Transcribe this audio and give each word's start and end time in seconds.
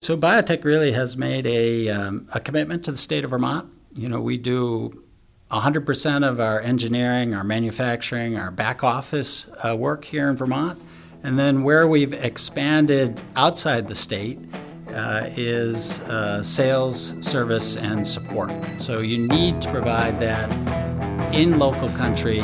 So 0.00 0.16
BioTek 0.16 0.64
really 0.64 0.92
has 0.92 1.16
made 1.16 1.46
a, 1.46 1.88
um, 1.88 2.28
a 2.32 2.38
commitment 2.38 2.84
to 2.84 2.92
the 2.92 2.96
state 2.96 3.24
of 3.24 3.30
Vermont. 3.30 3.72
You 3.94 4.08
know, 4.08 4.20
we 4.20 4.38
do 4.38 5.04
100% 5.50 6.28
of 6.28 6.38
our 6.38 6.60
engineering, 6.60 7.34
our 7.34 7.42
manufacturing, 7.42 8.38
our 8.38 8.52
back 8.52 8.84
office 8.84 9.50
uh, 9.64 9.76
work 9.76 10.04
here 10.04 10.30
in 10.30 10.36
Vermont. 10.36 10.80
And 11.24 11.36
then 11.36 11.64
where 11.64 11.88
we've 11.88 12.12
expanded 12.12 13.20
outside 13.34 13.88
the 13.88 13.94
state 13.96 14.38
uh, 14.94 15.28
is 15.36 15.98
uh, 16.02 16.44
sales, 16.44 17.16
service, 17.20 17.76
and 17.76 18.06
support. 18.06 18.52
So 18.78 19.00
you 19.00 19.18
need 19.26 19.60
to 19.62 19.70
provide 19.70 20.20
that 20.20 20.48
in 21.34 21.58
local 21.58 21.88
country 21.90 22.38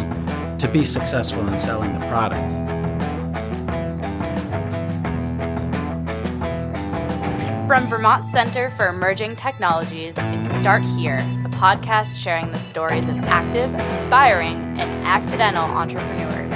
to 0.59 0.68
be 0.73 0.84
successful 0.84 1.46
in 1.46 1.59
selling 1.61 1.93
the 1.93 2.07
product. 2.09 2.64
From 7.67 7.87
Vermont 7.87 8.27
Center 8.27 8.69
for 8.73 8.89
Emerging 8.89 9.37
Technologies, 9.37 10.17
it's 10.18 10.55
Start 10.57 10.82
Here, 10.82 11.17
a 11.46 11.49
podcast 11.49 12.22
sharing 12.22 12.53
the 12.53 12.59
stories 12.59 13.09
of 13.09 13.17
active, 13.21 13.75
aspiring, 13.75 14.57
and 14.79 15.07
accidental 15.07 15.64
entrepreneurs. 15.64 16.55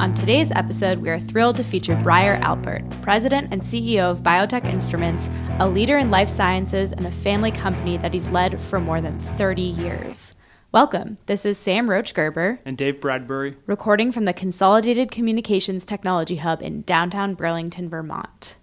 On 0.00 0.14
today's 0.14 0.52
episode, 0.52 1.00
we 1.00 1.10
are 1.10 1.18
thrilled 1.18 1.56
to 1.56 1.64
feature 1.64 1.98
Briar 2.04 2.38
Alpert, 2.38 2.88
President 3.02 3.52
and 3.52 3.62
CEO 3.62 4.12
of 4.12 4.22
BioTek 4.22 4.64
Instruments, 4.64 5.28
a 5.58 5.68
leader 5.68 5.98
in 5.98 6.10
life 6.10 6.28
sciences 6.28 6.92
and 6.92 7.04
a 7.04 7.10
family 7.10 7.50
company 7.50 7.96
that 7.96 8.14
he's 8.14 8.28
led 8.28 8.60
for 8.60 8.78
more 8.78 9.00
than 9.00 9.18
30 9.18 9.60
years. 9.60 10.36
Welcome. 10.76 11.16
This 11.24 11.46
is 11.46 11.56
Sam 11.56 11.88
Roach 11.88 12.12
Gerber 12.12 12.60
and 12.66 12.76
Dave 12.76 13.00
Bradbury, 13.00 13.56
recording 13.64 14.12
from 14.12 14.26
the 14.26 14.34
Consolidated 14.34 15.10
Communications 15.10 15.86
Technology 15.86 16.36
Hub 16.36 16.62
in 16.62 16.82
downtown 16.82 17.32
Burlington, 17.32 17.88
Vermont. 17.88 18.56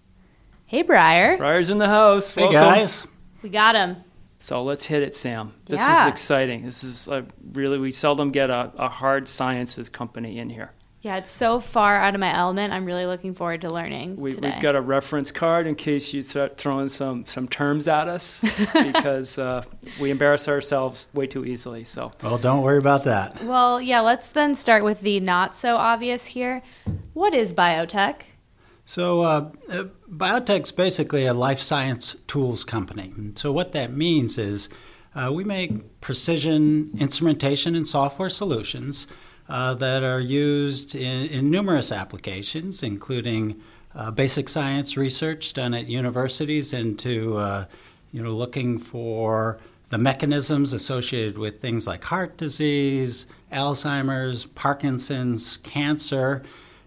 Hey, 0.68 0.84
Briar. 0.84 1.38
Briar's 1.40 1.72
in 1.72 1.80
the 1.80 1.90
house. 1.90 2.32
Hey, 2.36 2.44
Welcome. 2.44 2.62
guys. 2.62 3.08
We 3.42 3.50
got 3.50 3.74
him. 3.74 3.96
So 4.38 4.62
let's 4.62 4.86
hit 4.86 5.02
it, 5.02 5.16
Sam. 5.16 5.56
This 5.66 5.80
Yeah. 5.80 6.04
is 6.04 6.08
exciting. 6.08 6.64
This 6.66 6.84
is 6.84 7.08
a 7.08 7.26
really, 7.52 7.80
we 7.80 7.90
seldom 7.90 8.30
get 8.30 8.52
a, 8.52 8.72
a 8.78 8.90
hard 8.90 9.28
sciences 9.28 9.90
company 9.90 10.38
in 10.38 10.52
here. 10.52 10.70
Yeah, 11.04 11.18
it's 11.18 11.30
so 11.30 11.60
far 11.60 11.98
out 11.98 12.16
of 12.16 12.22
my 12.22 12.34
element. 12.34 12.72
I'm 12.72 12.86
really 12.86 13.06
looking 13.06 13.34
forward 13.34 13.60
to 13.62 13.70
learning 13.70 14.16
We, 14.16 14.32
today. 14.32 14.52
we've 14.52 14.62
got 14.62 14.78
a 14.78 14.80
reference 14.82 15.34
card 15.34 15.68
in 15.68 15.76
case 15.76 16.14
you 16.14 16.22
start 16.22 16.56
throwing 16.56 16.88
some, 16.88 17.26
some 17.26 17.50
terms 17.50 17.90
at 17.90 18.08
us 18.08 18.40
because 18.74 19.38
uh, 19.38 19.64
we 20.00 20.12
embarrass 20.12 20.48
ourselves 20.48 21.08
way 21.14 21.28
too 21.28 21.44
easily. 21.44 21.84
So 21.84 22.14
Well, 22.24 22.38
don't 22.38 22.62
worry 22.62 22.78
about 22.78 23.04
that. 23.04 23.44
well, 23.44 23.82
yeah, 23.82 24.00
let's 24.00 24.30
then 24.30 24.56
start 24.56 24.86
with 24.86 25.02
the 25.02 25.20
not 25.20 25.54
so 25.54 25.76
obvious 25.76 26.28
here. 26.28 26.62
What 27.12 27.34
is 27.34 27.54
BioTek? 27.54 28.22
So, 28.86 29.24
uh, 29.24 29.52
uh, 29.70 29.84
BioTek's 30.10 30.72
basically 30.72 31.26
a 31.26 31.34
life 31.34 31.60
science 31.60 32.16
tools 32.28 32.64
company. 32.64 33.12
So, 33.36 33.52
what 33.52 33.74
that 33.74 33.94
means 33.94 34.38
is 34.38 34.70
uh, 35.16 35.32
we 35.34 35.44
make 35.44 36.00
precision 36.00 36.92
instrumentation 36.98 37.76
and 37.76 37.86
software 37.88 38.30
solutions 38.30 39.08
uh, 39.50 39.74
that 39.76 40.04
are 40.04 40.20
used 40.20 40.96
in, 40.96 41.28
in 41.28 41.52
numerous 41.52 41.92
applications, 41.92 42.84
including 42.84 43.60
uh, 43.96 44.12
basic 44.12 44.50
science 44.50 44.98
research 44.98 45.54
done 45.54 45.74
at 45.74 45.88
universities 45.88 46.74
into 46.74 47.38
uh, 47.38 47.66
you 48.12 48.24
know 48.24 48.32
looking 48.32 48.78
for 48.78 49.60
the 49.90 49.98
mechanisms 50.00 50.74
associated 50.74 51.38
with 51.38 51.62
things 51.62 51.86
like 51.86 52.04
heart 52.06 52.36
disease, 52.36 53.28
Alzheimer's, 53.52 54.46
Parkinson's, 54.46 55.58
cancer. 55.58 56.42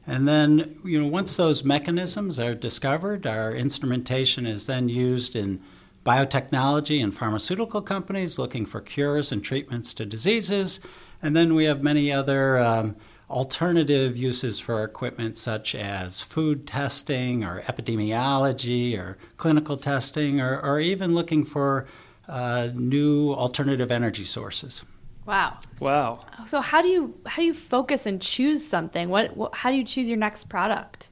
And 0.08 0.26
then, 0.26 0.80
you 0.84 1.00
know, 1.00 1.06
once 1.06 1.36
those 1.36 1.62
mechanisms 1.62 2.40
are 2.40 2.56
discovered, 2.56 3.24
our 3.24 3.54
instrumentation 3.54 4.44
is 4.44 4.66
then 4.66 4.88
used 4.88 5.36
in 5.36 5.60
biotechnology 6.04 7.00
and 7.00 7.14
pharmaceutical 7.14 7.80
companies 7.80 8.40
looking 8.40 8.66
for 8.66 8.80
cures 8.80 9.30
and 9.30 9.44
treatments 9.44 9.94
to 9.94 10.04
diseases. 10.04 10.80
And 11.26 11.34
then 11.34 11.56
we 11.56 11.64
have 11.64 11.82
many 11.82 12.12
other 12.12 12.56
um, 12.56 12.94
alternative 13.28 14.16
uses 14.16 14.60
for 14.60 14.76
our 14.76 14.84
equipment, 14.84 15.36
such 15.36 15.74
as 15.74 16.20
food 16.20 16.68
testing 16.68 17.42
or 17.42 17.62
epidemiology 17.62 18.96
or 18.96 19.18
clinical 19.36 19.76
testing, 19.76 20.40
or, 20.40 20.60
or 20.60 20.78
even 20.78 21.16
looking 21.16 21.44
for 21.44 21.88
uh, 22.28 22.68
new 22.74 23.32
alternative 23.32 23.90
energy 23.90 24.22
sources. 24.22 24.84
Wow. 25.26 25.58
wow. 25.80 26.20
So 26.46 26.60
how 26.60 26.80
do 26.80 26.86
you 26.86 27.18
how 27.26 27.42
do 27.42 27.46
you 27.46 27.54
focus 27.54 28.06
and 28.06 28.22
choose 28.22 28.64
something? 28.64 29.08
What, 29.08 29.36
what 29.36 29.52
how 29.52 29.70
do 29.70 29.76
you 29.76 29.82
choose 29.82 30.08
your 30.08 30.18
next 30.18 30.44
product? 30.44 31.10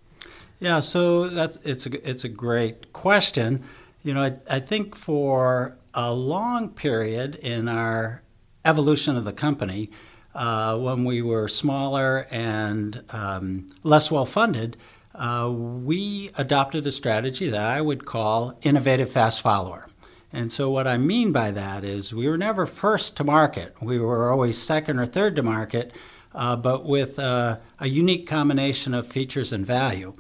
Yeah, 0.60 0.78
so 0.78 1.28
that's 1.28 1.56
it's 1.64 1.86
a 1.86 2.08
it's 2.08 2.22
a 2.22 2.28
great 2.28 2.92
question. 2.92 3.64
You 4.04 4.14
know, 4.14 4.22
I, 4.22 4.36
I 4.48 4.60
think 4.60 4.94
for 4.94 5.76
a 5.92 6.14
long 6.14 6.68
period 6.68 7.34
in 7.34 7.66
our 7.68 8.22
evolution 8.64 9.16
of 9.16 9.24
the 9.24 9.32
company, 9.32 9.90
uh, 10.34 10.76
when 10.78 11.04
we 11.04 11.22
were 11.22 11.48
smaller 11.48 12.26
and 12.30 13.02
um, 13.10 13.66
less 13.82 14.10
well 14.10 14.26
funded, 14.26 14.76
uh, 15.14 15.48
we 15.52 16.30
adopted 16.36 16.86
a 16.86 16.92
strategy 16.92 17.48
that 17.48 17.66
I 17.66 17.80
would 17.80 18.04
call 18.04 18.58
innovative 18.62 19.10
fast 19.10 19.40
follower. 19.40 19.86
And 20.32 20.50
so, 20.50 20.68
what 20.70 20.88
I 20.88 20.96
mean 20.96 21.30
by 21.30 21.52
that 21.52 21.84
is 21.84 22.12
we 22.12 22.28
were 22.28 22.36
never 22.36 22.66
first 22.66 23.16
to 23.18 23.24
market. 23.24 23.76
We 23.80 24.00
were 24.00 24.32
always 24.32 24.60
second 24.60 24.98
or 24.98 25.06
third 25.06 25.36
to 25.36 25.44
market, 25.44 25.92
uh, 26.34 26.56
but 26.56 26.84
with 26.84 27.20
uh, 27.20 27.58
a 27.78 27.86
unique 27.86 28.26
combination 28.26 28.94
of 28.94 29.06
features 29.06 29.52
and 29.52 29.64
value. 29.64 30.14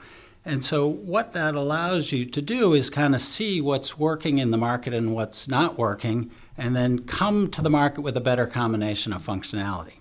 And 0.44 0.64
so, 0.64 0.86
what 0.86 1.32
that 1.32 1.56
allows 1.56 2.12
you 2.12 2.26
to 2.26 2.40
do 2.40 2.74
is 2.74 2.90
kind 2.90 3.16
of 3.16 3.20
see 3.20 3.60
what's 3.60 3.98
working 3.98 4.38
in 4.38 4.52
the 4.52 4.56
market 4.56 4.94
and 4.94 5.12
what's 5.12 5.48
not 5.48 5.76
working, 5.76 6.30
and 6.56 6.74
then 6.74 7.00
come 7.00 7.50
to 7.50 7.62
the 7.62 7.70
market 7.70 8.02
with 8.02 8.16
a 8.16 8.20
better 8.20 8.46
combination 8.46 9.12
of 9.12 9.22
functionality. 9.22 10.00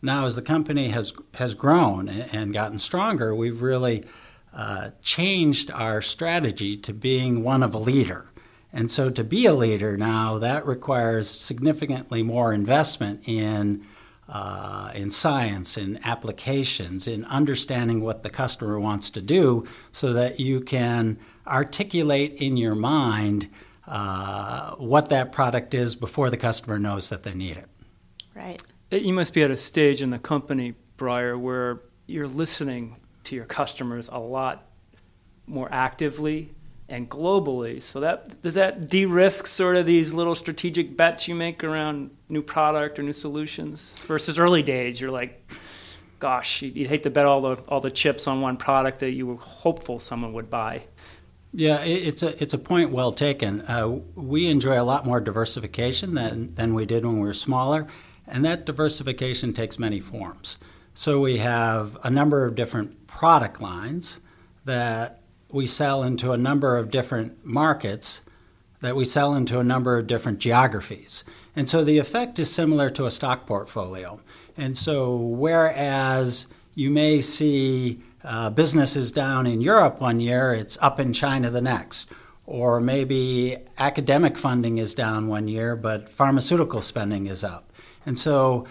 Now, 0.00 0.26
as 0.26 0.34
the 0.34 0.42
company 0.42 0.88
has, 0.88 1.12
has 1.34 1.54
grown 1.54 2.08
and 2.08 2.52
gotten 2.52 2.80
stronger, 2.80 3.34
we've 3.34 3.62
really 3.62 4.04
uh, 4.52 4.90
changed 5.00 5.70
our 5.70 6.02
strategy 6.02 6.76
to 6.76 6.92
being 6.92 7.44
one 7.44 7.62
of 7.62 7.72
a 7.72 7.78
leader. 7.78 8.26
And 8.72 8.90
so, 8.90 9.10
to 9.10 9.22
be 9.22 9.46
a 9.46 9.52
leader 9.52 9.96
now, 9.96 10.38
that 10.38 10.66
requires 10.66 11.30
significantly 11.30 12.22
more 12.22 12.52
investment 12.52 13.22
in, 13.28 13.84
uh, 14.28 14.90
in 14.94 15.10
science, 15.10 15.76
in 15.76 16.00
applications, 16.04 17.06
in 17.06 17.24
understanding 17.26 18.00
what 18.00 18.24
the 18.24 18.30
customer 18.30 18.80
wants 18.80 19.08
to 19.10 19.20
do 19.20 19.64
so 19.92 20.12
that 20.14 20.40
you 20.40 20.62
can 20.62 21.18
articulate 21.46 22.34
in 22.34 22.56
your 22.56 22.74
mind 22.74 23.48
uh, 23.86 24.74
what 24.76 25.08
that 25.08 25.32
product 25.32 25.74
is 25.74 25.96
before 25.96 26.30
the 26.30 26.36
customer 26.36 26.78
knows 26.78 27.08
that 27.08 27.22
they 27.22 27.34
need 27.34 27.56
it. 27.56 27.68
Right. 28.34 28.62
You 28.90 29.12
must 29.12 29.34
be 29.34 29.42
at 29.42 29.50
a 29.50 29.56
stage 29.56 30.02
in 30.02 30.10
the 30.10 30.18
company, 30.18 30.74
Briar, 30.96 31.36
where 31.36 31.80
you're 32.06 32.28
listening 32.28 32.96
to 33.24 33.34
your 33.34 33.44
customers 33.44 34.08
a 34.08 34.18
lot 34.18 34.66
more 35.46 35.68
actively 35.72 36.54
and 36.88 37.08
globally. 37.08 37.82
So 37.82 38.00
that 38.00 38.42
does 38.42 38.54
that 38.54 38.88
de-risk 38.88 39.46
sort 39.46 39.76
of 39.76 39.86
these 39.86 40.12
little 40.12 40.34
strategic 40.34 40.96
bets 40.96 41.26
you 41.26 41.34
make 41.34 41.64
around 41.64 42.10
new 42.28 42.42
product 42.42 42.98
or 42.98 43.02
new 43.02 43.12
solutions 43.12 43.94
versus 44.06 44.38
early 44.38 44.62
days. 44.62 45.00
You're 45.00 45.10
like, 45.10 45.50
gosh, 46.18 46.62
you'd 46.62 46.88
hate 46.88 47.02
to 47.04 47.10
bet 47.10 47.24
all 47.24 47.40
the 47.40 47.62
all 47.68 47.80
the 47.80 47.90
chips 47.90 48.26
on 48.26 48.40
one 48.40 48.56
product 48.56 49.00
that 49.00 49.12
you 49.12 49.26
were 49.26 49.36
hopeful 49.36 49.98
someone 49.98 50.32
would 50.34 50.50
buy. 50.50 50.82
Yeah, 51.54 51.82
it's 51.84 52.22
a 52.22 52.42
it's 52.42 52.54
a 52.54 52.58
point 52.58 52.92
well 52.92 53.12
taken. 53.12 53.60
Uh, 53.62 54.00
we 54.14 54.48
enjoy 54.48 54.80
a 54.80 54.84
lot 54.84 55.04
more 55.04 55.20
diversification 55.20 56.14
than 56.14 56.54
than 56.54 56.72
we 56.72 56.86
did 56.86 57.04
when 57.04 57.16
we 57.16 57.26
were 57.26 57.34
smaller, 57.34 57.86
and 58.26 58.42
that 58.44 58.64
diversification 58.64 59.52
takes 59.52 59.78
many 59.78 60.00
forms. 60.00 60.58
So 60.94 61.20
we 61.20 61.38
have 61.38 61.98
a 62.02 62.10
number 62.10 62.46
of 62.46 62.54
different 62.54 63.06
product 63.06 63.60
lines 63.60 64.20
that 64.64 65.20
we 65.50 65.66
sell 65.66 66.02
into 66.02 66.32
a 66.32 66.38
number 66.38 66.78
of 66.78 66.90
different 66.90 67.44
markets 67.44 68.22
that 68.80 68.96
we 68.96 69.04
sell 69.04 69.34
into 69.34 69.60
a 69.60 69.64
number 69.64 69.98
of 69.98 70.06
different 70.06 70.38
geographies. 70.38 71.24
And 71.54 71.68
so 71.68 71.84
the 71.84 71.98
effect 71.98 72.38
is 72.38 72.50
similar 72.50 72.88
to 72.90 73.06
a 73.06 73.10
stock 73.10 73.46
portfolio. 73.46 74.20
And 74.56 74.76
so 74.76 75.16
whereas 75.16 76.46
you 76.74 76.90
may 76.90 77.20
see 77.20 78.00
uh, 78.24 78.50
businesses 78.50 79.12
down 79.12 79.46
in 79.46 79.60
Europe 79.60 80.00
one 80.00 80.20
year, 80.20 80.54
it's 80.54 80.78
up 80.80 81.00
in 81.00 81.12
China 81.12 81.50
the 81.50 81.60
next. 81.60 82.10
Or 82.44 82.80
maybe 82.80 83.56
academic 83.78 84.36
funding 84.36 84.78
is 84.78 84.94
down 84.94 85.28
one 85.28 85.48
year, 85.48 85.76
but 85.76 86.08
pharmaceutical 86.08 86.82
spending 86.82 87.26
is 87.26 87.44
up. 87.44 87.72
And 88.04 88.18
so 88.18 88.66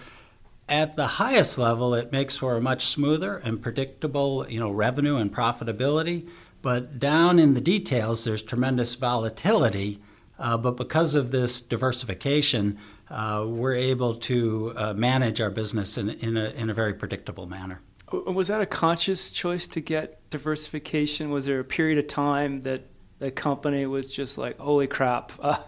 at 0.68 0.96
the 0.96 1.06
highest 1.06 1.58
level, 1.58 1.94
it 1.94 2.12
makes 2.12 2.36
for 2.36 2.56
a 2.56 2.60
much 2.60 2.86
smoother 2.86 3.36
and 3.36 3.60
predictable, 3.60 4.46
you 4.48 4.60
know, 4.60 4.70
revenue 4.70 5.16
and 5.16 5.32
profitability. 5.32 6.28
But 6.60 6.98
down 6.98 7.38
in 7.38 7.54
the 7.54 7.60
details, 7.60 8.24
there's 8.24 8.42
tremendous 8.42 8.94
volatility. 8.94 9.98
Uh, 10.38 10.56
but 10.56 10.76
because 10.76 11.14
of 11.14 11.30
this 11.30 11.60
diversification, 11.60 12.78
uh, 13.10 13.44
we're 13.46 13.74
able 13.74 14.14
to 14.14 14.72
uh, 14.76 14.94
manage 14.94 15.40
our 15.40 15.50
business 15.50 15.98
in, 15.98 16.10
in, 16.10 16.36
a, 16.36 16.50
in 16.50 16.70
a 16.70 16.74
very 16.74 16.94
predictable 16.94 17.46
manner. 17.46 17.80
Was 18.12 18.48
that 18.48 18.60
a 18.60 18.66
conscious 18.66 19.30
choice 19.30 19.66
to 19.68 19.80
get 19.80 20.28
diversification? 20.30 21.30
Was 21.30 21.46
there 21.46 21.60
a 21.60 21.64
period 21.64 21.98
of 21.98 22.06
time 22.06 22.62
that 22.62 22.84
the 23.22 23.30
company 23.30 23.86
was 23.86 24.12
just 24.12 24.36
like, 24.36 24.58
holy 24.58 24.88
crap, 24.88 25.32
uh, 25.40 25.58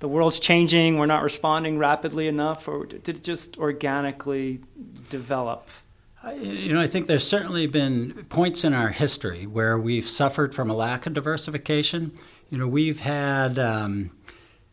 the 0.00 0.08
world's 0.08 0.38
changing, 0.38 0.98
we're 0.98 1.06
not 1.06 1.22
responding 1.22 1.78
rapidly 1.78 2.26
enough, 2.26 2.66
or 2.66 2.86
did 2.86 3.08
it 3.08 3.22
just 3.22 3.58
organically 3.58 4.60
develop? 5.10 5.68
You 6.40 6.72
know, 6.72 6.80
I 6.80 6.86
think 6.86 7.08
there's 7.08 7.26
certainly 7.26 7.66
been 7.66 8.26
points 8.28 8.64
in 8.64 8.72
our 8.72 8.88
history 8.88 9.46
where 9.46 9.78
we've 9.78 10.08
suffered 10.08 10.54
from 10.54 10.70
a 10.70 10.74
lack 10.74 11.04
of 11.04 11.14
diversification. 11.14 12.12
You 12.48 12.58
know, 12.58 12.68
we've 12.68 13.00
had, 13.00 13.58
um, 13.58 14.12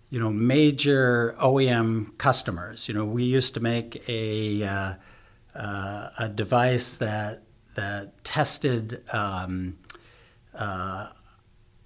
you 0.09 0.19
know, 0.19 0.31
major 0.31 1.35
OEM 1.41 2.17
customers. 2.19 2.87
You 2.87 2.93
know, 2.93 3.03
we 3.03 3.23
used 3.23 3.55
to 3.55 3.59
make 3.59 4.07
a 4.07 4.63
uh, 4.63 4.93
uh, 5.55 6.09
a 6.19 6.29
device 6.29 6.97
that 6.97 7.43
that 7.75 8.23
tested 8.23 9.01
um, 9.13 9.77
uh, 10.53 11.09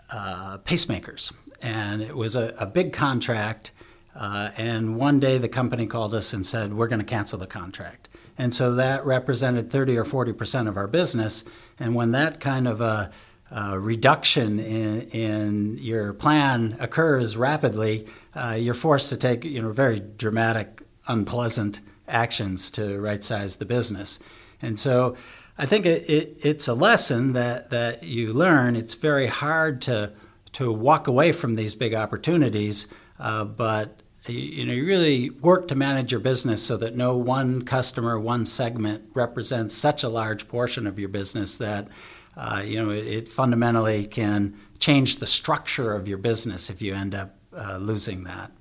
uh, 0.09 0.57
pacemakers, 0.59 1.31
and 1.61 2.01
it 2.01 2.15
was 2.15 2.35
a, 2.35 2.53
a 2.57 2.65
big 2.65 2.93
contract. 2.93 3.71
Uh, 4.15 4.51
and 4.57 4.97
one 4.97 5.19
day 5.19 5.37
the 5.39 5.49
company 5.49 5.87
called 5.87 6.13
us 6.13 6.33
and 6.33 6.45
said, 6.45 6.73
"We're 6.73 6.87
going 6.87 6.99
to 6.99 7.05
cancel 7.05 7.39
the 7.39 7.47
contract." 7.47 8.09
And 8.37 8.53
so 8.53 8.75
that 8.75 9.05
represented 9.05 9.71
30 9.71 9.97
or 9.97 10.05
40 10.05 10.33
percent 10.33 10.67
of 10.67 10.77
our 10.77 10.87
business. 10.87 11.45
And 11.79 11.95
when 11.95 12.11
that 12.11 12.39
kind 12.39 12.67
of 12.67 12.81
a, 12.81 13.11
a 13.51 13.79
reduction 13.79 14.59
in, 14.59 15.01
in, 15.09 15.77
your 15.77 16.13
plan 16.13 16.77
occurs 16.79 17.37
rapidly, 17.37 18.07
uh, 18.33 18.57
you're 18.59 18.73
forced 18.73 19.09
to 19.09 19.17
take 19.17 19.43
you 19.43 19.61
know 19.61 19.71
very 19.71 19.99
dramatic, 19.99 20.81
unpleasant 21.07 21.79
actions 22.07 22.69
to 22.71 22.99
right 22.99 23.23
size 23.23 23.57
the 23.57 23.65
business. 23.65 24.19
And 24.61 24.77
so 24.77 25.15
I 25.57 25.65
think 25.65 25.85
it, 25.85 26.09
it, 26.09 26.37
it's 26.43 26.67
a 26.67 26.73
lesson 26.73 27.33
that, 27.33 27.69
that 27.69 28.03
you 28.03 28.33
learn. 28.33 28.75
It's 28.75 28.93
very 28.93 29.27
hard 29.27 29.81
to, 29.83 30.13
to 30.53 30.71
walk 30.71 31.07
away 31.07 31.31
from 31.31 31.55
these 31.55 31.75
big 31.75 31.93
opportunities, 31.93 32.87
uh, 33.19 33.45
but 33.45 34.03
you 34.27 34.65
know, 34.65 34.73
you 34.73 34.85
really 34.85 35.29
work 35.29 35.67
to 35.67 35.75
manage 35.75 36.11
your 36.11 36.21
business 36.21 36.63
so 36.63 36.77
that 36.77 36.95
no 36.95 37.17
one 37.17 37.63
customer, 37.63 38.17
one 38.19 38.45
segment 38.45 39.03
represents 39.13 39.75
such 39.75 40.03
a 40.03 40.09
large 40.09 40.47
portion 40.47 40.87
of 40.87 40.97
your 40.97 41.09
business 41.09 41.57
that 41.57 41.89
uh, 42.35 42.63
you 42.65 42.81
know 42.81 42.89
it, 42.89 43.05
it, 43.05 43.27
fundamentally 43.27 44.07
can 44.07 44.57
change 44.79 45.17
the 45.17 45.27
structure 45.27 45.93
of 45.93 46.07
your 46.07 46.17
business 46.17 46.69
if 46.69 46.81
you 46.81 46.93
end 46.93 47.13
up 47.13 47.35
uh, 47.55 47.77
losing 47.77 48.23
that. 48.23 48.51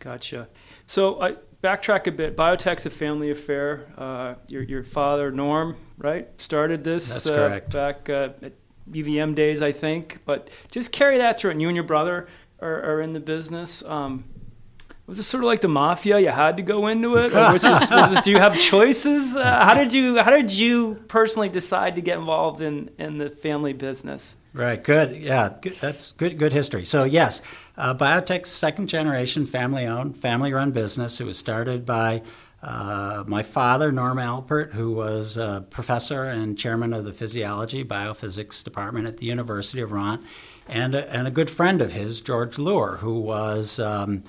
Gotcha. 0.00 0.48
So 0.86 1.22
I 1.22 1.36
backtrack 1.62 2.06
a 2.06 2.12
bit. 2.12 2.36
BioTek's 2.36 2.86
a 2.86 2.90
family 2.90 3.30
affair. 3.30 3.86
Uh, 3.96 4.34
your 4.48 4.62
your 4.62 4.82
father 4.82 5.30
Norm, 5.30 5.76
right, 5.98 6.28
started 6.40 6.84
this. 6.84 7.08
That's 7.08 7.30
correct. 7.30 7.72
Back 7.72 8.10
uh, 8.10 8.30
at 8.42 8.52
UVM 8.90 9.34
days, 9.34 9.62
I 9.62 9.72
think. 9.72 10.20
But 10.24 10.50
just 10.70 10.92
carry 10.92 11.18
that 11.18 11.38
through. 11.38 11.52
And 11.52 11.62
you 11.62 11.68
and 11.68 11.76
your 11.76 11.84
brother 11.84 12.28
are, 12.60 12.82
are 12.82 13.00
in 13.00 13.12
the 13.12 13.20
business. 13.20 13.82
Um, 13.84 14.24
was 15.12 15.18
it 15.18 15.24
sort 15.24 15.44
of 15.44 15.48
like 15.48 15.60
the 15.60 15.68
mafia? 15.68 16.18
You 16.18 16.30
had 16.30 16.56
to 16.56 16.62
go 16.62 16.86
into 16.86 17.16
it, 17.16 17.34
or 17.34 17.52
was 17.52 17.60
this, 17.60 17.90
was 17.90 18.12
it, 18.14 18.24
do 18.24 18.30
you 18.30 18.38
have 18.38 18.58
choices? 18.58 19.36
Uh, 19.36 19.62
how 19.62 19.74
did 19.74 19.92
you 19.92 20.16
How 20.16 20.30
did 20.30 20.50
you 20.50 21.04
personally 21.06 21.50
decide 21.50 21.96
to 21.96 22.00
get 22.00 22.16
involved 22.16 22.62
in 22.62 22.90
in 22.98 23.18
the 23.18 23.28
family 23.28 23.74
business? 23.74 24.36
Right. 24.54 24.82
Good. 24.82 25.14
Yeah. 25.16 25.54
Good. 25.60 25.74
That's 25.74 26.12
good. 26.12 26.38
Good 26.38 26.54
history. 26.54 26.86
So 26.86 27.04
yes, 27.04 27.42
uh, 27.76 28.22
second 28.44 28.88
generation, 28.88 29.44
family 29.44 29.84
owned, 29.84 30.16
family 30.16 30.50
run 30.50 30.70
business. 30.70 31.20
It 31.20 31.26
was 31.26 31.36
started 31.36 31.84
by 31.84 32.22
uh, 32.62 33.24
my 33.26 33.42
father, 33.42 33.92
Norm 33.92 34.16
Alpert, 34.16 34.72
who 34.72 34.92
was 34.92 35.36
a 35.36 35.66
professor 35.68 36.24
and 36.24 36.56
chairman 36.56 36.94
of 36.94 37.04
the 37.04 37.12
physiology 37.12 37.84
biophysics 37.84 38.64
department 38.64 39.06
at 39.06 39.18
the 39.18 39.26
University 39.26 39.82
of 39.82 39.90
Vermont, 39.90 40.24
and 40.66 40.94
a, 40.94 41.14
and 41.14 41.28
a 41.28 41.30
good 41.30 41.50
friend 41.50 41.82
of 41.82 41.92
his, 41.92 42.22
George 42.22 42.58
Luer, 42.58 42.96
who 42.96 43.20
was. 43.20 43.78
Um, 43.78 44.24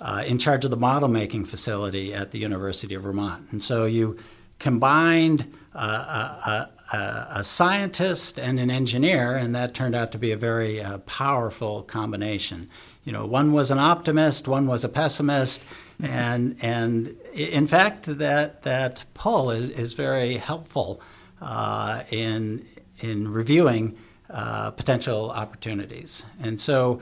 uh, 0.00 0.22
in 0.26 0.38
charge 0.38 0.64
of 0.64 0.70
the 0.70 0.76
model 0.76 1.08
making 1.08 1.44
facility 1.44 2.14
at 2.14 2.30
the 2.30 2.38
University 2.38 2.94
of 2.94 3.02
Vermont. 3.02 3.46
And 3.50 3.62
so 3.62 3.84
you 3.84 4.18
combined 4.58 5.52
uh, 5.74 6.68
a, 6.92 6.96
a, 6.96 7.26
a, 7.36 7.44
scientist 7.44 8.38
and 8.38 8.58
an 8.58 8.70
engineer, 8.70 9.36
and 9.36 9.54
that 9.54 9.74
turned 9.74 9.94
out 9.94 10.12
to 10.12 10.18
be 10.18 10.32
a 10.32 10.36
very 10.36 10.80
uh, 10.80 10.98
powerful 10.98 11.82
combination. 11.82 12.68
You 13.04 13.12
know, 13.12 13.26
one 13.26 13.52
was 13.52 13.70
an 13.70 13.78
optimist, 13.78 14.48
one 14.48 14.66
was 14.66 14.84
a 14.84 14.88
pessimist, 14.88 15.64
and 16.00 16.56
and 16.62 17.16
in 17.34 17.66
fact, 17.66 18.06
that 18.18 18.62
that 18.62 19.04
pull 19.14 19.50
is, 19.50 19.68
is 19.70 19.92
very 19.92 20.36
helpful 20.36 21.00
uh, 21.40 22.02
in 22.10 22.66
in 23.00 23.28
reviewing 23.28 23.96
uh, 24.30 24.70
potential 24.72 25.30
opportunities. 25.30 26.24
And 26.40 26.60
so. 26.60 27.00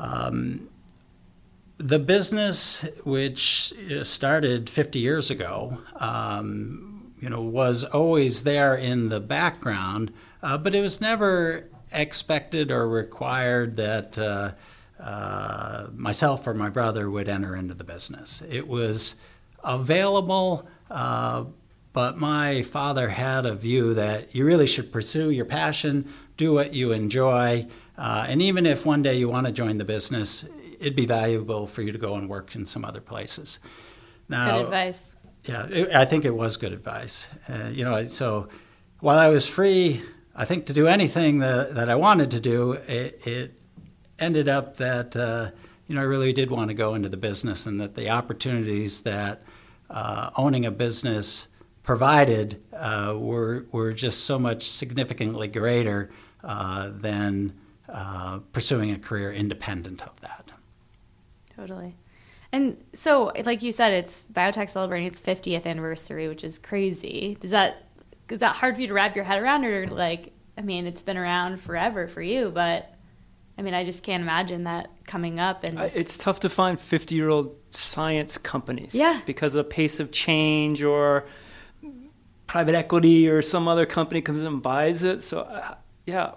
Um, 0.00 0.68
the 1.78 1.98
business, 1.98 2.88
which 3.04 3.72
started 4.02 4.68
50 4.68 4.98
years 4.98 5.30
ago, 5.30 5.78
um, 5.96 7.12
you 7.20 7.30
know, 7.30 7.40
was 7.40 7.84
always 7.84 8.42
there 8.42 8.76
in 8.76 9.08
the 9.08 9.20
background, 9.20 10.12
uh, 10.42 10.58
but 10.58 10.74
it 10.74 10.80
was 10.80 11.00
never 11.00 11.68
expected 11.92 12.70
or 12.70 12.88
required 12.88 13.76
that 13.76 14.18
uh, 14.18 14.52
uh, 15.00 15.88
myself 15.94 16.46
or 16.46 16.54
my 16.54 16.68
brother 16.68 17.08
would 17.08 17.28
enter 17.28 17.56
into 17.56 17.74
the 17.74 17.84
business. 17.84 18.42
It 18.48 18.66
was 18.66 19.16
available, 19.64 20.68
uh, 20.90 21.44
but 21.92 22.18
my 22.18 22.62
father 22.62 23.08
had 23.08 23.46
a 23.46 23.54
view 23.54 23.94
that 23.94 24.34
you 24.34 24.44
really 24.44 24.66
should 24.66 24.92
pursue 24.92 25.30
your 25.30 25.44
passion, 25.44 26.08
do 26.36 26.52
what 26.52 26.74
you 26.74 26.92
enjoy, 26.92 27.66
uh, 27.96 28.26
and 28.28 28.40
even 28.40 28.64
if 28.64 28.86
one 28.86 29.02
day 29.02 29.14
you 29.14 29.28
want 29.28 29.46
to 29.46 29.52
join 29.52 29.78
the 29.78 29.84
business, 29.84 30.48
it'd 30.80 30.96
be 30.96 31.06
valuable 31.06 31.66
for 31.66 31.82
you 31.82 31.92
to 31.92 31.98
go 31.98 32.16
and 32.16 32.28
work 32.28 32.54
in 32.54 32.66
some 32.66 32.84
other 32.84 33.00
places. 33.00 33.60
Now, 34.28 34.58
good 34.58 34.64
advice. 34.66 35.14
Yeah, 35.44 35.66
it, 35.70 35.94
I 35.94 36.04
think 36.04 36.24
it 36.24 36.34
was 36.34 36.56
good 36.56 36.72
advice. 36.72 37.28
Uh, 37.48 37.68
you 37.72 37.84
know, 37.84 38.06
so 38.08 38.48
while 39.00 39.18
I 39.18 39.28
was 39.28 39.46
free, 39.46 40.02
I 40.34 40.44
think 40.44 40.66
to 40.66 40.72
do 40.72 40.86
anything 40.86 41.38
that, 41.38 41.74
that 41.74 41.88
I 41.88 41.94
wanted 41.94 42.30
to 42.32 42.40
do, 42.40 42.72
it, 42.72 43.26
it 43.26 43.60
ended 44.18 44.48
up 44.48 44.76
that 44.76 45.16
uh, 45.16 45.50
you 45.86 45.94
know 45.94 46.00
I 46.00 46.04
really 46.04 46.32
did 46.32 46.50
want 46.50 46.68
to 46.68 46.74
go 46.74 46.94
into 46.94 47.08
the 47.08 47.16
business, 47.16 47.66
and 47.66 47.80
that 47.80 47.94
the 47.94 48.10
opportunities 48.10 49.02
that 49.02 49.42
uh, 49.90 50.30
owning 50.36 50.66
a 50.66 50.70
business 50.70 51.48
provided 51.82 52.62
uh, 52.72 53.14
were 53.16 53.66
were 53.72 53.92
just 53.92 54.24
so 54.24 54.38
much 54.38 54.62
significantly 54.62 55.48
greater 55.48 56.10
uh, 56.44 56.90
than 56.92 57.52
uh, 57.88 58.40
pursuing 58.52 58.90
a 58.90 58.98
career 58.98 59.32
independent 59.32 60.02
of 60.02 60.20
that. 60.20 60.52
Totally. 61.58 61.96
And 62.52 62.82
so, 62.92 63.32
like 63.44 63.62
you 63.62 63.72
said, 63.72 63.92
it's 63.92 64.26
BioTek 64.32 64.70
celebrating 64.70 65.08
its 65.08 65.20
50th 65.20 65.66
anniversary, 65.66 66.28
which 66.28 66.44
is 66.44 66.58
crazy. 66.58 67.36
Does 67.40 67.50
that 67.50 67.84
is 68.30 68.40
that 68.40 68.54
hard 68.54 68.76
for 68.76 68.82
you 68.82 68.86
to 68.86 68.94
wrap 68.94 69.16
your 69.16 69.24
head 69.24 69.42
around, 69.42 69.64
or 69.64 69.86
like, 69.86 70.32
I 70.56 70.60
mean, 70.60 70.86
it's 70.86 71.02
been 71.02 71.16
around 71.16 71.60
forever 71.60 72.06
for 72.06 72.22
you, 72.22 72.50
but 72.50 72.94
I 73.58 73.62
mean, 73.62 73.74
I 73.74 73.84
just 73.84 74.02
can't 74.02 74.22
imagine 74.22 74.64
that 74.64 74.88
coming 75.04 75.40
up. 75.40 75.64
And 75.64 75.78
it's 75.80 76.16
tough 76.16 76.40
to 76.40 76.48
find 76.48 76.78
50 76.78 77.14
year 77.14 77.28
old 77.28 77.56
science 77.70 78.38
companies, 78.38 78.94
yeah, 78.94 79.20
because 79.26 79.54
of 79.54 79.64
the 79.64 79.70
pace 79.70 79.98
of 79.98 80.12
change 80.12 80.82
or 80.82 81.26
private 82.46 82.74
equity 82.74 83.28
or 83.28 83.42
some 83.42 83.68
other 83.68 83.84
company 83.84 84.22
comes 84.22 84.40
in 84.40 84.46
and 84.46 84.62
buys 84.62 85.02
it. 85.02 85.22
So, 85.22 85.40
uh, 85.40 85.74
yeah, 86.06 86.32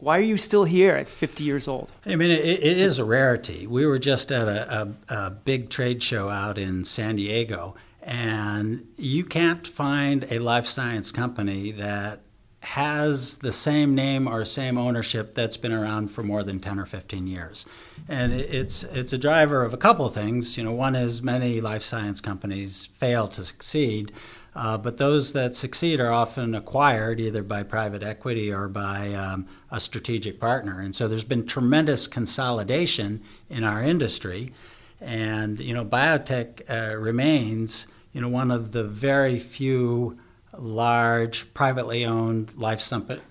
why 0.00 0.18
are 0.18 0.22
you 0.22 0.36
still 0.36 0.64
here 0.64 0.94
at 0.94 1.08
50 1.08 1.44
years 1.44 1.68
old? 1.68 1.92
I 2.06 2.16
mean, 2.16 2.30
it, 2.30 2.44
it 2.44 2.78
is 2.78 2.98
a 2.98 3.04
rarity. 3.04 3.66
We 3.66 3.86
were 3.86 3.98
just 3.98 4.30
at 4.30 4.48
a, 4.48 4.94
a, 5.08 5.14
a, 5.14 5.30
big 5.30 5.70
trade 5.70 6.02
show 6.02 6.28
out 6.28 6.58
in 6.58 6.84
San 6.84 7.16
Diego, 7.16 7.74
and 8.02 8.86
you 8.96 9.24
can't 9.24 9.66
find 9.66 10.26
a 10.30 10.38
life 10.38 10.66
science 10.66 11.10
company 11.10 11.72
that 11.72 12.20
has 12.60 13.36
the 13.36 13.52
same 13.52 13.94
name 13.94 14.26
or 14.26 14.44
same 14.44 14.76
ownership 14.76 15.34
that's 15.34 15.56
been 15.56 15.72
around 15.72 16.08
for 16.08 16.22
more 16.22 16.42
than 16.42 16.58
10 16.58 16.78
or 16.78 16.86
15 16.86 17.26
years. 17.26 17.64
And 18.08 18.32
it's, 18.32 18.82
it's 18.82 19.12
a 19.12 19.18
driver 19.18 19.62
of 19.62 19.72
a 19.72 19.76
couple 19.76 20.06
of 20.06 20.14
things. 20.14 20.58
You 20.58 20.64
know, 20.64 20.72
one 20.72 20.96
is 20.96 21.22
many 21.22 21.60
life 21.60 21.82
science 21.82 22.20
companies 22.20 22.86
fail 22.86 23.28
to 23.28 23.44
succeed. 23.44 24.12
Uh, 24.60 24.76
but 24.76 24.98
those 24.98 25.34
that 25.34 25.54
succeed 25.54 26.00
are 26.00 26.10
often 26.10 26.52
acquired 26.52 27.20
either 27.20 27.44
by 27.44 27.62
private 27.62 28.02
equity 28.02 28.52
or 28.52 28.66
by 28.66 29.14
um, 29.14 29.46
a 29.70 29.78
strategic 29.78 30.40
partner. 30.40 30.80
And 30.80 30.96
so 30.96 31.06
there's 31.06 31.22
been 31.22 31.46
tremendous 31.46 32.08
consolidation 32.08 33.22
in 33.48 33.62
our 33.62 33.84
industry. 33.84 34.52
And, 35.00 35.60
you 35.60 35.72
know, 35.72 35.84
BioTek 35.84 36.68
uh, 36.68 36.96
remains, 36.96 37.86
you 38.12 38.20
know, 38.20 38.28
one 38.28 38.50
of 38.50 38.72
the 38.72 38.82
very 38.82 39.38
few 39.38 40.18
large 40.56 41.54
privately 41.54 42.04
owned 42.04 42.56
life, 42.56 42.82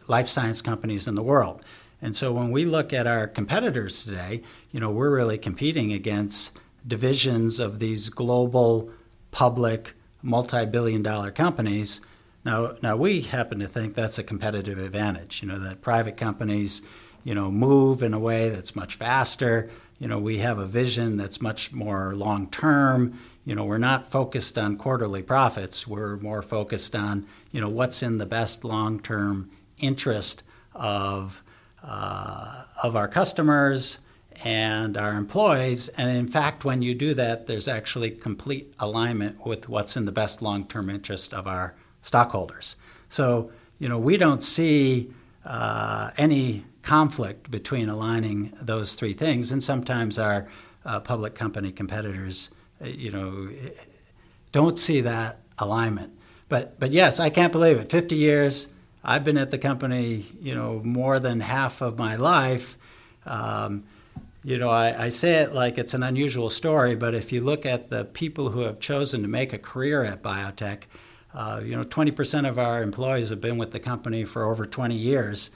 life 0.07 0.29
science 0.29 0.61
companies 0.61 1.09
in 1.09 1.15
the 1.15 1.23
world. 1.23 1.61
And 2.01 2.15
so 2.15 2.31
when 2.31 2.51
we 2.51 2.63
look 2.63 2.93
at 2.93 3.05
our 3.05 3.27
competitors 3.27 4.01
today, 4.05 4.43
you 4.71 4.79
know, 4.79 4.91
we're 4.91 5.13
really 5.13 5.37
competing 5.37 5.91
against 5.91 6.57
divisions 6.87 7.59
of 7.59 7.79
these 7.79 8.07
global 8.07 8.89
public 9.31 9.93
multi 10.27 10.65
billion 10.65 11.01
dollar 11.01 11.31
companies. 11.31 12.01
Now, 12.43 12.75
now 12.81 12.95
we 12.95 13.21
happen 13.21 13.59
to 13.59 13.67
think 13.67 13.95
that's 13.95 14.19
a 14.19 14.23
competitive 14.23 14.77
advantage. 14.77 15.41
You 15.41 15.47
know 15.47 15.59
that 15.59 15.81
private 15.81 16.17
companies, 16.17 16.81
you 17.23 17.33
know, 17.33 17.49
move 17.49 18.03
in 18.03 18.13
a 18.13 18.19
way 18.19 18.49
that's 18.49 18.75
much 18.75 18.95
faster. 18.95 19.69
You 19.99 20.07
know, 20.07 20.19
we 20.19 20.39
have 20.39 20.59
a 20.59 20.65
vision 20.65 21.17
that's 21.17 21.41
much 21.41 21.73
more 21.73 22.13
long 22.13 22.49
term. 22.49 23.17
You 23.45 23.55
know, 23.55 23.63
we're 23.63 23.77
not 23.77 24.11
focused 24.11 24.57
on 24.57 24.77
quarterly 24.77 25.23
profits. 25.23 25.87
We're 25.87 26.17
more 26.17 26.41
focused 26.41 26.95
on, 26.95 27.25
you 27.51 27.61
know, 27.61 27.69
what's 27.69 28.03
in 28.03 28.17
the 28.17 28.25
best 28.25 28.63
long 28.63 28.99
term 28.99 29.49
interest 29.79 30.43
of 30.75 31.41
uh, 31.81 32.65
of 32.83 32.95
our 32.95 33.07
customers 33.07 33.99
and 34.43 34.97
our 34.97 35.13
employees. 35.13 35.87
And 35.89 36.09
in 36.09 36.27
fact, 36.27 36.63
when 36.65 36.81
you 36.81 36.93
do 36.93 37.13
that, 37.15 37.47
there's 37.47 37.67
actually 37.67 38.11
complete 38.11 38.73
alignment 38.79 39.45
with 39.45 39.69
what's 39.69 39.97
in 39.97 40.05
the 40.05 40.11
best 40.11 40.41
long 40.41 40.67
term 40.67 40.89
interest 40.89 41.33
of 41.33 41.47
our 41.47 41.75
stockholders. 42.01 42.75
So, 43.09 43.49
you 43.79 43.89
know, 43.89 43.99
we 43.99 44.17
don't 44.17 44.43
see 44.43 45.11
uh, 45.45 46.11
any 46.17 46.65
conflict 46.81 47.51
between 47.51 47.89
aligning 47.89 48.53
those 48.61 48.93
three 48.93 49.13
things, 49.13 49.51
and 49.51 49.63
sometimes 49.63 50.17
our 50.17 50.47
uh, 50.85 50.99
public 50.99 51.35
company 51.35 51.71
competitors, 51.71 52.51
uh, 52.81 52.87
you 52.87 53.11
know, 53.11 53.49
don't 54.51 54.79
see 54.79 55.01
that 55.01 55.39
alignment. 55.57 56.13
But, 56.49 56.79
but 56.79 56.91
yes, 56.91 57.19
I 57.19 57.29
can't 57.29 57.51
believe 57.51 57.77
it. 57.77 57.89
50 57.89 58.15
years, 58.15 58.67
I've 59.03 59.23
been 59.23 59.37
at 59.37 59.51
the 59.51 59.57
company, 59.57 60.25
you 60.41 60.55
know, 60.55 60.81
more 60.83 61.19
than 61.19 61.41
half 61.41 61.81
of 61.81 61.97
my 61.97 62.15
life. 62.15 62.77
Um, 63.25 63.83
you 64.47 64.57
know, 64.57 64.69
I, 64.69 65.07
I, 65.07 65.09
say 65.09 65.41
it 65.41 65.53
like 65.53 65.77
it's 65.77 65.93
an 65.93 66.03
unusual 66.03 66.49
story, 66.49 66.95
but 66.95 67.13
if 67.13 67.33
you 67.33 67.41
look 67.41 67.65
at 67.65 67.89
the 67.89 68.05
people 68.05 68.51
who 68.51 68.61
have 68.61 68.79
chosen 68.79 69.21
to 69.23 69.27
make 69.27 69.51
a 69.51 69.57
career 69.57 70.05
at 70.05 70.23
BioTek, 70.23 70.83
uh, 71.33 71.59
you 71.61 71.75
know, 71.75 71.83
20% 71.83 72.47
of 72.47 72.57
our 72.57 72.81
employees 72.81 73.27
have 73.27 73.41
been 73.41 73.57
with 73.57 73.71
the 73.71 73.79
company 73.81 74.23
for 74.23 74.45
over 74.45 74.65
20 74.65 74.95
years. 74.95 75.51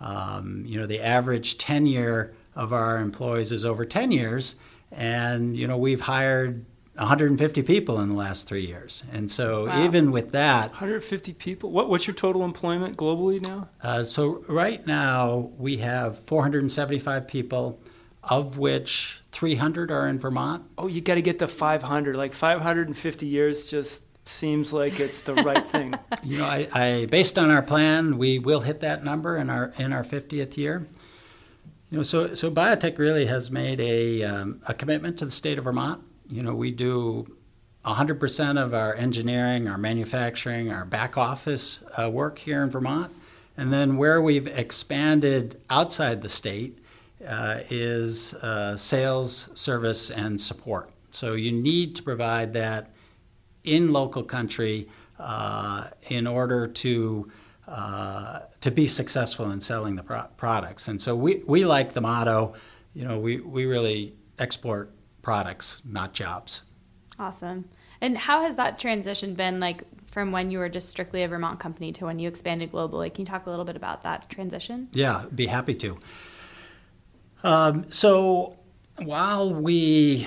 Um, 0.00 0.62
you 0.64 0.78
know, 0.78 0.86
the 0.86 1.00
average 1.00 1.58
tenure 1.58 2.36
of 2.54 2.72
our 2.72 2.98
employees 2.98 3.50
is 3.50 3.64
over 3.64 3.84
10 3.84 4.12
years, 4.12 4.54
and 4.92 5.56
you 5.56 5.66
know, 5.66 5.76
we've 5.76 6.02
hired 6.02 6.64
150 6.94 7.62
people 7.62 8.00
in 8.00 8.10
the 8.10 8.14
last 8.14 8.46
three 8.46 8.64
years. 8.64 9.02
And 9.12 9.28
so, 9.28 9.66
wow. 9.66 9.84
even 9.84 10.12
with 10.12 10.30
that, 10.30 10.70
150 10.70 11.32
people. 11.32 11.72
What, 11.72 11.88
what's 11.88 12.06
your 12.06 12.14
total 12.14 12.44
employment 12.44 12.96
globally 12.96 13.42
now? 13.42 13.68
Uh, 13.82 14.04
so, 14.04 14.44
right 14.48 14.86
now, 14.86 15.50
we 15.58 15.78
have 15.78 16.16
475 16.16 17.26
people, 17.26 17.80
of 18.28 18.58
which 18.58 19.20
300 19.30 19.90
are 19.90 20.08
in 20.08 20.18
Vermont. 20.18 20.64
Oh, 20.76 20.88
you 20.88 21.00
got 21.00 21.14
to 21.14 21.22
get 21.22 21.38
to 21.38 21.48
500. 21.48 22.16
Like 22.16 22.32
550 22.32 23.26
years 23.26 23.70
just 23.70 24.04
seems 24.28 24.72
like 24.72 24.98
it's 24.98 25.22
the 25.22 25.34
right 25.34 25.66
thing. 25.70 25.94
You 26.22 26.38
know, 26.38 26.44
I, 26.44 26.68
I, 26.74 27.06
based 27.06 27.38
on 27.38 27.50
our 27.50 27.62
plan, 27.62 28.18
we 28.18 28.38
will 28.38 28.60
hit 28.60 28.80
that 28.80 29.04
number 29.04 29.36
in 29.36 29.50
our 29.50 29.72
in 29.78 29.92
our 29.92 30.04
50th 30.04 30.56
year. 30.56 30.86
You 31.90 31.98
know, 31.98 32.02
so 32.02 32.34
so 32.34 32.50
BioTek 32.50 32.98
really 32.98 33.26
has 33.26 33.50
made 33.50 33.80
a 33.80 34.24
um, 34.24 34.60
a 34.68 34.74
commitment 34.74 35.18
to 35.20 35.24
the 35.24 35.30
state 35.30 35.58
of 35.58 35.64
Vermont. 35.64 36.02
You 36.28 36.42
know, 36.42 36.54
we 36.54 36.72
do 36.72 37.26
100% 37.84 38.60
of 38.60 38.74
our 38.74 38.94
engineering, 38.94 39.68
our 39.68 39.78
manufacturing, 39.78 40.72
our 40.72 40.84
back 40.84 41.16
office 41.16 41.84
uh, 41.96 42.10
work 42.10 42.38
here 42.38 42.64
in 42.64 42.70
Vermont. 42.70 43.12
And 43.56 43.72
then 43.72 43.96
where 43.96 44.20
we've 44.20 44.48
expanded 44.48 45.60
outside 45.70 46.22
the 46.22 46.28
state 46.28 46.80
uh, 47.26 47.60
is 47.70 48.34
uh, 48.34 48.76
sales, 48.76 49.50
service, 49.54 50.10
and 50.10 50.40
support. 50.40 50.90
So 51.10 51.34
you 51.34 51.52
need 51.52 51.96
to 51.96 52.02
provide 52.02 52.52
that 52.54 52.92
in 53.64 53.92
local 53.92 54.22
country 54.22 54.88
uh, 55.18 55.88
in 56.08 56.26
order 56.26 56.66
to 56.68 57.30
uh, 57.68 58.40
to 58.60 58.70
be 58.70 58.86
successful 58.86 59.50
in 59.50 59.60
selling 59.60 59.96
the 59.96 60.02
pro- 60.02 60.28
products. 60.36 60.86
And 60.86 61.02
so 61.02 61.16
we, 61.16 61.42
we 61.46 61.64
like 61.64 61.94
the 61.94 62.00
motto, 62.00 62.54
you 62.94 63.04
know, 63.04 63.18
we, 63.18 63.40
we 63.40 63.66
really 63.66 64.14
export 64.38 64.92
products, 65.20 65.82
not 65.84 66.12
jobs. 66.12 66.62
Awesome. 67.18 67.68
And 68.00 68.16
how 68.16 68.42
has 68.42 68.54
that 68.54 68.78
transition 68.78 69.34
been 69.34 69.58
like 69.58 69.82
from 70.06 70.30
when 70.30 70.50
you 70.50 70.58
were 70.58 70.68
just 70.68 70.88
strictly 70.88 71.24
a 71.24 71.28
Vermont 71.28 71.58
company 71.58 71.92
to 71.94 72.04
when 72.04 72.20
you 72.20 72.28
expanded 72.28 72.70
globally? 72.70 73.12
Can 73.12 73.22
you 73.22 73.26
talk 73.26 73.46
a 73.46 73.50
little 73.50 73.64
bit 73.64 73.74
about 73.76 74.04
that 74.04 74.30
transition? 74.30 74.88
Yeah, 74.92 75.24
be 75.34 75.46
happy 75.46 75.74
to. 75.76 75.98
Um, 77.46 77.86
so 77.86 78.56
while 78.98 79.54
we 79.54 80.26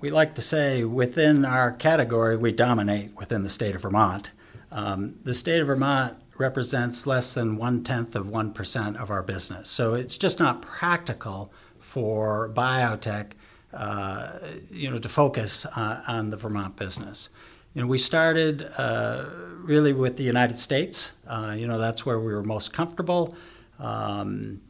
we 0.00 0.10
like 0.10 0.34
to 0.34 0.42
say 0.42 0.84
within 0.84 1.46
our 1.46 1.72
category, 1.72 2.36
we 2.36 2.52
dominate 2.52 3.16
within 3.16 3.42
the 3.42 3.48
state 3.48 3.74
of 3.74 3.80
Vermont. 3.80 4.30
Um, 4.70 5.14
the 5.24 5.32
state 5.32 5.60
of 5.62 5.68
Vermont 5.68 6.18
represents 6.36 7.06
less 7.06 7.32
than 7.32 7.56
one 7.56 7.82
tenth 7.82 8.14
of 8.14 8.26
1% 8.26 8.96
of 9.00 9.10
our 9.10 9.22
business. 9.22 9.70
So 9.70 9.94
it's 9.94 10.18
just 10.18 10.38
not 10.38 10.60
practical 10.60 11.50
for 11.78 12.50
BioTek 12.50 13.30
uh, 13.72 14.38
you 14.70 14.90
know, 14.90 14.98
to 14.98 15.08
focus 15.08 15.64
on, 15.64 16.02
on, 16.06 16.30
the 16.30 16.36
Vermont 16.36 16.76
business. 16.76 17.30
You 17.72 17.80
know, 17.80 17.88
we 17.88 17.96
started 17.96 18.68
uh, 18.76 19.24
really 19.62 19.94
with 19.94 20.18
the 20.18 20.24
United 20.24 20.58
States. 20.58 21.14
Uh, 21.26 21.56
you 21.58 21.66
know, 21.66 21.78
that's 21.78 22.04
where 22.04 22.20
we 22.20 22.34
were 22.34 22.44
most 22.44 22.74
comfortable. 22.74 23.34
Um, 23.78 24.60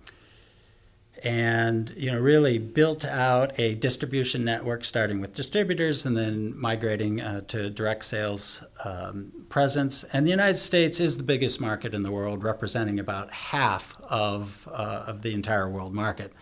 and 1.24 1.94
you 1.96 2.10
know 2.10 2.20
really 2.20 2.58
built 2.58 3.04
out 3.04 3.58
a 3.58 3.74
distribution 3.76 4.44
network 4.44 4.84
starting 4.84 5.20
with 5.20 5.32
distributors 5.32 6.04
and 6.04 6.16
then 6.16 6.56
migrating 6.56 7.20
uh, 7.20 7.40
to 7.42 7.70
direct 7.70 8.04
sales 8.04 8.62
um, 8.84 9.32
presence. 9.48 10.04
And 10.12 10.26
the 10.26 10.30
united 10.30 10.56
states 10.58 11.00
is 11.00 11.16
the 11.16 11.22
biggest 11.22 11.60
market 11.60 11.94
in 11.94 12.02
the 12.02 12.12
world 12.12 12.44
representing 12.44 13.00
about 13.00 13.30
half 13.30 13.96
of, 14.02 14.68
uh, 14.70 15.04
of 15.06 15.22
the 15.22 15.32
entire 15.32 15.68
world 15.68 15.94
market. 15.94 16.32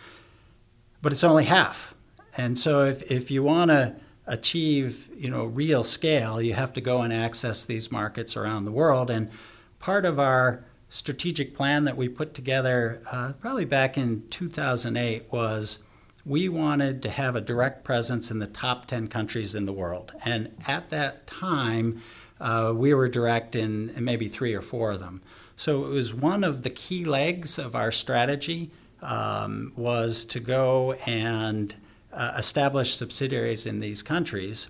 But 1.01 1.13
it's 1.13 1.25
only 1.25 1.45
half. 1.45 1.95
And 2.37 2.59
so 2.59 2.85
if, 2.85 3.11
if 3.11 3.31
you 3.31 3.43
want 3.43 3.71
to 3.71 3.97
achieve 4.27 5.09
you 5.15 5.29
know 5.29 5.45
real 5.45 5.83
scale 5.83 6.41
you 6.41 6.55
have 6.55 6.73
to 6.73 6.81
go 6.81 7.03
and 7.03 7.13
access 7.13 7.65
these 7.65 7.93
markets 7.93 8.37
around 8.37 8.65
the 8.65 8.73
world. 8.73 9.11
And 9.11 9.31
part 9.79 10.05
of 10.05 10.19
our 10.19 10.65
strategic 10.93 11.57
plan 11.57 11.85
that 11.85 11.97
we 11.97 12.07
put 12.07 12.35
together 12.35 13.01
uh, 13.11 13.33
probably 13.41 13.65
back 13.65 13.97
in 13.97 14.23
2008 14.29 15.25
was 15.33 15.79
we 16.27 16.51
wanted 16.51 17.01
to 17.01 17.09
have 17.09 17.35
a 17.35 17.41
direct 17.41 17.83
presence 17.83 18.31
in 18.31 18.41
the 18.41 18.47
top 18.47 18.85
10 18.87 19.09
countries 19.09 19.55
in 19.55 19.65
the 19.65 19.73
world. 19.73 20.13
And 20.23 20.53
at 20.67 20.91
that 20.91 21.27
time, 21.27 22.03
uh, 22.39 22.75
we 22.77 22.93
were 22.93 23.09
direct 23.09 23.57
in, 23.57 23.89
in, 23.89 24.05
maybe 24.05 24.29
three 24.29 24.53
or 24.53 24.61
four 24.61 24.93
of 24.93 25.01
them. 25.01 25.23
So 25.57 25.87
it 25.87 25.89
was 25.89 26.13
one 26.13 26.45
of 26.45 26.63
the 26.63 26.69
key 26.69 27.07
legs 27.07 27.59
of 27.59 27.75
our 27.75 27.91
strategy 27.91 28.71
um, 29.01 29.73
was 29.75 30.27
to 30.27 30.41
go 30.41 30.93
and 31.07 31.75
uh, 32.13 32.35
establish 32.37 32.93
subsidiaries 32.93 33.65
in 33.65 33.81
these 33.81 34.03
countries. 34.03 34.69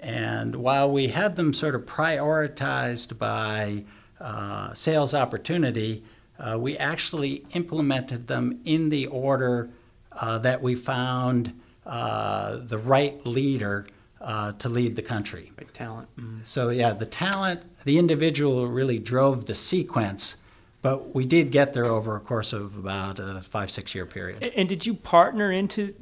And 0.00 0.56
while 0.56 0.90
we 0.90 1.08
had 1.08 1.36
them 1.36 1.52
sort 1.52 1.76
of 1.76 1.82
prioritized 1.82 3.16
by 3.18 3.84
uh, 4.20 4.72
sales 4.72 5.14
opportunity, 5.14 6.04
uh, 6.38 6.56
we 6.60 6.76
actually 6.76 7.44
implemented 7.54 8.26
them 8.26 8.60
in 8.64 8.90
the 8.90 9.06
order 9.06 9.70
uh, 10.12 10.38
that 10.38 10.62
we 10.62 10.74
found 10.74 11.52
uh, 11.86 12.58
the 12.58 12.78
right 12.78 13.24
leader 13.26 13.86
uh, 14.20 14.52
to 14.52 14.68
lead 14.68 14.96
the 14.96 15.02
country. 15.02 15.52
Right 15.58 15.72
talent. 15.74 16.08
Mm. 16.16 16.44
So, 16.44 16.70
yeah, 16.70 16.92
the 16.92 17.06
talent, 17.06 17.62
the 17.84 17.98
individual 17.98 18.66
really 18.68 18.98
drove 18.98 19.46
the 19.46 19.54
sequence, 19.54 20.38
but 20.82 21.14
we 21.14 21.26
did 21.26 21.50
get 21.50 21.72
there 21.74 21.86
over 21.86 22.16
a 22.16 22.20
course 22.20 22.52
of 22.52 22.76
about 22.78 23.18
a 23.18 23.42
five, 23.42 23.70
six 23.70 23.94
year 23.94 24.06
period. 24.06 24.38
And, 24.42 24.52
and 24.54 24.68
did 24.68 24.86
you 24.86 24.94
partner 24.94 25.50
into 25.52 25.94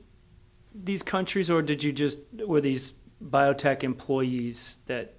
these 0.75 1.02
countries, 1.02 1.50
or 1.50 1.62
did 1.62 1.83
you 1.83 1.92
just, 1.92 2.21
were 2.47 2.61
these 2.61 2.95
BioTek 3.23 3.83
employees 3.83 4.78
that 4.87 5.14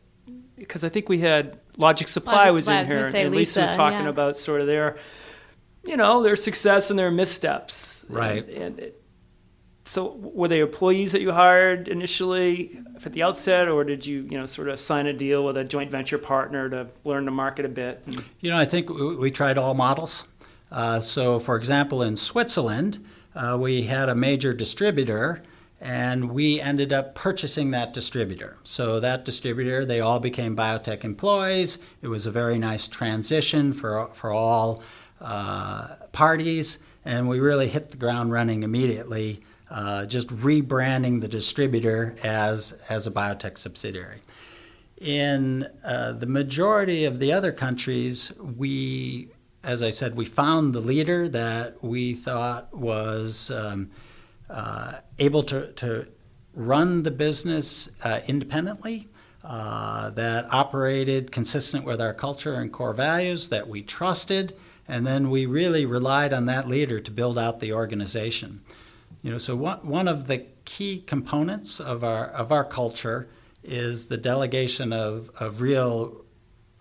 because 0.64 0.84
I 0.84 0.90
think 0.90 1.10
we 1.10 1.20
had 1.20 1.60
Logic 1.78 2.08
Supply 2.08 2.34
Logic 2.34 2.54
was 2.54 2.66
Supply, 2.66 2.82
in 2.82 2.88
here, 2.88 3.06
and 3.06 3.14
Lisa, 3.14 3.30
Lisa 3.30 3.62
was 3.62 3.76
talking 3.76 4.04
yeah. 4.04 4.10
about 4.10 4.36
sort 4.36 4.62
of 4.62 4.68
their, 4.68 4.98
you 5.84 5.98
know, 5.98 6.24
their 6.24 6.36
success 6.36 6.90
and 6.90 6.98
their 6.98 7.12
missteps. 7.12 8.04
Right. 8.10 8.48
And, 8.48 8.58
and 8.58 8.80
it, 8.80 9.04
so, 9.86 10.14
were 10.14 10.48
they 10.48 10.62
employees 10.62 11.12
that 11.12 11.22
you 11.22 11.34
hired 11.34 11.90
initially 11.90 12.80
at 13.04 13.12
the 13.12 13.24
outset, 13.24 13.68
or 13.68 13.84
did 13.84 14.06
you, 14.06 14.22
you 14.30 14.38
know, 14.38 14.46
sort 14.46 14.70
of 14.70 14.80
sign 14.80 15.08
a 15.08 15.14
deal 15.14 15.44
with 15.44 15.58
a 15.58 15.66
joint 15.66 15.92
venture 15.92 16.18
partner 16.18 16.70
to 16.70 16.88
learn 17.04 17.26
the 17.26 17.32
market 17.32 17.66
a 17.66 17.70
bit? 17.70 18.02
You 18.40 18.50
know, 18.50 18.58
I 18.58 18.64
think 18.64 18.90
we 18.90 19.30
tried 19.30 19.58
all 19.58 19.74
models. 19.74 20.26
Uh, 20.72 21.02
so, 21.02 21.38
for 21.38 21.58
example, 21.58 22.02
in 22.02 22.16
Switzerland, 22.16 23.06
uh, 23.36 23.58
we 23.60 23.84
had 23.84 24.08
a 24.08 24.16
major 24.16 24.54
distributor 24.54 25.44
and 25.84 26.32
we 26.32 26.62
ended 26.62 26.94
up 26.94 27.14
purchasing 27.14 27.72
that 27.72 27.94
distributor. 27.94 28.56
So 28.64 29.02
that 29.02 29.26
distributor, 29.26 29.86
they 29.86 30.00
all 30.00 30.20
became 30.22 30.56
BioTek 30.56 31.04
employees. 31.04 31.78
It 32.02 32.08
was 32.08 32.26
a 32.26 32.32
very 32.32 32.58
nice 32.58 32.88
transition 32.88 33.74
for 33.74 34.08
for 34.08 34.32
all 34.32 34.82
uh, 35.20 35.96
parties, 36.14 36.80
and 37.04 37.28
we 37.28 37.40
really 37.40 37.68
hit 37.68 37.92
the 37.92 37.98
ground 37.98 38.32
running 38.32 38.64
immediately. 38.64 39.42
Uh, 39.70 40.06
just 40.06 40.28
rebranding 40.28 41.22
the 41.22 41.28
distributor 41.28 42.16
as 42.24 42.82
as 42.90 43.08
a 43.08 43.12
BioTek 43.12 43.58
subsidiary. 43.58 44.22
in 45.04 45.68
uh, 45.84 46.14
the 46.14 46.26
majority 46.26 47.04
of 47.06 47.20
the 47.20 47.34
other 47.34 47.52
countries, 47.52 48.32
we, 48.40 49.28
as 49.64 49.84
I 49.84 49.90
said, 49.90 50.16
we 50.16 50.26
found 50.26 50.74
the 50.74 50.80
leader 50.80 51.28
that 51.30 51.84
we 51.84 52.14
thought 52.14 52.74
was 52.74 53.52
um, 53.52 53.90
uh, 54.50 55.00
able 55.20 55.44
to, 55.44 55.72
to 55.74 56.08
run 56.54 57.04
the 57.04 57.12
business 57.12 57.90
uh, 58.04 58.22
independently, 58.28 59.10
uh, 59.44 60.10
that 60.12 60.46
operated 60.54 61.32
consistent 61.32 61.84
with 61.84 62.00
our 62.00 62.14
culture 62.14 62.54
and 62.54 62.72
core 62.72 62.94
values, 62.94 63.50
that 63.50 63.68
we 63.68 63.82
trusted, 63.82 64.56
and 64.88 65.06
then 65.06 65.30
we 65.30 65.46
really 65.46 65.86
relied 65.86 66.34
on 66.34 66.46
that 66.46 66.68
leader 66.68 67.00
to 67.00 67.12
build 67.12 67.38
out 67.38 67.60
the 67.60 67.74
organization. 67.74 68.62
You 69.22 69.32
know, 69.32 69.38
so 69.38 69.56
one, 69.56 69.80
one 69.88 70.08
of 70.08 70.28
the 70.28 70.46
key 70.66 71.04
components 71.06 71.80
of 71.80 72.04
our 72.04 72.28
of 72.28 72.52
our 72.52 72.64
culture 72.64 73.28
is 73.64 74.08
the 74.08 74.18
delegation 74.18 74.94
of, 74.94 75.30
of 75.40 75.62
real 75.62 76.24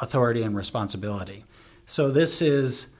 authority 0.00 0.42
and 0.42 0.56
responsibility. 0.56 1.44
So 1.86 2.10
this 2.10 2.42
is 2.42 2.90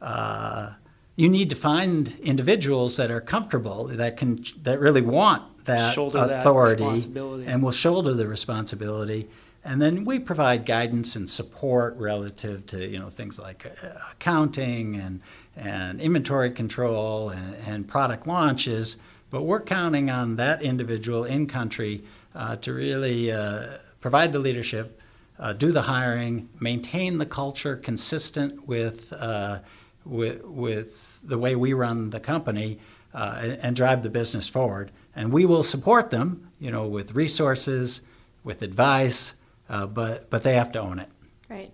uh, 0.00 0.74
you 1.20 1.28
need 1.28 1.50
to 1.50 1.56
find 1.56 2.14
individuals 2.22 2.96
that 2.96 3.10
are 3.10 3.20
comfortable 3.20 3.84
that 3.88 4.16
can 4.16 4.42
that 4.62 4.80
really 4.80 5.02
want 5.02 5.42
that 5.66 5.92
Shoulder 5.92 6.26
that 6.26 6.40
authority 6.40 6.82
responsibility. 6.82 7.46
and 7.46 7.62
will 7.62 7.72
shoulder 7.72 8.14
the 8.14 8.26
responsibility. 8.26 9.28
And 9.62 9.82
then 9.82 10.06
we 10.06 10.18
provide 10.18 10.64
guidance 10.64 11.16
and 11.16 11.28
support 11.28 11.94
relative 11.98 12.66
to 12.68 12.78
you 12.86 12.98
know 12.98 13.08
things 13.08 13.38
like 13.38 13.66
uh, 13.66 13.88
accounting 14.12 14.96
and 14.96 15.20
and 15.56 16.00
inventory 16.00 16.50
control 16.50 17.28
and, 17.28 17.54
and 17.66 17.86
product 17.86 18.26
launches. 18.26 18.96
But 19.28 19.42
we're 19.42 19.60
counting 19.60 20.10
on 20.10 20.36
that 20.36 20.62
individual 20.62 21.24
in 21.24 21.46
country 21.46 22.00
uh, 22.34 22.56
to 22.56 22.72
really 22.72 23.30
uh, 23.30 23.66
provide 24.00 24.32
the 24.32 24.38
leadership, 24.38 24.98
uh, 25.38 25.52
do 25.52 25.70
the 25.70 25.82
hiring, 25.82 26.48
maintain 26.58 27.18
the 27.18 27.26
culture 27.26 27.76
consistent 27.76 28.66
with, 28.66 29.12
uh, 29.12 29.58
with, 30.04 30.44
with 30.44 31.20
the 31.22 31.38
way 31.38 31.56
we 31.56 31.72
run 31.72 32.10
the 32.10 32.20
company, 32.20 32.78
uh, 33.12 33.38
and, 33.42 33.52
and 33.52 33.76
drive 33.76 34.02
the 34.02 34.10
business 34.10 34.48
forward. 34.48 34.90
And 35.14 35.32
we 35.32 35.44
will 35.44 35.62
support 35.62 36.10
them, 36.10 36.50
you 36.58 36.70
know, 36.70 36.86
with 36.86 37.14
resources, 37.14 38.02
with 38.44 38.62
advice, 38.62 39.34
uh, 39.68 39.86
but, 39.86 40.30
but 40.30 40.42
they 40.44 40.54
have 40.54 40.72
to 40.72 40.80
own 40.80 40.98
it. 40.98 41.08
Right. 41.48 41.72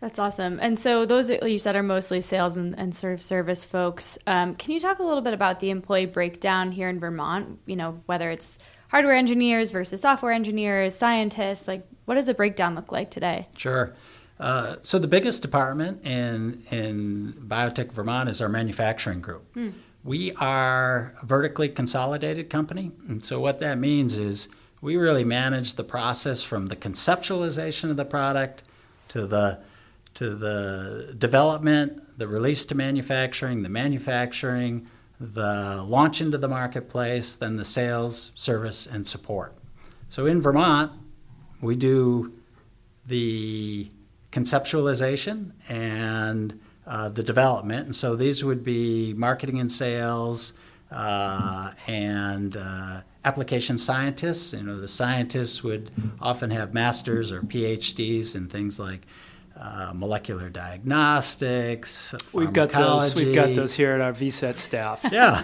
That's 0.00 0.18
awesome. 0.18 0.58
And 0.60 0.78
so 0.78 1.06
those 1.06 1.30
you 1.30 1.58
said 1.58 1.74
are 1.74 1.82
mostly 1.82 2.20
sales 2.20 2.56
and, 2.56 2.78
and 2.78 2.94
sort 2.94 3.14
of 3.14 3.22
service 3.22 3.64
folks. 3.64 4.18
Um, 4.26 4.54
can 4.54 4.72
you 4.72 4.78
talk 4.78 4.98
a 4.98 5.02
little 5.02 5.22
bit 5.22 5.34
about 5.34 5.58
the 5.58 5.70
employee 5.70 6.06
breakdown 6.06 6.70
here 6.70 6.88
in 6.88 7.00
Vermont? 7.00 7.58
You 7.66 7.76
know, 7.76 8.00
whether 8.06 8.30
it's 8.30 8.58
hardware 8.88 9.14
engineers 9.14 9.72
versus 9.72 10.02
software 10.02 10.32
engineers, 10.32 10.94
scientists, 10.94 11.66
like 11.66 11.86
what 12.04 12.16
does 12.16 12.26
the 12.26 12.34
breakdown 12.34 12.74
look 12.74 12.92
like 12.92 13.10
today? 13.10 13.46
Sure. 13.56 13.94
Uh, 14.38 14.76
so 14.82 14.98
the 14.98 15.08
biggest 15.08 15.42
department 15.42 16.04
in 16.04 16.62
in 16.70 17.32
BioTek 17.46 17.92
Vermont 17.92 18.28
is 18.28 18.42
our 18.42 18.48
manufacturing 18.48 19.20
group. 19.20 19.44
Hmm. 19.54 19.70
We 20.04 20.32
are 20.32 21.14
a 21.20 21.26
vertically 21.26 21.68
consolidated 21.68 22.50
company, 22.50 22.92
and 23.08 23.22
so 23.22 23.40
what 23.40 23.60
that 23.60 23.78
means 23.78 24.18
is 24.18 24.48
we 24.80 24.96
really 24.96 25.24
manage 25.24 25.74
the 25.74 25.84
process 25.84 26.42
from 26.42 26.66
the 26.66 26.76
conceptualization 26.76 27.90
of 27.90 27.96
the 27.96 28.04
product 28.04 28.62
to 29.08 29.26
the 29.26 29.62
to 30.14 30.34
the 30.34 31.14
development, 31.18 32.18
the 32.18 32.28
release 32.28 32.64
to 32.66 32.74
manufacturing, 32.74 33.62
the 33.62 33.68
manufacturing, 33.68 34.88
the 35.20 35.84
launch 35.86 36.20
into 36.20 36.38
the 36.38 36.48
marketplace, 36.48 37.36
then 37.36 37.56
the 37.56 37.64
sales, 37.64 38.32
service, 38.34 38.86
and 38.86 39.06
support. 39.06 39.54
So 40.08 40.24
in 40.24 40.40
Vermont, 40.40 40.92
we 41.60 41.76
do 41.76 42.32
the 43.06 43.88
conceptualization 44.36 45.52
and 45.68 46.60
uh, 46.86 47.08
the 47.08 47.22
development. 47.22 47.86
And 47.86 47.96
so 47.96 48.14
these 48.14 48.44
would 48.44 48.62
be 48.62 49.14
marketing 49.14 49.58
and 49.60 49.72
sales 49.72 50.52
uh, 50.90 51.72
and 51.86 52.56
uh, 52.56 53.00
application 53.24 53.78
scientists. 53.78 54.52
You 54.52 54.62
know, 54.62 54.76
the 54.76 54.88
scientists 54.88 55.64
would 55.64 55.90
often 56.20 56.50
have 56.50 56.74
masters 56.74 57.32
or 57.32 57.40
PhDs 57.40 58.36
in 58.36 58.46
things 58.46 58.78
like 58.78 59.06
uh, 59.58 59.92
molecular 59.94 60.50
diagnostics. 60.50 62.14
We've 62.34 62.52
got 62.52 62.68
those. 62.70 63.14
We've 63.16 63.34
got 63.34 63.54
those 63.54 63.72
here 63.74 63.92
at 63.94 64.02
our 64.02 64.12
VCET 64.12 64.58
staff, 64.58 65.00
Yeah. 65.10 65.42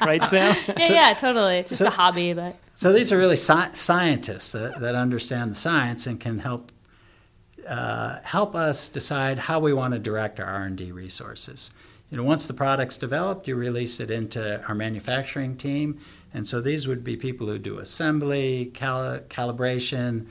right, 0.00 0.24
Sam? 0.24 0.56
Yeah, 0.78 0.92
yeah, 0.92 1.14
totally. 1.14 1.58
It's 1.58 1.68
just 1.68 1.82
so- 1.82 1.88
a 1.88 1.90
hobby, 1.90 2.32
but 2.32 2.56
So 2.74 2.92
these 2.94 3.12
are 3.12 3.18
really 3.18 3.36
sci- 3.36 3.74
scientists 3.74 4.52
that, 4.52 4.80
that 4.80 4.94
understand 4.94 5.50
the 5.50 5.54
science 5.54 6.06
and 6.06 6.18
can 6.18 6.38
help 6.38 6.72
uh, 7.68 8.20
help 8.22 8.54
us 8.54 8.88
decide 8.88 9.38
how 9.38 9.60
we 9.60 9.72
want 9.72 9.94
to 9.94 10.00
direct 10.00 10.40
our 10.40 10.46
R&D 10.46 10.92
resources. 10.92 11.72
You 12.10 12.18
know, 12.18 12.24
once 12.24 12.46
the 12.46 12.54
product's 12.54 12.98
developed, 12.98 13.48
you 13.48 13.56
release 13.56 13.98
it 13.98 14.10
into 14.10 14.62
our 14.66 14.74
manufacturing 14.74 15.56
team, 15.56 15.98
and 16.34 16.46
so 16.46 16.60
these 16.60 16.86
would 16.86 17.02
be 17.02 17.16
people 17.16 17.46
who 17.46 17.58
do 17.58 17.78
assembly, 17.78 18.70
cali- 18.74 19.20
calibration, 19.28 20.26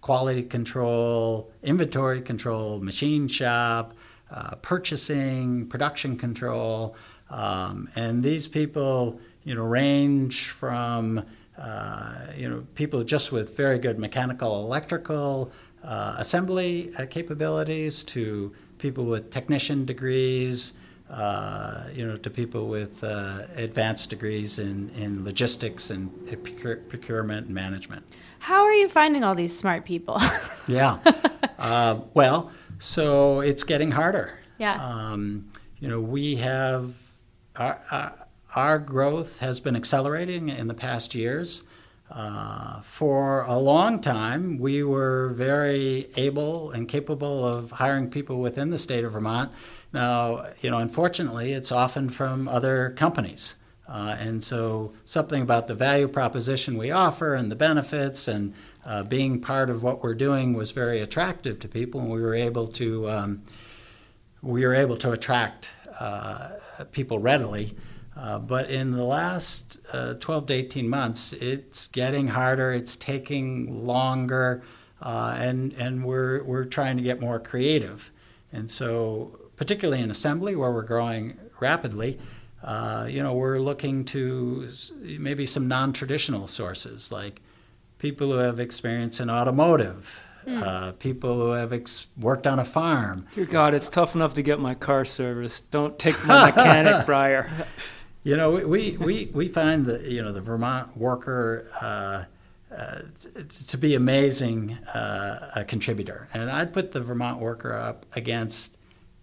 quality 0.00 0.42
control, 0.42 1.50
inventory 1.62 2.20
control, 2.20 2.80
machine 2.80 3.28
shop, 3.28 3.94
uh, 4.30 4.54
purchasing, 4.56 5.66
production 5.66 6.16
control, 6.16 6.96
um, 7.30 7.88
and 7.96 8.22
these 8.22 8.48
people, 8.48 9.20
you 9.44 9.54
know, 9.54 9.64
range 9.64 10.48
from 10.48 11.24
uh, 11.58 12.26
you 12.36 12.48
know 12.48 12.66
people 12.74 13.02
just 13.02 13.32
with 13.32 13.56
very 13.56 13.78
good 13.78 13.98
mechanical, 13.98 14.60
electrical, 14.60 15.50
uh, 15.86 16.16
assembly 16.18 16.90
uh, 16.98 17.06
capabilities 17.06 18.04
to 18.04 18.52
people 18.78 19.04
with 19.04 19.30
technician 19.30 19.84
degrees. 19.84 20.72
Uh, 21.08 21.84
you 21.94 22.04
know, 22.04 22.16
to 22.16 22.28
people 22.28 22.66
with 22.66 23.04
uh, 23.04 23.42
advanced 23.54 24.10
degrees 24.10 24.58
in, 24.58 24.88
in 24.98 25.24
logistics 25.24 25.90
and 25.90 26.10
procure- 26.42 26.78
procurement 26.88 27.46
and 27.46 27.54
management. 27.54 28.04
how 28.40 28.64
are 28.64 28.72
you 28.72 28.88
finding 28.88 29.22
all 29.22 29.36
these 29.36 29.56
smart 29.56 29.84
people? 29.84 30.18
Yeah. 30.68 30.98
uh, 31.60 32.00
well, 32.12 32.50
so 32.78 33.38
it's 33.40 33.62
getting 33.62 33.92
harder. 33.92 34.40
Yeah. 34.58 34.84
Um, 34.84 35.46
you 35.78 35.86
know, 35.86 36.00
we 36.00 36.34
have 36.36 36.96
our, 37.54 37.80
our, 37.92 38.26
our 38.56 38.78
growth 38.80 39.38
has 39.38 39.60
been 39.60 39.76
accelerating 39.76 40.48
in 40.48 40.66
the 40.66 40.74
past 40.74 41.14
years. 41.14 41.62
Uh, 42.10 42.80
for 42.82 43.42
a 43.42 43.58
long 43.58 44.00
time, 44.00 44.58
we 44.58 44.82
were 44.82 45.30
very 45.30 46.08
able 46.16 46.70
and 46.70 46.88
capable 46.88 47.44
of 47.44 47.72
hiring 47.72 48.08
people 48.08 48.38
within 48.38 48.70
the 48.70 48.78
state 48.78 49.04
of 49.04 49.12
Vermont. 49.12 49.50
Now, 49.92 50.44
you 50.60 50.70
know, 50.70 50.78
unfortunately, 50.78 51.52
it's 51.52 51.72
often 51.72 52.08
from 52.08 52.48
other 52.48 52.90
companies. 52.90 53.56
Uh, 53.88 54.16
and 54.18 54.42
so, 54.42 54.92
something 55.04 55.42
about 55.42 55.68
the 55.68 55.74
value 55.74 56.08
proposition 56.08 56.76
we 56.76 56.90
offer 56.90 57.34
and 57.34 57.50
the 57.50 57.56
benefits 57.56 58.26
and 58.26 58.52
uh, 58.84 59.02
being 59.02 59.40
part 59.40 59.70
of 59.70 59.82
what 59.82 60.02
we're 60.02 60.14
doing 60.14 60.54
was 60.54 60.70
very 60.70 61.00
attractive 61.00 61.58
to 61.60 61.68
people, 61.68 62.00
and 62.00 62.10
we 62.10 62.20
were 62.20 62.34
able 62.34 62.68
to 62.68 63.08
um, 63.10 63.42
we 64.42 64.64
were 64.64 64.74
able 64.74 64.96
to 64.96 65.12
attract 65.12 65.70
uh, 65.98 66.50
people 66.92 67.18
readily. 67.18 67.74
Uh, 68.16 68.38
but 68.38 68.70
in 68.70 68.92
the 68.92 69.04
last 69.04 69.78
uh, 69.92 70.14
12 70.14 70.46
to 70.46 70.54
18 70.54 70.88
months, 70.88 71.34
it's 71.34 71.86
getting 71.86 72.28
harder. 72.28 72.72
It's 72.72 72.96
taking 72.96 73.84
longer, 73.86 74.62
uh, 75.02 75.36
and 75.38 75.74
and 75.74 76.02
we're 76.04 76.42
we're 76.44 76.64
trying 76.64 76.96
to 76.96 77.02
get 77.02 77.20
more 77.20 77.38
creative. 77.38 78.10
And 78.52 78.70
so, 78.70 79.38
particularly 79.56 80.02
in 80.02 80.10
assembly, 80.10 80.56
where 80.56 80.72
we're 80.72 80.82
growing 80.82 81.36
rapidly, 81.60 82.18
uh, 82.62 83.06
you 83.08 83.22
know, 83.22 83.34
we're 83.34 83.58
looking 83.58 84.04
to 84.06 84.68
maybe 85.02 85.44
some 85.44 85.68
non-traditional 85.68 86.46
sources 86.46 87.12
like 87.12 87.42
people 87.98 88.28
who 88.28 88.38
have 88.38 88.58
experience 88.58 89.20
in 89.20 89.28
automotive, 89.28 90.26
uh, 90.48 90.92
people 90.92 91.34
who 91.34 91.50
have 91.50 91.72
ex- 91.72 92.06
worked 92.18 92.46
on 92.46 92.58
a 92.58 92.64
farm. 92.64 93.26
Dear 93.32 93.44
God, 93.44 93.74
it's 93.74 93.88
tough 93.88 94.14
enough 94.14 94.34
to 94.34 94.42
get 94.42 94.58
my 94.58 94.74
car 94.74 95.04
serviced. 95.04 95.70
Don't 95.70 95.98
take 95.98 96.24
my 96.24 96.46
mechanic, 96.50 97.04
Briar. 97.04 97.50
You 98.26 98.36
know, 98.36 98.50
we, 98.50 98.96
we, 98.96 99.30
we 99.32 99.46
find 99.46 99.86
that, 99.86 100.02
you 100.02 100.20
know, 100.20 100.32
the 100.32 100.40
Vermont 100.40 100.96
worker 100.96 101.70
uh, 101.80 102.24
uh, 102.76 103.02
t- 103.20 103.44
to 103.68 103.78
be 103.78 103.94
amazing 103.94 104.72
uh, 104.72 105.52
a 105.54 105.64
contributor. 105.64 106.26
And 106.34 106.50
I'd 106.50 106.72
put 106.72 106.90
the 106.90 107.00
Vermont 107.00 107.40
worker 107.40 107.72
up 107.72 108.04
against 108.16 108.78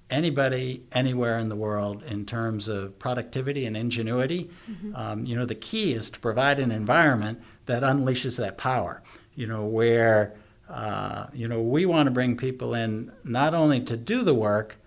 anybody 0.10 0.86
anywhere 0.94 1.38
in 1.38 1.50
the 1.50 1.58
world 1.58 2.02
in 2.04 2.26
terms 2.26 2.70
of 2.70 2.98
productivity 2.98 3.66
and 3.66 3.76
ingenuity. 3.76 4.50
Um, 4.96 5.26
you 5.26 5.36
know, 5.36 5.46
the 5.46 5.56
key 5.56 5.92
is 5.92 6.10
to 6.12 6.20
provide 6.22 6.62
an 6.62 6.72
environment 6.72 7.44
that 7.66 7.84
unleashes 7.84 8.38
that 8.38 8.58
power, 8.58 9.02
you 9.36 9.48
know, 9.48 9.66
where, 9.66 10.34
uh, 10.70 11.28
you 11.34 11.50
know, 11.50 11.62
we 11.62 11.86
want 11.86 12.08
to 12.08 12.12
bring 12.12 12.38
people 12.38 12.74
in 12.74 13.12
not 13.26 13.54
only 13.54 13.82
to 13.82 13.98
do 13.98 14.24
the 14.24 14.34
work, 14.34 14.78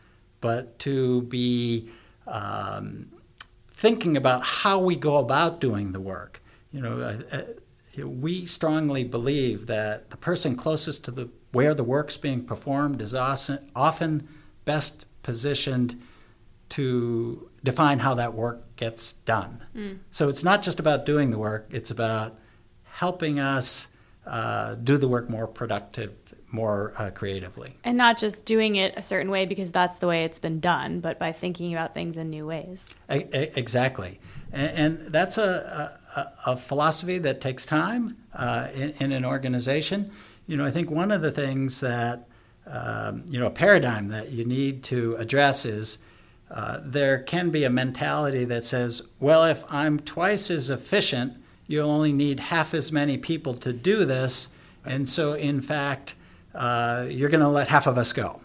but 0.41 0.79
to 0.79 1.21
be 1.25 1.91
um, 2.27 3.11
thinking 3.87 4.17
about 4.17 4.43
how 4.43 4.81
we 4.81 4.97
go 4.97 5.19
about 5.19 5.61
doing 5.61 5.93
the 5.93 6.01
work. 6.01 6.43
You 6.73 6.81
know, 6.81 6.99
uh, 6.99 7.37
uh, 7.37 8.09
we 8.09 8.45
strongly 8.45 9.05
believe 9.05 9.67
that 9.67 10.11
the 10.11 10.17
person 10.17 10.57
closest 10.57 11.05
to 11.05 11.13
the 11.13 11.29
where 11.53 11.73
the 11.73 11.85
work's 11.85 12.17
being 12.17 12.45
performed 12.45 13.01
is 13.01 13.15
often 13.15 14.29
best 14.65 15.07
positioned 15.23 15.95
to 16.71 17.49
define 17.63 18.01
how 18.01 18.15
that 18.15 18.35
work 18.35 18.75
gets 18.75 19.13
done. 19.13 19.63
Mm. 19.75 19.99
So 20.11 20.29
it's 20.29 20.43
not 20.43 20.63
just 20.63 20.81
about 20.81 21.07
doing 21.07 21.31
the 21.31 21.39
work; 21.39 21.69
it's 21.71 21.93
about 21.93 22.37
helping 22.83 23.39
us 23.39 23.87
uh, 24.27 24.75
do 24.75 24.99
the 24.99 25.07
work 25.07 25.31
more 25.31 25.47
productive, 25.47 26.26
more 26.51 26.93
uh, 26.99 27.11
creatively, 27.11 27.75
and 27.85 27.97
not 27.97 28.19
just 28.19 28.45
doing 28.45 28.77
it 28.77 28.95
a 28.97 29.03
certain 29.03 29.31
way 29.31 29.47
because 29.47 29.71
that's 29.71 29.99
the 29.99 30.07
way 30.07 30.25
it's 30.25 30.39
been 30.39 30.61
done, 30.61 31.01
but 31.01 31.19
by 31.19 31.33
thinking 31.33 31.73
about 31.73 31.95
things 31.95 32.17
in 32.17 32.31
new 32.31 32.47
ways. 32.47 32.89
A- 33.09 33.59
exactly, 33.59 34.21
and, 34.53 35.01
and 35.01 35.13
that's 35.13 35.39
a, 35.39 35.91
a, 36.17 36.51
a, 36.53 36.57
philosophy 36.57 37.19
that 37.19 37.41
takes 37.41 37.67
time 37.67 38.17
uh, 38.35 38.69
in, 38.75 38.95
in, 39.01 39.13
an 39.13 39.25
organization. 39.25 40.11
You 40.47 40.57
know, 40.57 40.65
I 40.65 40.71
think 40.71 40.91
one 40.91 41.11
of 41.11 41.21
the 41.23 41.33
things 41.33 41.81
that 41.81 42.29
um, 42.67 43.25
you 43.29 43.41
know 43.41 43.47
a 43.47 43.51
paradigm 43.51 44.09
that 44.09 44.31
you 44.31 44.45
need 44.45 44.83
to 44.85 45.17
address 45.17 45.65
is. 45.65 45.99
Uh, 46.49 46.79
there 46.85 47.19
can 47.19 47.51
be 47.51 47.65
a 47.65 47.71
mentality 47.71 48.45
that 48.45 48.65
says, 48.65 49.03
well, 49.19 49.45
if 49.45 49.65
I'm 49.69 49.99
twice 49.99 50.49
as 50.49 50.71
efficient, 50.71 51.43
you 51.67 51.81
only 51.81 52.13
need 52.13 52.41
half 52.41 52.75
as 52.75 52.93
many 52.93 53.19
people 53.19 53.55
to 53.55 53.73
do 53.73 54.05
this. 54.05 54.55
And 54.85 55.09
so, 55.09 55.33
in 55.33 55.61
fact, 55.61 56.15
uh, 56.57 57.07
you're 57.09 57.29
going 57.29 57.41
to 57.41 57.49
let 57.49 57.69
half 57.69 57.87
of 57.87 57.99
us 57.99 58.13
go. 58.13 58.41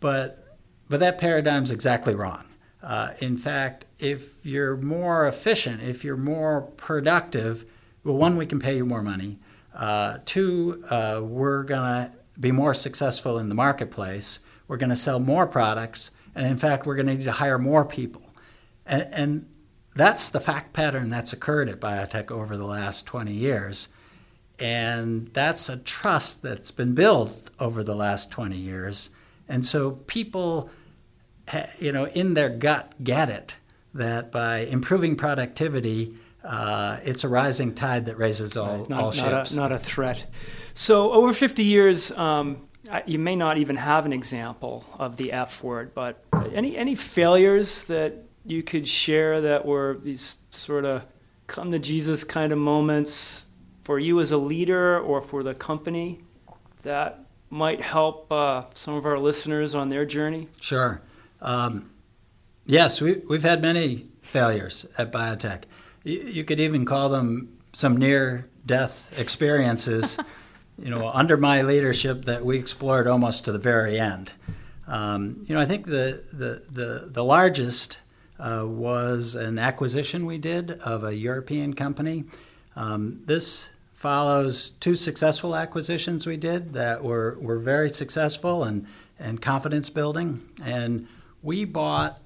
But, 0.00 0.58
but 0.88 1.00
that 1.00 1.18
paradigm's 1.18 1.70
exactly 1.70 2.14
wrong. 2.14 2.46
Uh, 2.82 3.12
in 3.20 3.36
fact, 3.36 3.86
if 3.98 4.44
you're 4.44 4.76
more 4.76 5.26
efficient, 5.26 5.82
if 5.82 6.04
you're 6.04 6.16
more 6.16 6.62
productive, 6.62 7.64
well, 8.02 8.16
one, 8.16 8.36
we 8.36 8.46
can 8.46 8.58
pay 8.58 8.76
you 8.76 8.84
more 8.84 9.02
money. 9.02 9.38
Uh, 9.74 10.18
two, 10.24 10.84
uh, 10.90 11.20
we're 11.22 11.64
going 11.64 11.80
to 11.80 12.12
be 12.38 12.52
more 12.52 12.74
successful 12.74 13.38
in 13.38 13.48
the 13.48 13.54
marketplace. 13.54 14.40
We're 14.68 14.76
going 14.76 14.90
to 14.90 14.96
sell 14.96 15.18
more 15.18 15.46
products. 15.46 16.10
And 16.34 16.46
in 16.46 16.56
fact, 16.56 16.84
we're 16.84 16.96
going 16.96 17.06
to 17.06 17.14
need 17.14 17.24
to 17.24 17.32
hire 17.32 17.58
more 17.58 17.84
people. 17.84 18.22
And, 18.84 19.08
and 19.12 19.48
that's 19.94 20.28
the 20.28 20.40
fact 20.40 20.72
pattern 20.72 21.10
that's 21.10 21.32
occurred 21.32 21.68
at 21.68 21.80
BioTek 21.80 22.30
over 22.30 22.56
the 22.56 22.66
last 22.66 23.06
20 23.06 23.32
years. 23.32 23.88
And 24.58 25.28
that's 25.32 25.68
a 25.68 25.76
trust 25.76 26.42
that's 26.42 26.70
been 26.70 26.94
built 26.94 27.50
over 27.58 27.82
the 27.82 27.94
last 27.94 28.30
20 28.30 28.56
years. 28.56 29.10
And 29.48 29.66
so 29.66 29.92
people, 29.92 30.70
you 31.78 31.92
know, 31.92 32.06
in 32.06 32.34
their 32.34 32.48
gut 32.48 32.94
get 33.02 33.30
it 33.30 33.56
that 33.94 34.30
by 34.30 34.58
improving 34.58 35.16
productivity, 35.16 36.14
uh, 36.44 36.98
it's 37.02 37.24
a 37.24 37.28
rising 37.28 37.74
tide 37.74 38.06
that 38.06 38.16
raises 38.16 38.56
all, 38.56 38.78
right. 38.78 38.88
not, 38.88 39.02
all 39.02 39.10
ships. 39.12 39.54
Not 39.54 39.66
a, 39.66 39.70
not 39.70 39.72
a, 39.72 39.78
threat. 39.78 40.26
So 40.74 41.12
over 41.12 41.32
50 41.32 41.64
years, 41.64 42.10
um, 42.12 42.68
you 43.06 43.18
may 43.18 43.36
not 43.36 43.56
even 43.58 43.76
have 43.76 44.04
an 44.06 44.12
example 44.12 44.84
of 44.98 45.16
the 45.16 45.32
F 45.32 45.62
word, 45.64 45.94
but 45.94 46.22
any 46.52 46.76
any 46.76 46.94
failures 46.94 47.86
that 47.86 48.14
you 48.44 48.62
could 48.62 48.86
share 48.86 49.40
that 49.40 49.64
were 49.64 49.98
these 50.02 50.38
sort 50.50 50.84
of 50.84 51.04
come 51.46 51.72
to 51.72 51.78
Jesus 51.78 52.24
kind 52.24 52.52
of 52.52 52.58
moments 52.58 53.46
for 53.84 53.98
you 53.98 54.18
as 54.20 54.32
a 54.32 54.38
leader 54.38 54.98
or 54.98 55.20
for 55.20 55.42
the 55.42 55.54
company 55.54 56.20
that 56.82 57.20
might 57.50 57.82
help 57.82 58.32
uh, 58.32 58.64
some 58.72 58.94
of 58.94 59.04
our 59.04 59.18
listeners 59.18 59.74
on 59.74 59.90
their 59.90 60.06
journey? 60.06 60.48
Sure. 60.60 61.02
Um, 61.42 61.90
yes, 62.64 63.00
we, 63.00 63.22
we've 63.28 63.42
had 63.42 63.60
many 63.60 64.06
failures 64.22 64.86
at 64.96 65.12
BioTek. 65.12 65.64
You, 66.02 66.20
you 66.20 66.44
could 66.44 66.58
even 66.58 66.86
call 66.86 67.10
them 67.10 67.58
some 67.74 67.96
near 67.96 68.46
death 68.64 69.14
experiences. 69.18 70.18
you 70.78 70.90
know, 70.90 71.08
under 71.10 71.36
my 71.36 71.60
leadership, 71.60 72.24
that 72.24 72.44
we 72.44 72.58
explored 72.58 73.06
almost 73.06 73.44
to 73.44 73.52
the 73.52 73.58
very 73.58 74.00
end. 74.00 74.32
Um, 74.88 75.44
you 75.46 75.54
know, 75.54 75.60
I 75.60 75.66
think 75.66 75.86
the, 75.86 76.24
the, 76.32 76.62
the, 76.70 77.10
the 77.10 77.24
largest 77.24 77.98
uh, 78.38 78.64
was 78.66 79.34
an 79.34 79.58
acquisition 79.58 80.26
we 80.26 80.38
did 80.38 80.72
of 80.72 81.04
a 81.04 81.14
European 81.14 81.74
company. 81.74 82.24
Um, 82.76 83.22
this 83.26 83.70
follows 84.04 84.68
two 84.68 84.94
successful 84.94 85.56
acquisitions 85.56 86.26
we 86.26 86.36
did 86.36 86.74
that 86.74 87.02
were, 87.02 87.38
were 87.40 87.56
very 87.56 87.88
successful 87.88 88.62
and, 88.62 88.86
and 89.18 89.40
confidence 89.40 89.88
building. 89.88 90.46
And 90.62 91.08
we 91.42 91.64
bought 91.64 92.20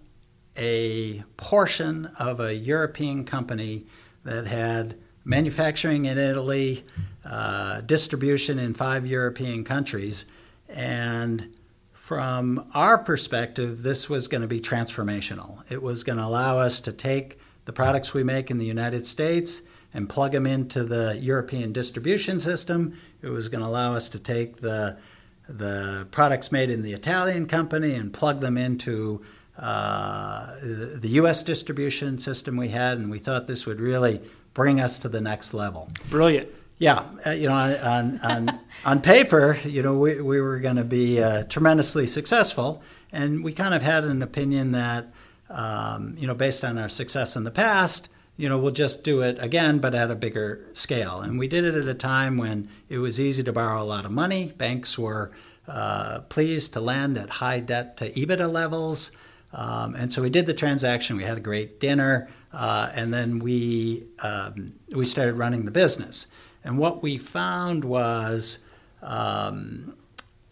a 0.57 1.23
portion 1.37 2.07
of 2.19 2.41
a 2.41 2.53
European 2.53 3.25
company 3.25 3.87
that 4.25 4.49
had 4.49 4.97
manufacturing 5.25 6.07
in 6.07 6.19
Italy, 6.19 6.85
uh, 7.25 7.81
distribution 7.83 8.59
in 8.59 8.75
five 8.75 9.07
European 9.07 9.63
countries, 9.63 10.27
and 10.69 11.55
from 11.93 12.69
our 12.75 12.99
perspective, 12.99 13.85
this 13.85 14.09
was 14.09 14.27
going 14.27 14.43
to 14.43 14.49
be 14.49 14.59
transformational. 14.59 15.71
It 15.71 15.81
was 15.81 16.03
going 16.03 16.19
to 16.19 16.25
allow 16.25 16.59
us 16.59 16.81
to 16.81 16.93
take 16.93 17.39
the 17.67 17.73
products 17.73 18.13
we 18.13 18.25
make 18.25 18.51
in 18.51 18.59
the 18.59 18.67
United 18.67 19.07
States 19.07 19.63
and 19.95 20.09
plug 20.09 20.33
them 20.33 20.47
into 20.47 20.85
the 20.85 21.19
European 21.21 21.73
distribution 21.73 22.41
system. 22.41 22.99
It 23.23 23.31
was 23.31 23.49
going 23.49 23.63
to 23.63 23.69
allow 23.69 23.95
us 23.95 24.09
to 24.11 24.19
take 24.19 24.59
the 24.59 24.99
the 25.49 26.07
products 26.11 26.53
made 26.53 26.69
in 26.71 26.83
the 26.83 26.93
Italian 26.93 27.47
company 27.47 27.95
and 27.95 28.13
plug 28.13 28.41
them 28.41 28.59
into 28.59 29.25
uh, 29.59 30.55
the 30.61 31.09
U.S. 31.13 31.43
distribution 31.43 32.19
system 32.19 32.57
we 32.57 32.69
had, 32.69 32.99
and 32.99 33.11
we 33.11 33.19
thought 33.19 33.47
this 33.47 33.67
would 33.67 33.81
really 33.81 34.21
bring 34.55 34.79
us 34.79 34.99
to 35.01 35.09
the 35.09 35.21
next 35.21 35.55
level. 35.55 35.91
Brilliant. 36.11 36.49
Yeah, 36.79 37.05
uh, 37.27 37.31
you 37.31 37.49
know, 37.49 37.55
on 37.55 38.21
on 38.23 38.61
on 38.87 39.01
paper, 39.01 39.59
you 39.65 39.83
know, 39.83 39.97
we 39.97 40.21
we 40.21 40.41
were 40.41 40.61
going 40.61 40.77
to 40.77 40.85
be 40.85 41.21
uh, 41.21 41.45
tremendously 41.45 42.07
successful, 42.07 42.83
and 43.11 43.43
we 43.43 43.53
kind 43.53 43.75
of 43.75 43.83
had 43.83 44.05
an 44.05 44.23
opinion 44.23 44.73
that, 44.73 45.13
um, 45.51 46.15
you 46.19 46.27
know, 46.27 46.35
based 46.35 46.65
on 46.65 46.79
our 46.79 46.89
success 46.89 47.35
in 47.35 47.43
the 47.43 47.51
past, 47.51 48.09
you 48.39 48.49
know, 48.49 48.57
we'll 48.57 48.73
just 48.73 49.03
do 49.03 49.21
it 49.21 49.37
again, 49.41 49.81
but 49.81 49.95
at 49.95 50.13
a 50.13 50.15
bigger 50.15 50.65
scale. 50.73 51.21
And 51.21 51.39
we 51.39 51.49
did 51.49 51.65
it 51.65 51.75
at 51.75 51.89
a 51.89 51.93
time 51.93 52.39
when 52.39 52.69
it 52.89 52.99
was 52.99 53.19
easy 53.21 53.43
to 53.43 53.53
borrow 53.53 53.83
a 53.83 53.85
lot 53.85 54.05
of 54.05 54.13
money. 54.13 54.55
Banks 54.57 54.97
were 54.97 55.33
uh, 55.67 56.21
pleased 56.29 56.73
to 56.75 56.81
lend 56.81 57.19
at 57.19 57.29
high 57.29 57.59
debt 57.59 57.97
to 57.99 58.11
EBITDA 58.11 58.51
levels, 58.51 59.11
um, 59.53 59.95
and 59.97 60.13
so 60.13 60.23
we 60.23 60.31
did 60.31 60.47
the 60.47 60.55
transaction. 60.55 61.17
We 61.17 61.25
had 61.25 61.37
a 61.37 61.43
great 61.43 61.81
dinner, 61.81 62.31
uh, 62.53 62.91
and 62.95 63.13
then 63.13 63.41
we 63.41 64.05
um, 64.23 64.75
we 64.93 65.05
started 65.05 65.35
running 65.35 65.65
the 65.65 65.71
business. 65.71 66.29
And 66.65 66.79
what 66.79 67.03
we 67.03 67.17
found 67.17 67.85
was 67.85 68.61
um, 69.03 69.95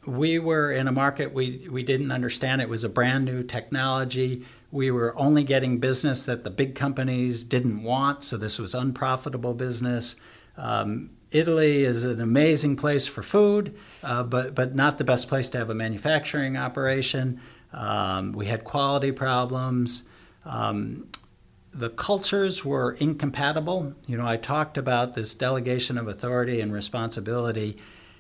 we 0.07 0.39
were 0.39 0.73
in 0.73 0.89
a 0.89 0.93
market 0.93 1.33
we, 1.33 1.69
we 1.71 1.83
didn't 1.83 2.11
understand. 2.11 2.63
It 2.63 2.69
was 2.69 2.85
a 2.85 2.89
brand 2.89 3.25
new 3.25 3.43
technology. 3.43 4.45
We 4.71 4.91
were 4.91 5.17
only 5.19 5.45
getting 5.45 5.79
business 5.79 6.25
that 6.25 6.45
the 6.45 6.51
big 6.51 6.75
companies 6.75 7.45
didn't 7.45 7.83
want, 7.83 8.25
so 8.25 8.37
this 8.37 8.59
was 8.59 8.75
unprofitable 8.75 9.55
business. 9.55 10.17
Um, 10.57 11.11
Italy 11.31 11.85
is 11.85 12.05
an 12.05 12.21
amazing 12.21 12.77
place 12.77 13.07
for 13.07 13.23
food, 13.23 13.77
uh, 14.03 14.23
but, 14.23 14.55
but 14.55 14.75
not 14.75 14.99
the 14.99 15.05
best 15.05 15.29
place 15.29 15.49
to 15.51 15.59
have 15.59 15.71
a 15.71 15.75
manufacturing 15.75 16.57
operation. 16.57 17.41
Um, 17.73 18.33
we 18.33 18.47
had 18.47 18.65
quality 18.65 19.13
problems. 19.13 20.05
Um, 20.45 21.09
the 21.73 21.91
cultures 21.91 22.65
were 22.65 22.93
incompatible. 22.93 23.95
You 24.07 24.17
know, 24.17 24.27
I 24.27 24.37
talked 24.37 24.79
about 24.79 25.15
this 25.15 25.35
delegation 25.35 25.99
of 25.99 26.09
authority 26.09 26.61
and 26.61 26.73
responsibility. 26.73 27.77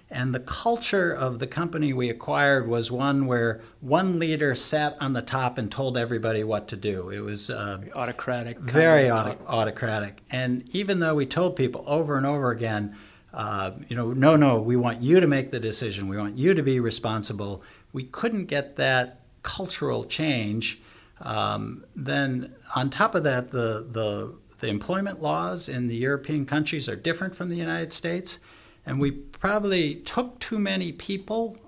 And 0.08 0.34
the 0.34 0.40
culture 0.40 1.12
of 1.12 1.40
the 1.40 1.46
company 1.46 1.92
we 1.92 2.08
acquired 2.08 2.68
was 2.68 2.92
one 2.92 3.26
where 3.26 3.60
one 3.80 4.18
leader 4.18 4.54
sat 4.54 4.96
on 5.00 5.14
the 5.14 5.22
top 5.22 5.58
and 5.58 5.70
told 5.70 5.98
everybody 5.98 6.44
what 6.44 6.68
to 6.68 6.76
do. 6.76 7.10
It 7.10 7.20
was 7.20 7.50
uh, 7.50 7.82
autocratic. 7.94 8.58
Very 8.58 9.10
auto- 9.10 9.38
autocratic. 9.48 10.22
And 10.30 10.62
even 10.74 11.00
though 11.00 11.16
we 11.16 11.26
told 11.26 11.56
people 11.56 11.84
over 11.88 12.16
and 12.16 12.24
over 12.24 12.50
again, 12.50 12.96
uh, 13.34 13.72
you 13.88 13.96
know, 13.96 14.12
no, 14.12 14.36
no, 14.36 14.62
we 14.62 14.76
want 14.76 15.02
you 15.02 15.18
to 15.18 15.26
make 15.26 15.50
the 15.50 15.60
decision. 15.60 16.08
We 16.08 16.16
want 16.16 16.38
you 16.38 16.54
to 16.54 16.62
be 16.62 16.78
responsible. 16.78 17.62
We 17.92 18.04
couldn't 18.04 18.46
get 18.46 18.76
that 18.76 19.22
cultural 19.42 20.04
change 20.04 20.80
um, 21.20 21.84
then 21.94 22.54
on 22.74 22.90
top 22.90 23.14
of 23.14 23.24
that, 23.24 23.50
the, 23.50 23.86
the, 23.90 24.34
the 24.58 24.68
employment 24.68 25.22
laws 25.22 25.68
in 25.68 25.88
the 25.88 25.96
European 25.96 26.46
countries 26.46 26.88
are 26.88 26.96
different 26.96 27.34
from 27.34 27.48
the 27.48 27.56
United 27.56 27.92
States, 27.92 28.38
and 28.86 29.00
we 29.00 29.10
probably 29.10 29.96
took 29.96 30.38
too 30.38 30.58
many 30.58 30.92
people, 30.92 31.58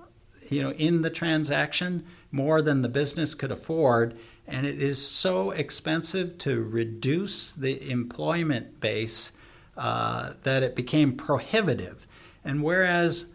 you 0.49 0.63
know, 0.63 0.71
in 0.73 1.03
the 1.03 1.11
transaction 1.11 2.07
more 2.31 2.63
than 2.63 2.83
the 2.83 2.89
business 2.89 3.35
could 3.35 3.51
afford, 3.51 4.19
and 4.47 4.65
it 4.65 4.81
is 4.81 5.05
so 5.05 5.51
expensive 5.51 6.39
to 6.39 6.63
reduce 6.63 7.53
the 7.53 7.91
employment 7.91 8.81
base 8.81 9.33
uh, 9.77 10.35
that 10.45 10.63
it 10.63 10.77
became 10.77 11.13
prohibitive. 11.13 12.07
And 12.45 12.63
whereas 12.63 13.33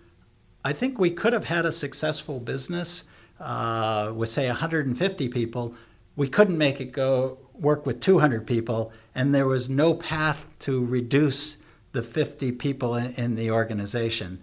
I 0.66 0.74
think 0.74 0.98
we 0.98 1.12
could 1.12 1.34
have 1.34 1.46
had 1.46 1.66
a 1.66 1.72
successful 1.72 2.40
business 2.40 3.04
uh, 3.40 4.14
with, 4.16 4.30
say, 4.30 4.48
150 4.48 5.28
people, 5.30 5.76
we 6.16 6.28
couldn't 6.28 6.58
make 6.58 6.80
it 6.80 6.92
go 6.94 7.38
work 7.54 7.86
with 7.86 8.00
200 8.00 8.48
people, 8.48 8.92
and 9.14 9.36
there 9.36 9.48
was 9.48 9.70
no 9.70 9.94
path 9.94 10.38
to 10.60 10.84
reduce 10.84 11.58
the 11.94 12.04
50 12.04 12.52
people 12.54 12.96
in, 12.96 13.14
in 13.16 13.36
the 13.36 13.50
organization. 13.50 14.42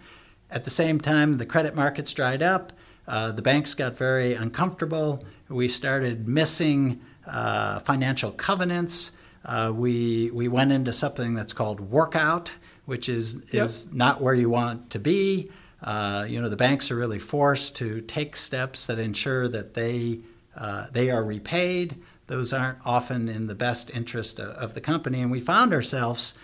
At 0.51 0.65
the 0.65 0.71
same 0.71 1.01
time, 1.01 1.39
the 1.39 1.47
credit 1.47 1.77
markets 1.77 2.13
dried 2.13 2.43
up. 2.43 2.73
Uh, 3.07 3.33
the 3.33 3.43
banks 3.43 3.75
got 3.75 3.97
very 3.97 4.35
uncomfortable. 4.35 5.25
We 5.49 5.69
started 5.69 6.29
missing 6.29 7.01
uh, 7.27 7.81
financial 7.81 8.31
covenants. 8.33 9.17
Uh, 9.45 9.73
we 9.75 10.31
we 10.33 10.49
went 10.49 10.71
into 10.71 10.93
something 10.93 11.35
that's 11.35 11.53
called 11.53 11.81
workout, 11.81 12.53
which 12.85 13.09
is 13.09 13.35
is 13.53 13.87
yep. 13.87 13.95
not 13.95 14.21
where 14.21 14.35
you 14.35 14.51
want 14.51 14.91
to 14.91 14.99
be. 14.99 15.51
Uh, 15.83 16.27
you 16.29 16.41
know, 16.41 16.49
the 16.49 16.57
banks 16.57 16.91
are 16.91 16.97
really 16.97 17.19
forced 17.19 17.75
to 17.77 18.01
take 18.03 18.37
steps 18.37 18.87
that 18.87 18.99
ensure 18.99 19.49
that 19.49 19.75
they 19.75 20.21
uh, 20.57 20.87
they 20.93 21.11
are 21.11 21.25
repaid. 21.25 21.97
Those 22.27 22.53
aren't 22.53 22.79
often 22.85 23.29
in 23.29 23.47
the 23.47 23.55
best 23.55 23.91
interest 23.91 24.39
of, 24.39 24.51
of 24.51 24.75
the 24.75 24.81
company, 24.81 25.21
and 25.21 25.31
we 25.31 25.41
found 25.41 25.73
ourselves, 25.73 26.39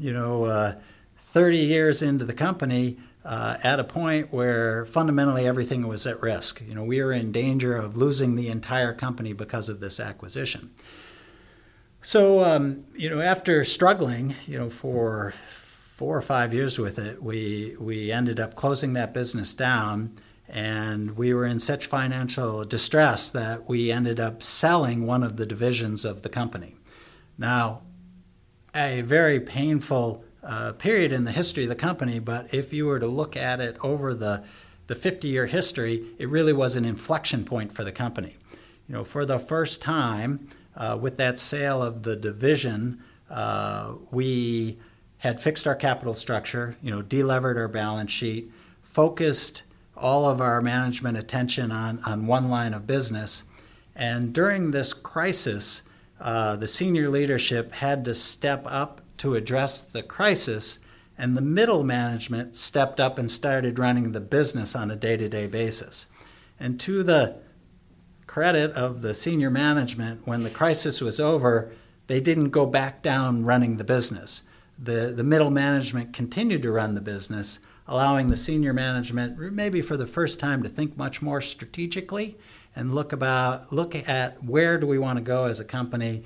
you 0.00 0.12
know, 0.12 0.44
uh, 0.44 0.74
30 1.18 1.58
years 1.58 2.02
into 2.02 2.24
the 2.24 2.34
company. 2.34 2.98
Uh, 3.22 3.58
at 3.62 3.78
a 3.78 3.84
point 3.84 4.32
where 4.32 4.86
fundamentally 4.86 5.46
everything 5.46 5.86
was 5.86 6.06
at 6.06 6.22
risk. 6.22 6.62
You 6.66 6.74
know, 6.74 6.84
we 6.84 7.02
were 7.02 7.12
in 7.12 7.32
danger 7.32 7.76
of 7.76 7.94
losing 7.94 8.34
the 8.34 8.48
entire 8.48 8.94
company 8.94 9.34
because 9.34 9.68
of 9.68 9.78
this 9.78 10.00
acquisition. 10.00 10.70
So, 12.02 12.42
um, 12.42 12.84
you 12.96 13.10
know, 13.10 13.20
after 13.20 13.62
struggling, 13.64 14.34
you 14.46 14.58
know, 14.58 14.70
for 14.70 15.34
four 16.00 16.16
or 16.16 16.22
five 16.22 16.54
years 16.54 16.78
with 16.78 16.98
it, 16.98 17.22
we 17.22 17.76
we 17.78 18.10
ended 18.10 18.40
up 18.40 18.54
closing 18.54 18.94
that 18.94 19.12
business 19.12 19.52
down, 19.52 20.14
and 20.48 21.14
we 21.14 21.34
were 21.34 21.44
in 21.44 21.58
such 21.58 21.84
financial 21.84 22.64
distress 22.64 23.28
that 23.28 23.68
we 23.68 23.92
ended 23.92 24.18
up 24.18 24.42
selling 24.42 25.06
one 25.06 25.22
of 25.22 25.36
the 25.36 25.44
divisions 25.44 26.06
of 26.06 26.22
the 26.22 26.30
company. 26.30 26.74
Now, 27.36 27.82
a 28.74 29.02
very 29.02 29.40
painful 29.40 30.24
uh, 30.42 30.72
period 30.74 31.12
in 31.12 31.24
the 31.24 31.32
history 31.32 31.64
of 31.64 31.68
the 31.68 31.74
company, 31.74 32.18
but 32.18 32.52
if 32.54 32.72
you 32.72 32.86
were 32.86 32.98
to 32.98 33.06
look 33.06 33.36
at 33.36 33.60
it 33.60 33.76
over 33.82 34.14
the 34.14 34.44
the 34.90 34.96
50 34.96 35.28
year 35.28 35.46
history, 35.46 36.04
it 36.18 36.28
really 36.28 36.52
was 36.52 36.74
an 36.74 36.84
inflection 36.84 37.44
point 37.44 37.70
for 37.70 37.84
the 37.84 37.92
company. 37.92 38.36
You 38.88 38.96
know, 38.96 39.04
for 39.04 39.24
the 39.24 39.38
first 39.38 39.80
time, 39.80 40.48
uh, 40.74 40.98
with 41.00 41.16
that 41.18 41.38
sale 41.38 41.80
of 41.80 42.02
the 42.02 42.16
division, 42.16 43.00
uh, 43.30 43.94
we 44.10 44.80
had 45.18 45.38
fixed 45.38 45.68
our 45.68 45.76
capital 45.76 46.12
structure, 46.12 46.76
you 46.82 46.90
know, 46.90 47.02
delevered 47.02 47.56
our 47.56 47.68
balance 47.68 48.10
sheet, 48.10 48.50
focused 48.82 49.62
all 49.96 50.24
of 50.24 50.40
our 50.40 50.60
management 50.60 51.16
attention 51.16 51.70
on, 51.70 52.00
on 52.04 52.26
one 52.26 52.48
line 52.48 52.74
of 52.74 52.88
business. 52.88 53.44
And 53.94 54.32
during 54.32 54.72
this 54.72 54.92
crisis, 54.92 55.84
uh, 56.20 56.56
the 56.56 56.68
senior 56.68 57.08
leadership 57.08 57.72
had 57.72 58.04
to 58.04 58.14
step 58.14 58.64
up 58.66 59.00
to 59.18 59.34
address 59.34 59.80
the 59.80 60.02
crisis, 60.02 60.78
and 61.16 61.36
the 61.36 61.42
middle 61.42 61.84
management 61.84 62.56
stepped 62.56 63.00
up 63.00 63.18
and 63.18 63.30
started 63.30 63.78
running 63.78 64.12
the 64.12 64.20
business 64.20 64.76
on 64.76 64.90
a 64.90 64.96
day 64.96 65.16
to 65.16 65.28
day 65.28 65.46
basis. 65.46 66.08
And 66.58 66.78
to 66.80 67.02
the 67.02 67.36
credit 68.26 68.72
of 68.72 69.02
the 69.02 69.14
senior 69.14 69.50
management, 69.50 70.26
when 70.26 70.42
the 70.42 70.50
crisis 70.50 71.00
was 71.00 71.18
over, 71.18 71.72
they 72.06 72.20
didn't 72.20 72.50
go 72.50 72.66
back 72.66 73.02
down 73.02 73.44
running 73.44 73.76
the 73.76 73.84
business 73.84 74.44
the, 74.80 75.12
the 75.14 75.24
middle 75.24 75.50
management 75.50 76.12
continued 76.12 76.62
to 76.62 76.72
run 76.72 76.94
the 76.94 77.00
business, 77.00 77.60
allowing 77.86 78.28
the 78.28 78.36
senior 78.36 78.72
management, 78.72 79.38
maybe 79.52 79.82
for 79.82 79.96
the 79.96 80.06
first 80.06 80.40
time, 80.40 80.62
to 80.62 80.68
think 80.68 80.96
much 80.96 81.20
more 81.20 81.40
strategically 81.40 82.38
and 82.74 82.94
look 82.94 83.12
about 83.12 83.72
look 83.72 83.94
at 84.08 84.42
where 84.44 84.78
do 84.78 84.86
we 84.86 84.98
want 84.98 85.18
to 85.18 85.24
go 85.24 85.44
as 85.44 85.60
a 85.60 85.64
company? 85.64 86.24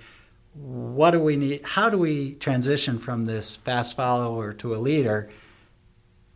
What 0.54 1.12
do 1.12 1.20
we 1.20 1.37
need 1.37 1.64
how 1.64 1.90
do 1.90 1.98
we 1.98 2.35
transition 2.35 2.98
from 2.98 3.24
this 3.24 3.57
fast 3.57 3.96
follower 3.96 4.52
to 4.54 4.74
a 4.74 4.76
leader? 4.76 5.30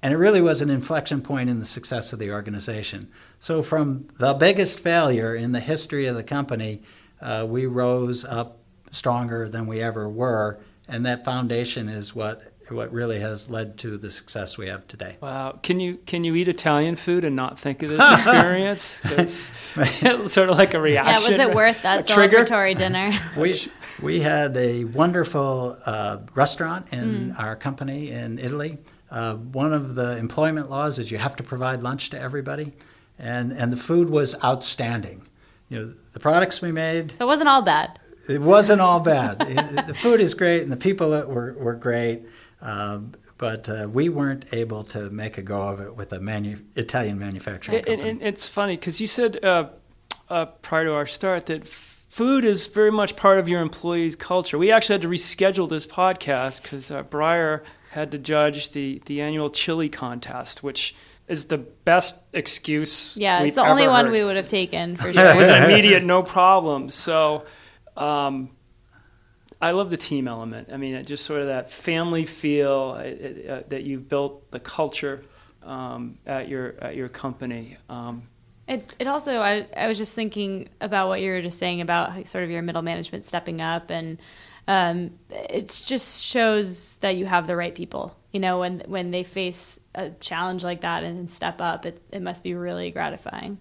And 0.02 0.14
it 0.14 0.16
really 0.16 0.40
was 0.40 0.62
an 0.62 0.70
inflection 0.70 1.22
point 1.22 1.50
in 1.50 1.58
the 1.58 1.64
success 1.64 2.12
of 2.12 2.20
the 2.20 2.30
organization. 2.30 3.10
So 3.40 3.62
from 3.62 4.08
the 4.18 4.32
biggest 4.32 4.78
failure 4.78 5.34
in 5.34 5.52
the 5.52 5.60
history 5.60 6.06
of 6.06 6.16
the 6.16 6.24
company 6.24 6.82
uh, 7.20 7.44
we 7.48 7.66
rose 7.66 8.24
up 8.24 8.58
stronger 8.90 9.48
than 9.48 9.66
we 9.66 9.80
ever 9.80 10.08
were 10.08 10.60
and 10.86 11.04
that 11.04 11.24
foundation 11.24 11.88
is 11.88 12.14
what 12.14 12.52
what 12.70 12.92
really 12.92 13.20
has 13.20 13.48
led 13.50 13.78
to 13.78 13.96
the 13.96 14.10
success 14.10 14.58
we 14.58 14.68
have 14.68 14.86
today. 14.86 15.16
Wow! 15.20 15.58
Can 15.62 15.80
you 15.80 15.96
can 16.06 16.24
you 16.24 16.34
eat 16.34 16.48
Italian 16.48 16.96
food 16.96 17.24
and 17.24 17.34
not 17.36 17.58
think 17.58 17.82
of 17.82 17.90
this 17.90 18.12
experience? 18.26 19.02
it's 19.04 20.32
sort 20.32 20.50
of 20.50 20.58
like 20.58 20.74
a 20.74 20.80
reaction. 20.80 21.32
Yeah, 21.32 21.38
was 21.38 21.50
it 21.50 21.54
worth 21.54 21.82
that 21.82 22.06
celebratory 22.06 22.76
dinner? 22.76 23.12
we 23.36 23.60
we 24.02 24.20
had 24.20 24.56
a 24.56 24.84
wonderful 24.84 25.76
uh, 25.86 26.18
restaurant 26.34 26.92
in 26.92 27.32
mm. 27.32 27.40
our 27.40 27.56
company 27.56 28.10
in 28.10 28.38
Italy. 28.38 28.78
Uh, 29.10 29.36
one 29.36 29.72
of 29.72 29.94
the 29.94 30.18
employment 30.18 30.70
laws 30.70 30.98
is 30.98 31.10
you 31.10 31.18
have 31.18 31.36
to 31.36 31.42
provide 31.42 31.82
lunch 31.82 32.10
to 32.10 32.20
everybody, 32.20 32.72
and 33.18 33.52
and 33.52 33.72
the 33.72 33.76
food 33.76 34.10
was 34.10 34.34
outstanding. 34.44 35.22
You 35.68 35.78
know 35.78 35.94
the 36.12 36.20
products 36.20 36.60
we 36.62 36.72
made. 36.72 37.12
So 37.12 37.24
it 37.24 37.28
wasn't 37.28 37.48
all 37.48 37.62
bad 37.62 37.98
it 38.28 38.42
wasn't 38.42 38.80
all 38.80 39.00
bad. 39.00 39.38
the 39.38 39.94
food 39.94 40.20
is 40.20 40.34
great, 40.34 40.62
and 40.62 40.70
the 40.70 40.76
people 40.76 41.10
were 41.10 41.54
were 41.54 41.74
great. 41.74 42.26
Um, 42.60 43.12
but 43.36 43.68
uh, 43.68 43.88
we 43.90 44.08
weren't 44.08 44.52
able 44.52 44.82
to 44.84 45.10
make 45.10 45.38
a 45.38 45.42
go 45.42 45.62
of 45.68 45.80
it 45.80 45.94
with 45.94 46.12
a 46.12 46.20
manu- 46.20 46.58
Italian 46.74 47.18
manufacturing 47.18 47.84
company. 47.84 48.00
And, 48.00 48.20
and 48.20 48.22
it's 48.22 48.48
funny 48.48 48.76
because 48.76 49.00
you 49.00 49.06
said 49.06 49.44
uh, 49.44 49.68
uh, 50.28 50.46
prior 50.46 50.84
to 50.84 50.94
our 50.94 51.06
start 51.06 51.46
that 51.46 51.68
food 51.68 52.44
is 52.44 52.66
very 52.66 52.90
much 52.90 53.14
part 53.14 53.38
of 53.38 53.48
your 53.48 53.60
employees' 53.60 54.16
culture. 54.16 54.58
We 54.58 54.72
actually 54.72 54.94
had 54.94 55.02
to 55.02 55.08
reschedule 55.08 55.68
this 55.68 55.86
podcast 55.86 56.62
because 56.62 56.90
uh, 56.90 57.04
Briar 57.04 57.62
had 57.90 58.10
to 58.12 58.18
judge 58.18 58.70
the, 58.72 59.00
the 59.06 59.20
annual 59.20 59.50
chili 59.50 59.88
contest, 59.88 60.62
which 60.62 60.94
is 61.28 61.46
the 61.46 61.58
best 61.58 62.16
excuse. 62.32 63.16
Yeah, 63.16 63.42
it's 63.42 63.54
the 63.54 63.62
only 63.62 63.84
heard. 63.84 63.90
one 63.90 64.10
we 64.10 64.24
would 64.24 64.36
have 64.36 64.48
taken 64.48 64.96
for 64.96 65.12
sure. 65.12 65.26
it 65.32 65.36
was 65.36 65.48
immediate, 65.48 66.02
no 66.02 66.22
problem. 66.22 66.88
So 66.88 67.44
um, 67.96 68.50
I 69.60 69.72
love 69.72 69.90
the 69.90 69.96
team 69.96 70.28
element. 70.28 70.68
I 70.72 70.76
mean, 70.76 71.04
just 71.04 71.24
sort 71.24 71.40
of 71.40 71.48
that 71.48 71.72
family 71.72 72.24
feel 72.24 72.96
uh, 72.96 73.52
uh, 73.52 73.62
that 73.68 73.82
you've 73.82 74.08
built 74.08 74.50
the 74.50 74.60
culture 74.60 75.24
um, 75.64 76.18
at 76.26 76.48
your 76.48 76.74
at 76.80 76.94
your 76.94 77.08
company. 77.08 77.76
Um, 77.88 78.22
it, 78.68 78.94
it 78.98 79.06
also 79.06 79.40
I, 79.40 79.66
I 79.76 79.88
was 79.88 79.98
just 79.98 80.14
thinking 80.14 80.68
about 80.80 81.08
what 81.08 81.20
you 81.20 81.30
were 81.30 81.40
just 81.40 81.58
saying 81.58 81.80
about 81.80 82.26
sort 82.28 82.44
of 82.44 82.50
your 82.50 82.62
middle 82.62 82.82
management 82.82 83.24
stepping 83.24 83.60
up 83.60 83.90
and 83.90 84.20
um, 84.68 85.12
it 85.30 85.82
just 85.86 86.26
shows 86.26 86.98
that 86.98 87.16
you 87.16 87.24
have 87.24 87.46
the 87.46 87.56
right 87.56 87.74
people 87.74 88.14
you 88.32 88.40
know 88.40 88.60
when 88.60 88.82
when 88.86 89.10
they 89.10 89.22
face 89.22 89.80
a 89.94 90.10
challenge 90.20 90.64
like 90.64 90.82
that 90.82 91.02
and 91.02 91.30
step 91.30 91.60
up 91.62 91.86
it, 91.86 92.02
it 92.12 92.20
must 92.20 92.44
be 92.44 92.54
really 92.54 92.90
gratifying 92.90 93.58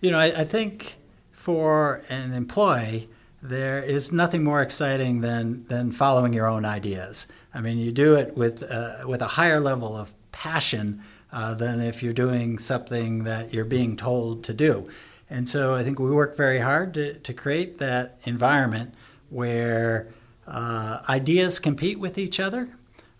you 0.00 0.10
know 0.10 0.18
I, 0.18 0.40
I 0.40 0.44
think 0.44 0.96
for 1.30 2.02
an 2.08 2.32
employee 2.32 3.08
there 3.42 3.82
is 3.82 4.12
nothing 4.12 4.44
more 4.44 4.60
exciting 4.60 5.20
than, 5.20 5.64
than 5.66 5.92
following 5.92 6.32
your 6.32 6.46
own 6.46 6.64
ideas. 6.64 7.26
I 7.54 7.60
mean, 7.60 7.78
you 7.78 7.92
do 7.92 8.14
it 8.14 8.36
with, 8.36 8.62
uh, 8.70 9.04
with 9.06 9.22
a 9.22 9.26
higher 9.26 9.60
level 9.60 9.96
of 9.96 10.12
passion 10.30 11.02
uh, 11.32 11.54
than 11.54 11.80
if 11.80 12.02
you're 12.02 12.12
doing 12.12 12.58
something 12.58 13.24
that 13.24 13.52
you're 13.52 13.64
being 13.64 13.96
told 13.96 14.44
to 14.44 14.52
do. 14.52 14.88
And 15.28 15.48
so 15.48 15.74
I 15.74 15.84
think 15.84 15.98
we 15.98 16.10
work 16.10 16.36
very 16.36 16.58
hard 16.58 16.92
to, 16.94 17.14
to 17.14 17.32
create 17.32 17.78
that 17.78 18.18
environment 18.24 18.94
where 19.30 20.08
uh, 20.46 21.00
ideas 21.08 21.58
compete 21.58 22.00
with 22.00 22.18
each 22.18 22.40
other, 22.40 22.68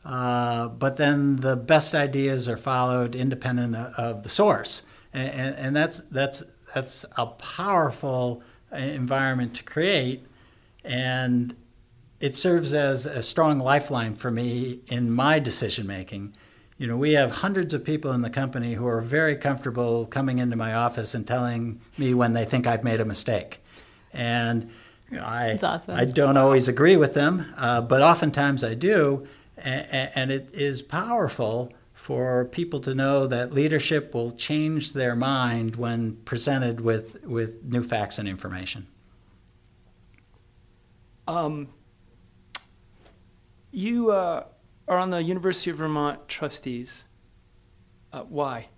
uh, 0.05 0.69
but 0.69 0.97
then 0.97 1.37
the 1.37 1.57
best 1.57 1.95
ideas 1.95 2.49
are 2.49 2.57
followed 2.57 3.15
independent 3.15 3.77
of 3.77 4.25
the 4.25 4.29
source. 4.29 4.83
And, 5.13 5.31
and, 5.31 5.57
and 5.57 5.77
that's, 5.77 6.01
that's, 6.11 6.41
that's 6.75 7.05
a 7.17 7.27
powerful 7.27 8.43
environment 8.73 9.55
to 9.57 9.65
create. 9.65 10.27
And 10.85 11.55
it 12.21 12.37
serves 12.37 12.73
as 12.73 13.07
a 13.07 13.23
strong 13.23 13.59
lifeline 13.59 14.15
for 14.15 14.31
me 14.31 14.81
in 14.89 15.11
my 15.11 15.39
decision 15.39 15.87
making. 15.87 16.35
You 16.77 16.87
know, 16.87 16.97
we 16.97 17.13
have 17.13 17.31
hundreds 17.31 17.75
of 17.75 17.85
people 17.85 18.13
in 18.13 18.23
the 18.23 18.31
company 18.31 18.75
who 18.75 18.87
are 18.87 19.03
very 19.03 19.37
comfortable 19.37 20.07
coming 20.07 20.39
into 20.39 20.57
my 20.57 20.75
office 20.75 21.15
and 21.15 21.27
telling 21.27 21.81
me 21.99 22.15
when 22.15 22.33
they 22.33 22.45
think 22.45 22.67
I've 22.67 22.85
made 22.85 23.01
a 23.01 23.05
mistake. 23.05 23.63
And 24.13 24.71
you 25.11 25.19
know, 25.19 25.25
I, 25.25 25.59
awesome. 25.63 25.95
I 25.95 26.05
don't 26.05 26.37
always 26.37 26.69
agree 26.69 26.97
with 26.97 27.15
them, 27.15 27.53
uh, 27.57 27.81
but 27.83 28.01
oftentimes 28.01 28.65
I 28.65 28.75
do. 28.75 29.27
And, 29.57 30.11
and 30.15 30.33
it 30.33 30.55
is 30.55 30.81
powerful 30.81 31.73
for 32.01 32.47
people 32.47 32.81
to 32.81 32.95
know 32.95 33.27
that 33.27 33.53
leadership 33.53 34.15
will 34.15 34.31
change 34.31 34.95
their 34.95 35.15
mind 35.15 35.77
when 35.77 36.17
presented 36.25 36.81
with, 36.81 37.23
with 37.27 37.63
new 37.63 37.83
facts 37.83 38.19
and 38.19 38.27
information. 38.27 38.87
Um, 41.29 41.69
you 43.71 44.13
uh, 44.13 44.45
are 44.89 44.97
on 44.97 45.11
the 45.11 45.23
University 45.23 45.71
of 45.71 45.77
Vermont 45.77 46.27
trustees. 46.27 47.05
Uh, 48.15 48.23
why? 48.23 48.69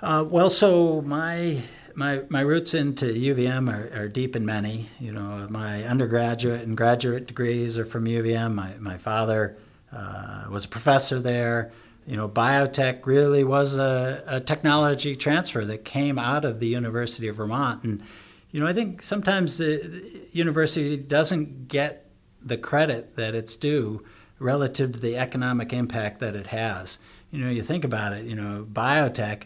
Uh, 0.00 0.24
well, 0.28 0.50
so 0.50 1.02
my 1.02 1.60
my 1.96 2.22
my 2.30 2.40
roots 2.40 2.72
into 2.72 3.06
UVM 3.06 3.68
are, 3.68 4.02
are, 4.02 4.08
deep 4.08 4.36
and 4.36 4.46
many. 4.46 4.86
You 5.00 5.10
know, 5.10 5.48
my 5.50 5.82
undergraduate 5.82 6.62
and 6.62 6.76
graduate 6.76 7.26
degrees 7.26 7.76
are 7.78 7.84
from 7.84 8.04
UVM. 8.04 8.54
My 8.54 8.76
my 8.78 8.96
father 8.96 9.58
uh, 9.92 10.46
was 10.50 10.64
a 10.64 10.68
professor 10.68 11.20
there. 11.20 11.72
You 12.06 12.16
know, 12.16 12.28
BioTek 12.28 13.04
really 13.06 13.44
was 13.44 13.76
a, 13.76 14.22
a 14.26 14.40
technology 14.40 15.14
transfer 15.14 15.64
that 15.64 15.84
came 15.84 16.18
out 16.18 16.44
of 16.44 16.60
the 16.60 16.68
University 16.68 17.28
of 17.28 17.36
Vermont. 17.36 17.84
And, 17.84 18.02
you 18.50 18.60
know, 18.60 18.66
I 18.66 18.72
think 18.72 19.02
sometimes 19.02 19.58
the, 19.58 20.28
university 20.32 20.96
doesn't 20.96 21.68
get 21.68 22.10
the 22.40 22.56
credit 22.56 23.16
that 23.16 23.34
it's 23.34 23.56
due 23.56 24.04
relative 24.38 24.92
to 24.92 25.00
the 25.00 25.16
economic 25.16 25.72
impact 25.72 26.20
that 26.20 26.34
it 26.34 26.48
has. 26.48 26.98
You 27.30 27.44
know, 27.44 27.50
you 27.50 27.62
think 27.62 27.84
about 27.84 28.12
it, 28.14 28.24
you 28.24 28.34
know, 28.34 28.66
BioTek 28.70 29.44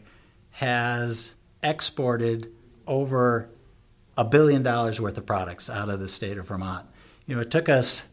has 0.52 1.34
exported 1.62 2.52
over 2.86 3.48
a 4.16 4.24
billion 4.24 4.62
dollars 4.62 5.00
worth 5.00 5.16
of 5.16 5.26
products 5.26 5.70
out 5.70 5.88
of 5.88 5.98
the 5.98 6.08
state 6.08 6.36
of 6.38 6.46
Vermont. 6.48 6.86
You 7.26 7.34
know, 7.34 7.40
it 7.40 7.50
took 7.50 7.68
us 7.68 8.08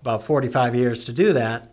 about 0.00 0.22
45 0.22 0.74
years 0.74 1.04
to 1.04 1.12
do 1.12 1.32
that, 1.32 1.69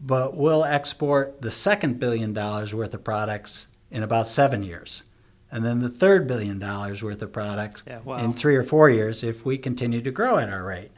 but 0.00 0.36
we'll 0.36 0.64
export 0.64 1.42
the 1.42 1.50
second 1.50 1.98
billion 1.98 2.32
dollars 2.32 2.74
worth 2.74 2.94
of 2.94 3.04
products 3.04 3.68
in 3.90 4.02
about 4.02 4.28
seven 4.28 4.62
years. 4.62 5.04
And 5.50 5.64
then 5.64 5.78
the 5.78 5.88
third 5.88 6.26
billion 6.26 6.58
dollars 6.58 7.02
worth 7.02 7.22
of 7.22 7.32
products 7.32 7.84
yeah, 7.86 8.00
wow. 8.04 8.18
in 8.18 8.32
three 8.32 8.56
or 8.56 8.62
four 8.62 8.90
years 8.90 9.22
if 9.22 9.44
we 9.44 9.58
continue 9.58 10.00
to 10.00 10.10
grow 10.10 10.38
at 10.38 10.50
our 10.50 10.64
rate. 10.64 10.90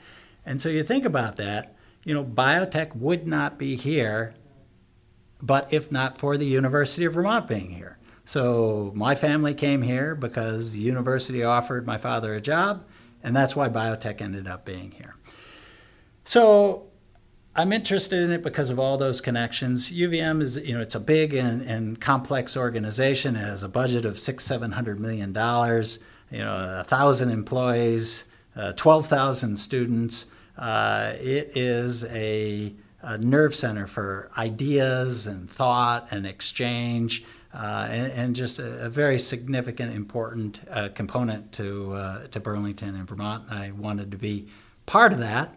And 0.45 0.61
so 0.61 0.69
you 0.69 0.83
think 0.83 1.05
about 1.05 1.37
that, 1.37 1.77
you 2.05 2.15
know, 2.15 2.25
BioTek 2.25 2.97
would 2.97 3.27
not 3.27 3.59
be 3.59 3.77
here, 3.77 4.35
but 5.43 5.73
if 5.73 5.93
not 5.93 6.19
for 6.19 6.37
the 6.37 6.47
University 6.47 7.05
of 7.05 7.13
Vermont 7.13 7.47
being 7.47 7.71
here. 7.71 7.99
So 8.25 8.93
my 8.95 9.15
family 9.15 9.55
came 9.55 9.83
here 9.83 10.15
because 10.15 10.73
the 10.73 10.81
university 10.81 11.45
offered 11.45 11.87
my 11.87 11.99
father 11.99 12.35
a 12.35 12.41
job, 12.41 12.87
and 13.23 13.37
that's 13.37 13.55
why 13.55 13.69
BioTek 13.69 14.21
ended 14.21 14.49
up 14.49 14.65
being 14.65 14.91
here. 14.91 15.17
So 16.25 16.89
I'm 17.59 17.73
interested 17.73 18.23
in 18.23 18.31
it 18.31 18.45
because 18.45 18.71
of 18.71 18.79
all 18.79 18.97
those 18.97 19.21
connections. 19.21 19.91
UVM 19.91 20.41
is, 20.41 20.57
you 20.59 20.75
know, 20.75 20.81
it's 20.81 20.95
a 20.95 21.01
big 21.01 21.35
and, 21.35 21.61
and 21.63 22.01
complex 22.01 22.57
organization. 22.57 23.35
It 23.35 23.41
has 23.41 23.65
a 23.65 23.69
budget 23.69 24.07
of 24.07 24.17
six, 24.17 24.45
seven 24.45 24.71
hundred 24.71 25.01
million 25.01 25.33
dollars. 25.33 25.99
You 26.31 26.39
know, 26.39 26.55
a 26.55 26.85
thousand 26.85 27.31
employees, 27.31 28.27
uh, 28.55 28.75
twelve 28.75 29.09
thousand 29.09 29.57
students. 29.57 30.29
Uh, 30.57 31.15
it 31.17 31.57
is 31.57 32.05
a, 32.05 32.73
a, 33.03 33.19
nerve 33.19 33.57
center 33.57 33.89
for 33.89 34.31
ideas 34.39 35.27
and 35.27 35.51
thought 35.51 36.07
and 36.13 36.27
exchange, 36.27 37.25
uh, 37.53 37.89
and, 37.91 38.13
and, 38.13 38.37
just 38.37 38.59
a, 38.61 38.87
a, 38.87 38.89
very 38.89 39.19
significant, 39.19 39.95
important 39.95 40.61
uh, 40.71 40.91
component 40.95 41.53
to 41.55 41.93
uh, 41.95 42.27
to 42.29 42.39
Burlington 42.39 42.95
and 42.95 43.09
Vermont. 43.09 43.51
I 43.51 43.73
wanted 43.73 44.13
to 44.13 44.17
be 44.17 44.47
part 44.87 45.13
of 45.13 45.19
that, 45.19 45.57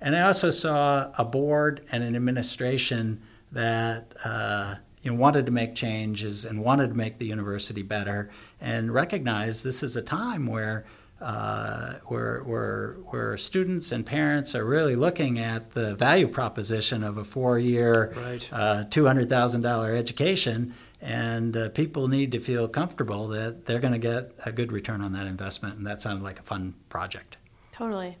and 0.00 0.16
I 0.16 0.22
also 0.22 0.50
saw 0.50 1.10
a 1.18 1.24
board 1.24 1.84
and 1.90 2.02
an 2.02 2.14
administration 2.14 3.22
that 3.52 4.12
uh, 4.24 4.76
you 5.02 5.10
know, 5.10 5.16
wanted 5.16 5.46
to 5.46 5.52
make 5.52 5.74
changes 5.74 6.44
and 6.44 6.62
wanted 6.62 6.88
to 6.88 6.94
make 6.94 7.18
the 7.18 7.26
university 7.26 7.82
better, 7.82 8.30
and 8.60 8.92
recognized 8.92 9.64
this 9.64 9.82
is 9.82 9.96
a 9.96 10.02
time 10.02 10.46
where 10.46 10.84
uh, 11.20 11.94
where, 12.06 12.42
where, 12.44 12.92
where 13.06 13.36
students 13.36 13.90
and 13.90 14.06
parents 14.06 14.54
are 14.54 14.64
really 14.64 14.94
looking 14.94 15.38
at 15.38 15.72
the 15.72 15.94
value 15.96 16.28
proposition 16.28 17.02
of 17.02 17.18
a 17.18 17.24
four 17.24 17.58
year, 17.58 18.12
right. 18.16 18.48
uh, 18.52 18.84
$200,000 18.84 19.98
education. 19.98 20.74
And 21.00 21.56
uh, 21.56 21.68
people 21.70 22.08
need 22.08 22.32
to 22.32 22.40
feel 22.40 22.68
comfortable 22.68 23.28
that 23.28 23.66
they're 23.66 23.80
going 23.80 23.92
to 23.92 23.98
get 23.98 24.32
a 24.44 24.52
good 24.52 24.72
return 24.72 25.00
on 25.00 25.12
that 25.12 25.26
investment. 25.26 25.76
And 25.76 25.86
that 25.86 26.00
sounded 26.00 26.24
like 26.24 26.40
a 26.40 26.42
fun 26.42 26.74
project. 26.88 27.36
Totally. 27.72 28.16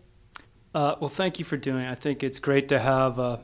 Uh, 0.74 0.96
well, 1.00 1.08
thank 1.08 1.38
you 1.38 1.44
for 1.44 1.56
doing 1.56 1.84
it. 1.84 1.90
I 1.90 1.94
think 1.94 2.22
it's 2.22 2.40
great 2.40 2.68
to 2.68 2.78
have 2.78 3.18
uh, 3.18 3.38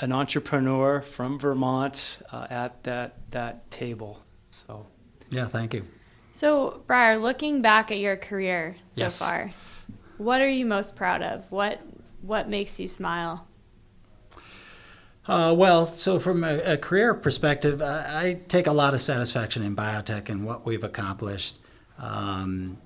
an 0.00 0.12
entrepreneur 0.12 1.00
from 1.00 1.38
Vermont 1.38 2.18
uh, 2.32 2.46
at 2.50 2.82
that, 2.84 3.30
that 3.30 3.70
table. 3.70 4.22
So, 4.50 4.86
yeah, 5.30 5.46
thank 5.46 5.74
you. 5.74 5.84
So, 6.32 6.82
Briar, 6.86 7.18
looking 7.18 7.62
back 7.62 7.90
at 7.90 7.98
your 7.98 8.16
career 8.16 8.76
so 8.92 9.02
yes. 9.02 9.18
far, 9.18 9.50
what 10.18 10.40
are 10.40 10.48
you 10.48 10.66
most 10.66 10.96
proud 10.96 11.22
of? 11.22 11.50
What 11.50 11.80
what 12.22 12.48
makes 12.48 12.78
you 12.80 12.88
smile? 12.88 13.46
Uh, 15.26 15.54
well, 15.56 15.86
so 15.86 16.18
from 16.18 16.42
a, 16.42 16.58
a 16.64 16.76
career 16.76 17.14
perspective, 17.14 17.82
I, 17.82 18.04
I, 18.08 18.40
take 18.48 18.66
a 18.66 18.72
lot 18.72 18.94
of 18.94 19.00
satisfaction 19.00 19.62
in 19.62 19.76
BioTek 19.76 20.28
and 20.30 20.44
what 20.44 20.64
we've 20.64 20.82
accomplished. 20.82 21.58
Um, 21.98 22.78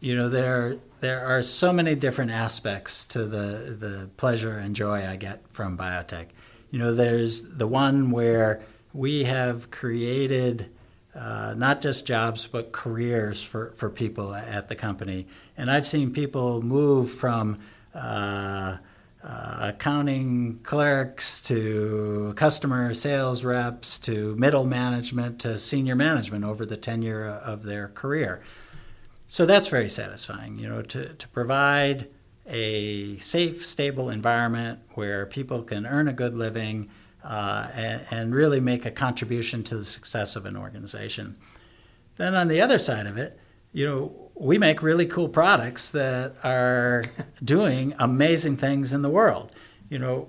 you 0.00 0.14
know, 0.14 0.28
there 0.28 0.78
there 1.02 1.26
are 1.26 1.42
so 1.42 1.72
many 1.72 1.96
different 1.96 2.30
aspects 2.30 3.04
to 3.04 3.24
the 3.24 3.76
the 3.76 4.08
pleasure 4.16 4.56
and 4.56 4.74
joy 4.74 5.04
I 5.04 5.16
get 5.16 5.42
from 5.48 5.76
BioTek. 5.76 6.28
You 6.70 6.78
know, 6.78 6.94
there's 6.94 7.56
the 7.56 7.66
one 7.66 8.12
where 8.12 8.62
we 8.92 9.24
have 9.24 9.72
created 9.72 10.70
uh, 11.12 11.54
not 11.56 11.80
just 11.80 12.06
jobs 12.06 12.46
but 12.46 12.70
careers 12.70 13.42
for, 13.42 13.72
for 13.72 13.90
people 13.90 14.32
at 14.32 14.68
the 14.68 14.76
company. 14.76 15.26
And 15.56 15.72
I've 15.72 15.88
seen 15.88 16.12
people 16.12 16.62
move 16.62 17.10
from 17.10 17.58
uh, 17.92 18.76
uh, 19.24 19.56
accounting 19.60 20.60
clerks 20.62 21.40
to 21.42 22.32
customer 22.36 22.94
sales 22.94 23.44
reps 23.44 23.98
to 24.00 24.36
middle 24.36 24.64
management 24.64 25.40
to 25.40 25.58
senior 25.58 25.96
management 25.96 26.44
over 26.44 26.64
the 26.64 26.76
tenure 26.76 27.26
of 27.26 27.64
their 27.64 27.88
career. 27.88 28.40
So 29.32 29.46
that's 29.46 29.68
very 29.68 29.88
satisfying, 29.88 30.58
you 30.58 30.68
know, 30.68 30.82
to, 30.82 31.14
to 31.14 31.28
provide 31.28 32.08
a 32.46 33.16
safe, 33.16 33.64
stable 33.64 34.10
environment 34.10 34.80
where 34.90 35.24
people 35.24 35.62
can 35.62 35.86
earn 35.86 36.06
a 36.06 36.12
good 36.12 36.34
living 36.34 36.90
uh, 37.24 37.66
and, 37.74 38.02
and, 38.10 38.34
really 38.34 38.60
make 38.60 38.84
a 38.84 38.90
contribution 38.90 39.62
to 39.62 39.76
the 39.78 39.86
success 39.86 40.36
of 40.36 40.44
an 40.44 40.54
organization. 40.54 41.38
Then 42.18 42.34
on 42.34 42.48
the 42.48 42.60
other 42.60 42.76
side 42.76 43.06
of 43.06 43.16
it, 43.16 43.40
you 43.72 43.86
know, 43.86 44.30
we 44.34 44.58
make 44.58 44.82
really 44.82 45.06
cool 45.06 45.30
products 45.30 45.88
that 45.92 46.34
are 46.44 47.02
doing 47.42 47.94
amazing 47.98 48.58
things 48.58 48.92
in 48.92 49.00
the 49.00 49.08
world. 49.08 49.56
You 49.88 49.98
know, 49.98 50.28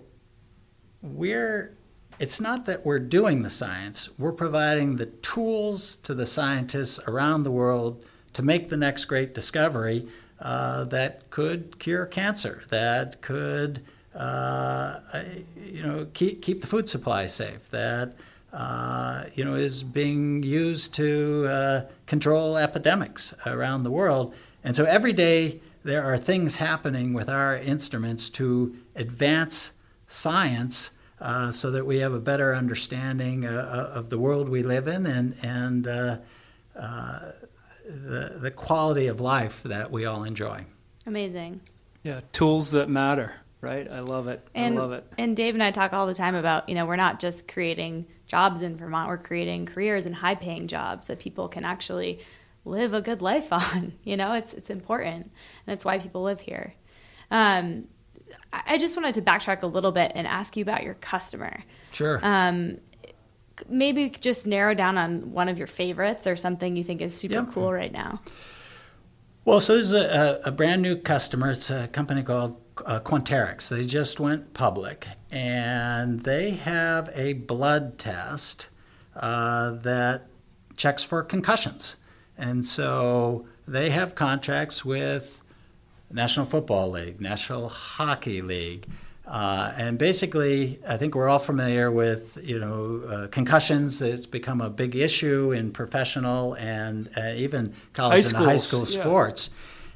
we're 1.02 1.76
it's 2.20 2.40
not 2.40 2.68
that 2.68 2.86
we're 2.86 3.00
doing 3.00 3.44
the 3.44 3.50
science, 3.50 4.18
we're 4.18 4.32
providing 4.32 4.96
the 4.96 5.08
tools 5.08 5.98
to 5.98 6.14
the 6.14 6.26
scientists 6.26 7.02
around 7.06 7.44
the 7.44 7.52
world 7.52 8.06
to 8.34 8.42
make 8.42 8.70
the 8.70 8.78
next 8.78 9.06
great 9.06 9.34
discovery 9.34 10.08
uh, 10.40 10.84
that 10.86 11.30
could 11.30 11.80
cure 11.80 12.06
cancer, 12.06 12.64
that 12.70 13.22
could 13.22 13.82
uh, 14.16 15.00
you 15.56 15.82
know, 15.82 16.08
keep, 16.14 16.42
keep 16.42 16.62
the 16.62 16.68
food 16.68 16.88
supply 16.88 17.26
safe, 17.28 17.70
that, 17.70 18.14
uh, 18.52 19.24
you 19.34 19.44
know, 19.44 19.56
is 19.56 19.84
being 19.84 20.44
used 20.44 20.94
to 20.94 21.48
uh, 21.50 21.82
control 22.06 22.58
epidemics 22.58 23.34
around 23.46 23.84
the 23.84 23.92
world. 23.92 24.34
And 24.64 24.76
so 24.76 24.86
every 24.86 25.14
day 25.14 25.62
there 25.84 26.04
are 26.04 26.18
things 26.18 26.58
happening 26.58 27.14
with 27.14 27.28
our 27.28 27.58
instruments 27.58 28.30
to 28.30 28.76
advance 28.96 29.74
science 30.08 30.92
uh, 31.20 31.52
so 31.52 31.72
that 31.72 31.86
we 31.86 31.98
have 31.98 32.14
a 32.14 32.20
better 32.20 32.54
understanding 32.54 33.46
uh, 33.46 33.92
of 33.96 34.10
the 34.10 34.20
world 34.20 34.48
we 34.48 34.62
live 34.62 34.88
in 34.88 35.06
and, 35.08 35.36
and 35.42 35.88
the, 37.86 38.38
the 38.40 38.52
quality 38.52 39.08
of 39.08 39.22
life 39.22 39.64
that 39.64 39.92
we 39.92 40.06
all 40.06 40.24
enjoy. 40.24 40.66
Amazing. 41.06 41.62
Yeah, 42.04 42.20
tools 42.32 42.72
that 42.72 42.90
matter 42.90 43.36
right? 43.64 43.90
I 43.90 44.00
love 44.00 44.28
it. 44.28 44.46
And, 44.54 44.78
I 44.78 44.82
love 44.82 44.92
it. 44.92 45.06
And 45.18 45.38
Dave 45.38 45.54
and 45.54 45.64
I 45.64 45.72
talk 45.72 45.94
all 45.94 46.06
the 46.06 46.14
time 46.14 46.36
about, 46.36 46.68
you 46.68 46.76
know, 46.76 46.86
we're 46.86 46.98
not 46.98 47.20
just 47.22 47.48
creating 47.48 48.06
jobs 48.28 48.62
in 48.62 48.76
Vermont, 48.76 49.08
we're 49.08 49.18
creating 49.18 49.66
careers 49.66 50.06
and 50.06 50.14
high 50.14 50.36
paying 50.36 50.68
jobs 50.68 51.08
that 51.08 51.20
people 51.20 51.48
can 51.48 51.64
actually 51.64 52.20
live 52.66 52.94
a 52.94 53.02
good 53.02 53.22
life 53.22 53.54
on. 53.54 53.94
You 54.04 54.18
know, 54.18 54.34
it's 54.34 54.54
it's 54.54 54.70
important. 54.70 55.32
And 55.66 55.74
it's 55.74 55.86
why 55.86 55.98
people 55.98 56.24
live 56.24 56.42
here. 56.42 56.76
Um, 57.32 57.86
I 58.52 58.78
just 58.78 58.98
wanted 58.98 59.16
to 59.16 59.22
backtrack 59.22 59.64
a 59.64 59.68
little 59.68 59.92
bit 59.92 60.12
and 60.14 60.28
ask 60.28 60.58
you 60.58 60.64
about 60.64 60.84
your 60.84 60.96
customer. 60.96 61.64
Sure. 61.92 62.20
Um, 62.22 62.80
maybe 63.70 64.10
just 64.10 64.48
narrow 64.48 64.74
down 64.74 64.98
on 64.98 65.32
one 65.32 65.50
of 65.50 65.58
your 65.58 65.68
favorites 65.68 66.28
or 66.28 66.36
something 66.36 66.76
you 66.76 66.84
think 66.84 67.02
is 67.02 67.16
super 67.16 67.36
yep. 67.36 67.52
cool 67.52 67.72
right 67.72 67.92
now. 67.92 68.22
Well, 69.46 69.60
so 69.60 69.74
there's 69.74 69.92
a, 69.92 70.40
a, 70.46 70.52
brand 70.52 70.82
new 70.82 70.96
customer. 70.96 71.52
It's 71.52 71.70
a 71.70 71.90
company 71.90 72.24
called 72.24 72.62
uh, 72.86 73.02
Quanterix. 73.02 73.70
They 73.70 73.86
just 73.86 74.20
went 74.20 74.54
public, 74.54 75.06
and 75.32 76.22
they 76.22 76.52
have 76.52 77.10
a 77.14 77.34
blood 77.34 77.98
test 78.00 78.70
uh, 79.16 79.72
that 79.72 80.28
checks 80.78 81.04
for 81.04 81.24
concussions. 81.24 81.98
And 82.38 82.66
so 82.66 83.46
they 83.68 83.90
have 83.90 84.16
contracts 84.16 84.86
with 84.86 85.42
National 86.10 86.46
Football 86.46 86.92
League, 86.92 87.20
National 87.20 87.68
Hockey 87.68 88.42
League, 88.42 88.88
uh, 89.26 89.74
and 89.78 89.98
basically, 89.98 90.80
I 90.88 90.98
think 90.98 91.16
we're 91.16 91.30
all 91.30 91.40
familiar 91.40 91.92
with 91.92 92.38
you 92.44 92.60
know 92.60 93.02
uh, 93.08 93.28
concussions. 93.28 94.02
It's 94.02 94.26
become 94.26 94.60
a 94.60 94.70
big 94.70 94.96
issue 94.96 95.52
in 95.52 95.72
professional 95.72 96.56
and 96.56 97.10
uh, 97.16 97.34
even 97.36 97.74
college 97.94 98.32
high 98.32 98.38
and 98.40 98.48
high 98.48 98.58
school 98.58 98.86
sports. 98.86 99.50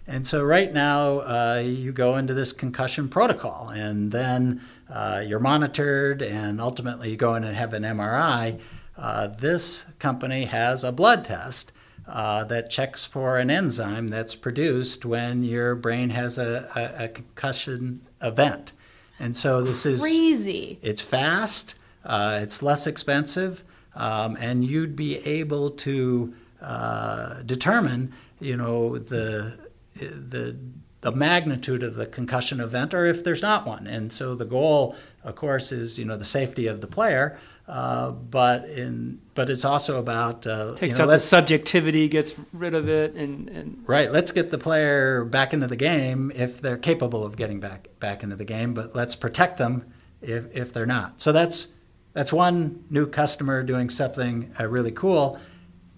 And 0.08 0.26
so 0.26 0.42
right 0.42 0.72
now, 0.72 1.20
uh, 1.20 1.62
you 1.66 1.92
go 1.92 2.16
into 2.16 2.34
this 2.34 2.54
concussion 2.54 3.10
protocol, 3.10 3.70
and 3.70 4.14
then 4.14 4.62
uh, 4.90 5.22
you're 5.28 5.42
monitored, 5.42 6.22
and 6.22 6.62
ultimately 6.62 7.12
you 7.12 7.18
go 7.18 7.36
in 7.36 7.44
and 7.44 7.56
have 7.56 7.74
an 7.74 7.84
MRI. 7.84 8.60
Uh, 8.98 9.28
this 9.28 9.84
company 10.00 10.46
has 10.46 10.86
a 10.86 10.94
blood 10.94 11.26
test 11.26 11.74
uh, 12.08 12.46
that 12.46 12.70
checks 12.70 13.04
for 13.04 13.38
an 13.38 13.52
enzyme 13.52 14.08
that's 14.08 14.36
produced 14.36 15.06
when 15.06 15.44
your 15.44 15.76
brain 15.76 16.12
has 16.12 16.38
a, 16.38 16.70
a, 16.74 17.04
a 17.04 17.08
concussion 17.10 18.02
event. 18.22 18.72
And 19.20 19.36
so 19.36 19.62
this 19.62 19.86
is 19.86 20.02
crazy. 20.02 20.80
It's 20.82 21.02
fast, 21.02 21.76
uh, 22.04 22.40
it's 22.42 22.62
less 22.62 22.88
expensive, 22.88 23.64
um, 23.96 24.38
and 24.40 24.64
you'd 24.64 24.96
be 24.96 25.18
able 25.26 25.72
to 25.72 26.34
uh, 26.62 27.42
determine, 27.44 28.14
you 28.40 28.56
know, 28.56 28.98
the 28.98 29.60
the 29.96 30.58
the 31.02 31.12
magnitude 31.12 31.84
of 31.84 31.96
the 31.96 32.06
concussion 32.06 32.60
event, 32.60 32.94
or 32.94 33.06
if 33.06 33.24
there's 33.24 33.42
not 33.42 33.66
one. 33.66 33.88
And 33.88 34.12
so 34.12 34.36
the 34.36 34.46
goal, 34.46 34.96
of 35.24 35.36
course, 35.36 35.72
is 35.72 35.98
you 35.98 36.06
know 36.06 36.18
the 36.18 36.24
safety 36.24 36.68
of 36.68 36.82
the 36.82 36.88
player. 36.88 37.40
Uh, 37.68 38.12
but 38.12 38.64
in 38.70 39.20
but 39.36 39.50
it's 39.50 39.66
also 39.66 40.00
about 40.00 40.48
uh, 40.48 40.74
takes 40.76 40.94
you 40.94 41.00
know, 41.00 41.12
out 41.12 41.14
the 41.14 41.20
subjectivity, 41.20 42.08
gets 42.08 42.40
rid 42.54 42.74
of 42.74 42.88
it, 42.88 43.14
and, 43.16 43.50
and 43.50 43.84
right. 43.86 44.10
Let's 44.10 44.32
get 44.32 44.52
the 44.52 44.58
player 44.58 45.26
back 45.26 45.54
into 45.54 45.68
the 45.68 45.76
game 45.76 46.32
if 46.34 46.62
they're 46.62 46.78
capable 46.78 47.26
of 47.26 47.36
getting 47.36 47.60
back 47.60 47.90
back 48.00 48.24
into 48.24 48.38
the 48.38 48.46
game, 48.46 48.74
but 48.74 48.96
let's 48.96 49.18
protect 49.18 49.58
them 49.58 49.84
if 50.22 50.56
if 50.56 50.72
they're 50.72 50.86
not. 50.86 51.20
So 51.20 51.34
that's 51.34 51.68
that's 52.14 52.32
one 52.32 52.86
new 52.90 53.06
customer 53.06 53.64
doing 53.64 53.90
something 53.90 54.54
uh, 54.58 54.68
really 54.70 54.92
cool, 54.92 55.38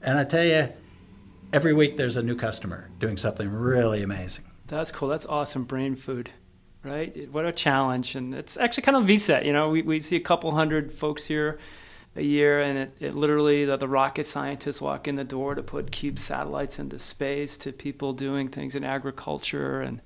and 0.01 0.17
I 0.17 0.24
tell 0.24 0.43
you, 0.43 0.70
every 1.53 1.74
week 1.74 1.97
there's 1.97 2.17
a 2.17 2.24
new 2.24 2.36
customer 2.36 2.89
doing 2.97 3.15
something 3.15 3.47
really 3.47 4.01
amazing. 4.01 4.45
That's 4.65 4.91
cool. 4.91 5.09
That's 5.09 5.28
awesome 5.28 5.65
brain 5.65 5.93
food 5.95 6.32
right? 6.84 7.30
What 7.32 7.45
a 7.45 7.51
challenge. 7.51 8.15
And 8.15 8.34
it's 8.34 8.57
actually 8.57 8.84
kind 8.84 8.97
of 8.97 9.05
VCET. 9.05 9.45
You 9.45 9.53
know, 9.53 9.69
we, 9.69 9.82
we 9.82 9.99
see 9.99 10.15
a 10.15 10.21
couple 10.21 10.51
hundred 10.51 10.91
folks 10.91 11.25
here 11.25 11.59
a 12.15 12.21
year, 12.21 12.59
and 12.59 12.77
it, 12.77 12.93
it 12.99 13.15
literally, 13.15 13.65
the, 13.65 13.77
the, 13.77 13.88
rocket 13.88 14.25
scientists 14.25 14.82
walk 14.82 15.07
in 15.07 15.15
the 15.15 15.23
door 15.23 15.55
to 15.55 15.61
put 15.61 15.91
cube 15.91 16.17
satellites 16.17 16.80
into 16.80 16.97
space 16.97 17.55
to 17.57 17.71
people 17.71 18.13
doing 18.13 18.47
things 18.47 18.75
in 18.75 18.84
agriculture, 18.84 19.82
and 19.82 20.01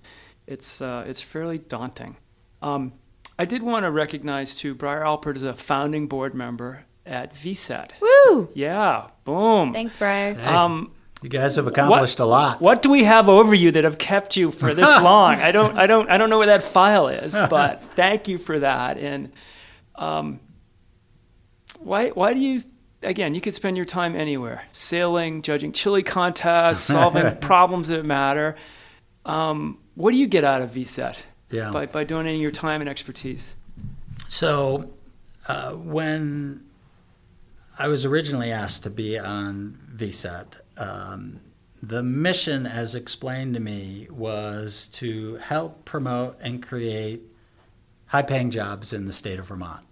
it's, 0.45 0.82
uh, 0.82 1.05
it's 1.07 1.21
fairly 1.21 1.57
daunting. 1.57 2.17
Um, 2.61 2.93
I 3.39 3.45
did 3.45 3.63
want 3.63 3.84
to 3.86 3.91
recognize, 3.91 4.53
too, 4.53 4.76
Briar 4.76 5.01
Alpert 5.01 5.38
is 5.38 5.43
a 5.43 5.53
founding 5.53 6.07
board 6.07 6.36
member 6.36 6.86
at 7.05 7.34
VCET. 7.34 7.91
Woo! 8.01 8.49
Yeah, 8.53 9.07
boom. 9.24 9.74
Thanks, 9.74 9.97
Briar. 9.97 10.34
Hey. 10.34 10.53
Um, 10.53 10.91
you 11.24 11.30
guys 11.30 11.55
have 11.55 11.67
accomplished 11.67 12.19
what, 12.19 12.26
a 12.26 12.28
lot. 12.28 12.61
What 12.61 12.82
do 12.82 12.89
we 12.89 13.05
have 13.05 13.30
over 13.30 13.55
you 13.55 13.71
that 13.71 13.86
have 13.86 13.97
kept 13.97 14.36
you 14.36 14.51
for 14.51 14.74
this 14.74 14.86
long? 15.01 15.36
I 15.36 15.53
don't, 15.53 15.78
I 15.78 15.88
don't, 15.88 16.09
I 16.09 16.17
don't 16.17 16.30
know 16.30 16.38
where 16.38 16.47
that 16.47 16.63
file 16.63 17.07
is, 17.07 17.32
but 17.49 17.82
thank 17.82 18.28
you 18.28 18.38
for 18.38 18.59
that. 18.59 18.97
And 18.97 19.32
um, 19.95 20.41
why, 21.80 22.09
why 22.09 22.34
do 22.34 22.39
you? 22.41 22.59
Again, 23.03 23.36
you 23.36 23.41
could 23.41 23.53
spend 23.53 23.78
your 23.78 23.86
time 23.86 24.15
anywhere: 24.15 24.63
sailing, 24.74 25.41
judging 25.41 25.71
chili 25.71 26.03
contests, 26.03 26.84
solving 26.84 27.38
problems 27.41 27.88
that 27.88 28.03
matter. 28.05 28.55
Um, 29.26 29.80
what 29.95 30.11
do 30.11 30.17
you 30.17 30.28
get 30.28 30.43
out 30.43 30.61
of 30.61 30.71
VCET? 30.71 31.24
Yeah. 31.49 31.71
By 31.71 31.86
by 31.86 32.03
donating 32.03 32.41
your 32.41 32.51
time 32.51 32.82
and 32.82 32.89
expertise. 32.89 33.55
So, 34.28 34.93
uh, 35.47 35.71
when 35.71 36.65
I 37.78 37.88
was 37.88 38.05
originally 38.05 38.51
asked 38.51 38.84
to 38.84 38.89
be 38.89 39.17
on 39.17 39.80
VCET, 39.95 40.61
um, 40.78 41.39
the 41.82 42.01
mission, 42.01 42.65
as 42.65 42.95
explained 42.95 43.53
to 43.55 43.59
me, 43.59 44.07
was 44.09 44.88
to 44.93 45.36
help 45.36 45.84
promote 45.84 46.38
and 46.41 46.65
create 46.65 47.21
high 48.07 48.21
paying 48.21 48.51
jobs 48.51 48.93
in 48.93 49.05
the 49.05 49.11
state 49.11 49.39
of 49.39 49.47
Vermont. 49.47 49.86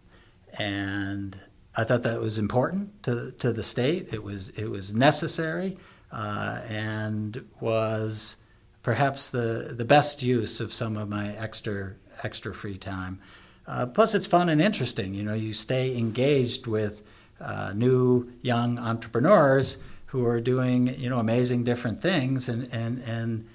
And 0.57 1.39
I 1.75 1.84
thought 1.84 2.03
that 2.03 2.19
was 2.19 2.38
important 2.38 3.03
to, 3.03 3.32
to 3.39 3.51
the 3.51 3.63
state. 3.63 4.13
It 4.13 4.23
was, 4.23 4.49
it 4.49 4.69
was 4.69 4.93
necessary 4.93 5.77
uh, 6.11 6.61
and 6.69 7.45
was 7.59 8.38
perhaps 8.84 9.29
the, 9.29 9.73
the 9.75 9.86
best 9.86 10.23
use 10.23 10.59
of 10.59 10.73
some 10.73 10.97
of 10.97 11.09
my 11.09 11.36
extra, 11.36 11.93
extra 12.23 12.53
free 12.53 12.77
time. 12.77 13.19
Uh, 13.67 13.86
plus, 13.86 14.15
it's 14.15 14.27
fun 14.27 14.49
and 14.49 14.61
interesting. 14.61 15.13
You 15.13 15.23
know, 15.23 15.34
you 15.34 15.53
stay 15.53 15.97
engaged 15.97 16.67
with 16.67 17.03
uh, 17.39 17.73
new 17.75 18.32
young 18.41 18.77
entrepreneurs 18.77 19.84
who 20.12 20.26
are 20.26 20.41
doing 20.41 20.88
you 20.99 21.09
know 21.09 21.20
amazing 21.20 21.64
different 21.64 22.01
things 22.01 22.49
and 22.49 22.68
and 22.74 22.99
and 23.03 23.47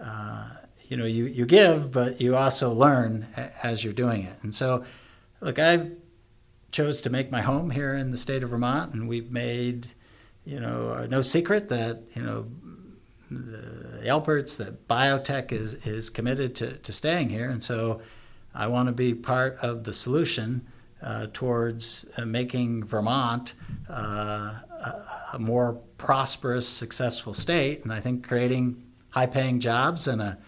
uh, 0.00 0.48
you 0.88 0.96
know 0.96 1.04
you 1.04 1.24
you 1.24 1.44
give 1.44 1.90
but 1.90 2.20
you 2.20 2.36
also 2.36 2.72
learn 2.72 3.26
as 3.62 3.82
you're 3.82 3.92
doing 3.92 4.22
it. 4.22 4.36
And 4.42 4.54
so 4.54 4.84
look 5.40 5.58
I 5.58 5.90
chose 6.70 7.00
to 7.02 7.10
make 7.10 7.30
my 7.30 7.40
home 7.40 7.70
here 7.70 7.94
in 7.94 8.10
the 8.10 8.16
state 8.16 8.44
of 8.44 8.50
Vermont 8.50 8.94
and 8.94 9.08
we've 9.08 9.30
made 9.30 9.88
you 10.44 10.60
know 10.60 11.04
no 11.06 11.20
secret 11.20 11.68
that 11.70 12.02
you 12.14 12.22
know 12.22 12.46
the 13.30 14.02
Alperts 14.04 14.56
that 14.58 14.86
BioTek 14.86 15.50
is 15.50 15.86
is 15.86 16.10
committed 16.10 16.54
to, 16.56 16.76
to 16.76 16.92
staying 16.92 17.30
here. 17.30 17.50
And 17.50 17.62
so 17.62 18.02
I 18.54 18.68
want 18.68 18.88
to 18.88 18.92
be 18.92 19.14
part 19.14 19.56
of 19.62 19.82
the 19.82 19.92
solution 19.92 20.66
uh, 21.02 21.26
towards 21.32 22.06
uh, 22.16 22.24
making 22.24 22.84
Vermont 22.84 23.54
uh, 23.88 24.60
a 25.32 25.38
more 25.38 25.74
prosperous, 26.04 26.68
successful 26.68 27.32
state. 27.32 27.82
And 27.82 27.92
I 27.92 27.98
think 27.98 28.28
creating 28.28 28.84
high-paying 29.10 29.58
jobs 29.58 30.06
and 30.06 30.20
a 30.20 30.38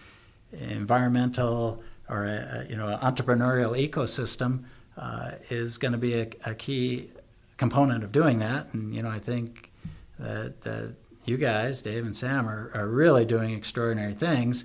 environmental 0.53 1.83
or 2.07 2.25
a, 2.25 2.65
you 2.69 2.75
know 2.75 2.97
entrepreneurial 3.01 3.75
ecosystem 3.75 4.63
uh, 4.97 5.31
is 5.49 5.77
going 5.77 5.91
to 5.91 5.97
be 5.97 6.13
a, 6.13 6.27
a, 6.45 6.55
key 6.55 7.09
component 7.57 8.03
of 8.03 8.11
doing 8.11 8.39
that. 8.39 8.73
And 8.73 8.95
you 8.95 9.01
know 9.01 9.09
I 9.09 9.19
think 9.19 9.71
that, 10.19 10.61
that 10.61 10.93
you 11.25 11.37
guys, 11.37 11.81
Dave 11.81 12.05
and 12.05 12.15
Sam, 12.15 12.47
are, 12.47 12.71
are 12.73 12.87
really 12.87 13.25
doing 13.25 13.51
extraordinary 13.51 14.13
things. 14.13 14.63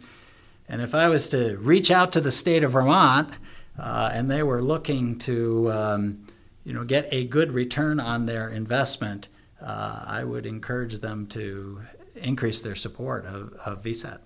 And 0.69 0.81
if 0.81 0.95
I 0.95 1.09
was 1.09 1.29
to 1.31 1.57
reach 1.59 1.91
out 1.91 2.13
to 2.13 2.21
the 2.21 2.31
state 2.31 2.63
of 2.63 2.73
Vermont 2.73 3.31
uh, 3.79 4.11
and 4.13 4.31
they 4.31 4.43
were 4.43 4.63
looking 4.63 5.19
to 5.21 5.73
um, 5.73 6.27
you 6.65 6.75
know 6.75 6.85
get 6.85 7.09
a 7.11 7.25
good 7.25 7.51
return 7.53 7.99
on 7.99 8.27
their 8.27 8.49
investment, 8.49 9.29
uh, 9.63 10.05
I 10.07 10.25
would 10.25 10.47
encourage 10.47 10.99
them 10.99 11.27
to 11.29 11.83
increase 12.17 12.61
their 12.61 12.75
support 12.75 13.25
of, 13.27 13.53
of 13.65 13.83
VCET. 13.83 14.19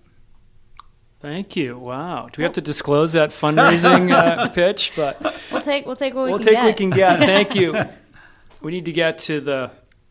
Thank 1.21 1.57
you. 1.57 1.79
Wow. 1.79 2.29
Do 2.31 2.41
we 2.41 2.45
have 2.45 2.53
to 2.55 2.61
disclose 2.61 3.15
that 3.15 3.31
fundraising 3.31 4.13
uh, 4.13 4.49
pitch? 4.55 4.93
But 4.95 5.21
we'll 5.51 5.63
take 5.63 5.87
we'll 5.87 5.97
take 5.97 6.15
what 6.15 6.25
we 6.25 6.31
we'll 6.31 6.39
can 6.39 6.47
take 6.47 6.55
get. 6.55 6.65
what 6.65 6.67
we 6.67 6.75
can 6.75 6.91
get. 6.91 7.19
Thank 7.21 7.55
you. 7.55 7.75
we 8.63 8.71
need 8.71 8.85
to 8.85 8.93
get 8.93 9.19
to 9.19 9.41
the 9.41 9.71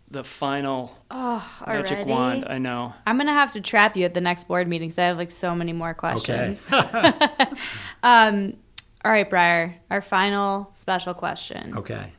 the 0.10 0.24
final 0.24 0.96
oh, 1.12 1.64
magic 1.68 1.98
already? 1.98 2.12
wand. 2.12 2.46
I 2.48 2.58
know. 2.58 2.94
I'm 3.06 3.18
gonna 3.18 3.34
have 3.34 3.54
to 3.54 3.62
trap 3.62 3.96
you 3.96 4.06
at 4.06 4.14
the 4.14 4.22
next 4.22 4.48
board 4.48 4.68
meeting 4.68 4.90
because 4.90 5.00
I 5.00 5.06
have 5.06 5.18
like 5.18 5.32
so 5.32 5.56
many 5.56 5.74
more 5.74 5.94
questions. 5.94 6.66
Okay. 6.72 7.12
um, 8.04 8.58
all 9.04 9.12
right, 9.12 9.30
Briar. 9.30 9.76
Our 9.92 10.02
final 10.02 10.72
special 10.74 11.14
question. 11.14 11.78
Okay. 11.78 12.12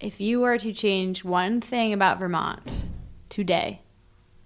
If 0.00 0.20
you 0.20 0.40
were 0.40 0.58
to 0.58 0.72
change 0.72 1.24
one 1.24 1.60
thing 1.60 1.92
about 1.92 2.18
Vermont 2.18 2.86
today, 3.28 3.82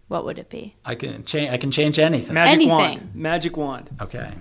what 0.08 0.24
would 0.24 0.38
it 0.38 0.50
be? 0.50 0.74
I 0.84 0.94
can 0.96 1.24
change. 1.24 1.50
I 1.52 1.56
can 1.56 1.70
change 1.70 1.98
anything. 1.98 2.34
Magic 2.34 2.52
Anything. 2.54 2.70
wand. 2.70 3.10
Magic 3.14 3.56
wand. 3.56 3.90
Okay. 4.00 4.32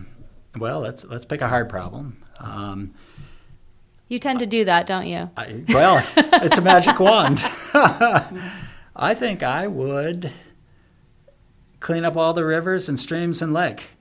Well, 0.58 0.80
let's 0.80 1.06
let's 1.06 1.26
pick 1.26 1.42
a 1.42 1.48
hard 1.48 1.70
problem. 1.70 2.24
Um, 2.40 2.92
You 4.08 4.20
tend 4.20 4.40
to 4.40 4.46
do 4.46 4.66
that, 4.66 4.88
don't 4.88 5.08
you? 5.08 5.30
I, 5.38 5.64
well, 5.70 6.04
it's 6.18 6.58
a 6.58 6.62
magic 6.62 7.00
wand. 7.00 7.42
I 8.96 9.16
think 9.16 9.42
I 9.44 9.68
would 9.68 10.32
clean 11.80 12.06
up 12.06 12.16
all 12.18 12.34
the 12.34 12.46
rivers 12.46 12.90
and 12.90 13.00
streams 13.00 13.42
and 13.42 13.54
lake. 13.54 13.92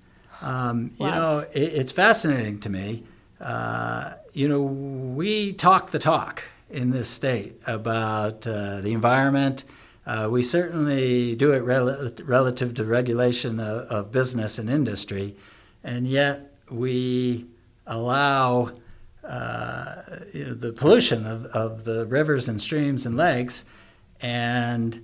Um, 0.41 0.93
you 0.99 1.11
know, 1.11 1.45
it, 1.55 1.61
it's 1.61 1.93
fascinating 1.93 2.59
to 2.61 2.69
me. 2.71 3.05
Uh, 3.41 4.15
you 4.35 4.49
know, 4.49 4.63
we 4.63 5.53
talk 5.53 5.91
the 5.91 5.99
talk 5.99 6.45
in 6.73 6.91
this 6.91 7.09
state 7.09 7.61
about 7.67 8.47
uh, 8.47 8.81
the 8.81 8.93
environment. 8.93 9.65
Uh, 10.05 10.29
we 10.31 10.43
certainly 10.43 11.37
do 11.37 11.53
it 11.53 11.61
rel- 11.61 12.11
relative 12.25 12.75
to 12.75 12.85
regulation 12.85 13.61
of, 13.61 13.87
of 13.91 14.13
business 14.13 14.59
and 14.59 14.69
industry, 14.69 15.37
and 15.85 16.07
yet 16.07 16.53
we 16.71 17.47
allow 17.87 18.73
uh, 19.23 20.03
you 20.33 20.45
know, 20.47 20.55
the 20.55 20.73
pollution 20.73 21.27
of, 21.27 21.45
of 21.47 21.85
the 21.85 22.07
rivers 22.07 22.49
and 22.49 22.61
streams 22.61 23.07
and 23.07 23.17
lakes, 23.17 23.65
and 24.21 25.01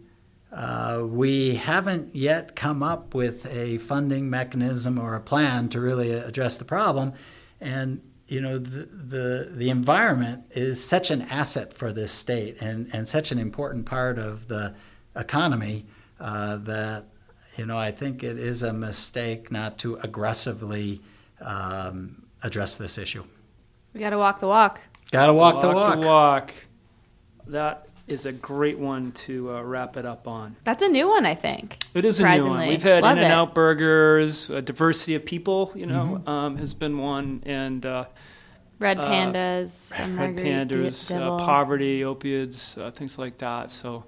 uh, 0.52 1.02
we 1.04 1.54
haven't 1.56 2.14
yet 2.14 2.56
come 2.56 2.82
up 2.82 3.14
with 3.14 3.46
a 3.54 3.78
funding 3.78 4.30
mechanism 4.30 4.98
or 4.98 5.14
a 5.14 5.20
plan 5.20 5.68
to 5.68 5.80
really 5.80 6.10
address 6.12 6.56
the 6.56 6.64
problem. 6.64 7.12
And 7.60 8.00
you 8.28 8.40
know, 8.40 8.58
the, 8.58 8.84
the, 8.84 9.50
the 9.52 9.70
environment 9.70 10.44
is 10.50 10.84
such 10.84 11.10
an 11.10 11.22
asset 11.22 11.72
for 11.72 11.92
this 11.92 12.12
state 12.12 12.58
and, 12.60 12.88
and 12.92 13.08
such 13.08 13.32
an 13.32 13.38
important 13.38 13.86
part 13.86 14.18
of 14.18 14.48
the 14.48 14.74
economy 15.16 15.86
uh, 16.20 16.56
that 16.58 17.06
you 17.58 17.66
know, 17.66 17.76
I 17.76 17.90
think 17.90 18.22
it 18.22 18.38
is 18.38 18.62
a 18.62 18.72
mistake 18.72 19.50
not 19.50 19.78
to 19.78 19.96
aggressively 19.96 21.00
um, 21.40 22.22
address 22.42 22.76
this 22.76 22.98
issue. 22.98 23.24
We 23.92 24.00
got 24.00 24.10
to 24.10 24.18
walk 24.18 24.38
the 24.38 24.46
walk. 24.46 24.80
Got 25.10 25.26
to 25.26 25.34
walk, 25.34 25.60
the 25.60 25.68
walk. 25.68 26.00
the 26.00 26.06
walk. 26.06 26.54
That 27.48 27.87
is 28.08 28.26
a 28.26 28.32
great 28.32 28.78
one 28.78 29.12
to 29.12 29.50
uh, 29.54 29.62
wrap 29.62 29.96
it 29.96 30.04
up 30.06 30.26
on. 30.26 30.56
That's 30.64 30.82
a 30.82 30.88
new 30.88 31.08
one, 31.08 31.26
I 31.26 31.34
think. 31.34 31.78
It 31.94 32.04
is 32.04 32.20
a 32.20 32.28
new 32.28 32.46
one. 32.46 32.66
We've 32.68 32.82
had 32.82 33.02
Love 33.02 33.18
In 33.18 33.24
and 33.24 33.32
it. 33.32 33.34
Out 33.36 33.54
burgers, 33.54 34.48
a 34.50 34.62
diversity 34.62 35.14
of 35.14 35.24
people, 35.24 35.72
you 35.74 35.86
know, 35.86 36.20
Mm-hmm. 36.22 36.28
um, 36.28 36.56
has 36.56 36.74
been 36.74 36.98
one, 36.98 37.42
and 37.46 37.84
uh, 37.84 38.04
Red 38.78 38.98
Uh, 38.98 39.04
pandas, 39.10 39.94
from 39.94 40.16
red 40.18 40.34
Marguerite 40.36 40.68
pandas, 40.68 41.14
uh, 41.16 41.36
poverty, 41.44 42.04
opiates, 42.04 42.78
uh, 42.78 42.90
things 42.92 43.18
like 43.18 43.38
that. 43.38 43.70
So 43.70 44.04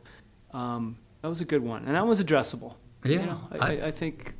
um, 0.52 0.96
that 1.22 1.28
was 1.28 1.40
a 1.40 1.44
good 1.44 1.62
one, 1.62 1.84
and 1.86 1.94
that 1.94 2.06
was 2.06 2.22
addressable. 2.22 2.74
You 3.04 3.14
Yeah, 3.20 3.24
know, 3.26 3.40
I, 3.52 3.56
I- 3.58 3.68
I, 3.82 3.86
I 3.86 3.90
think, 3.90 4.34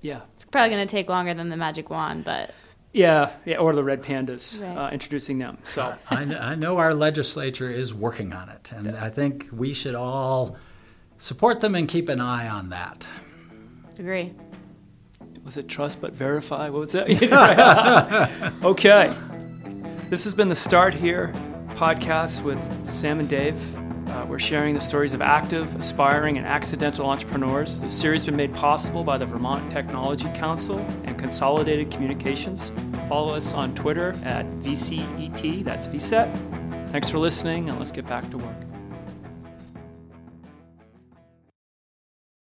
yeah, 0.00 0.20
It's 0.34 0.44
probably 0.44 0.70
going 0.74 0.86
to 0.86 0.90
take 0.90 1.08
longer 1.08 1.34
than 1.34 1.48
the 1.48 1.56
magic 1.56 1.90
wand, 1.90 2.24
but 2.24 2.54
yeah, 2.96 3.30
yeah, 3.44 3.58
or 3.58 3.74
the 3.74 3.84
red 3.84 4.02
pandas, 4.02 4.60
Right. 4.60 4.76
uh, 4.76 4.90
introducing 4.90 5.38
them. 5.38 5.58
So 5.64 5.94
I, 6.10 6.24
kn- 6.24 6.38
I 6.40 6.54
know 6.54 6.78
our 6.78 6.94
legislature 6.94 7.70
is 7.70 7.92
working 7.92 8.32
on 8.32 8.48
it, 8.48 8.72
and 8.74 8.88
I 8.96 9.10
think 9.10 9.48
we 9.52 9.74
should 9.74 9.94
all 9.94 10.56
support 11.18 11.60
them 11.60 11.74
and 11.74 11.86
keep 11.86 12.08
an 12.08 12.20
eye 12.20 12.48
on 12.48 12.70
that. 12.70 13.06
agree. 13.98 14.32
was 15.44 15.56
it 15.58 15.68
trust 15.68 16.00
but 16.00 16.12
verify? 16.12 16.68
What 16.70 16.80
was 16.80 16.92
that? 16.92 17.06
okay, 18.64 19.12
this 20.10 20.24
has 20.24 20.34
been 20.34 20.48
the 20.48 20.54
Start 20.56 20.94
Here 20.94 21.32
podcast 21.74 22.42
with 22.42 22.60
Sam 22.86 23.20
and 23.20 23.28
Dave. 23.28 23.56
Uh, 24.08 24.24
we're 24.28 24.38
sharing 24.38 24.72
the 24.74 24.80
stories 24.80 25.12
of 25.14 25.20
active, 25.20 25.74
aspiring, 25.76 26.38
and 26.38 26.46
accidental 26.46 27.06
entrepreneurs. 27.10 27.82
The 27.82 27.88
series 27.88 28.22
has 28.22 28.26
been 28.26 28.36
made 28.36 28.54
possible 28.54 29.02
by 29.04 29.18
the 29.18 29.26
Vermont 29.26 29.70
Technology 29.70 30.28
Council 30.34 30.78
Consolidated 31.18 31.90
Communications. 31.90 32.72
Follow 33.08 33.34
us 33.34 33.54
on 33.54 33.74
Twitter 33.74 34.10
at 34.24 34.46
VCET, 34.46 35.64
that's 35.64 35.88
VSET. 35.88 36.90
Thanks 36.90 37.10
for 37.10 37.18
listening, 37.18 37.68
and 37.68 37.78
let's 37.78 37.92
get 37.92 38.06
back 38.08 38.28
to 38.30 38.38
work. 38.38 38.65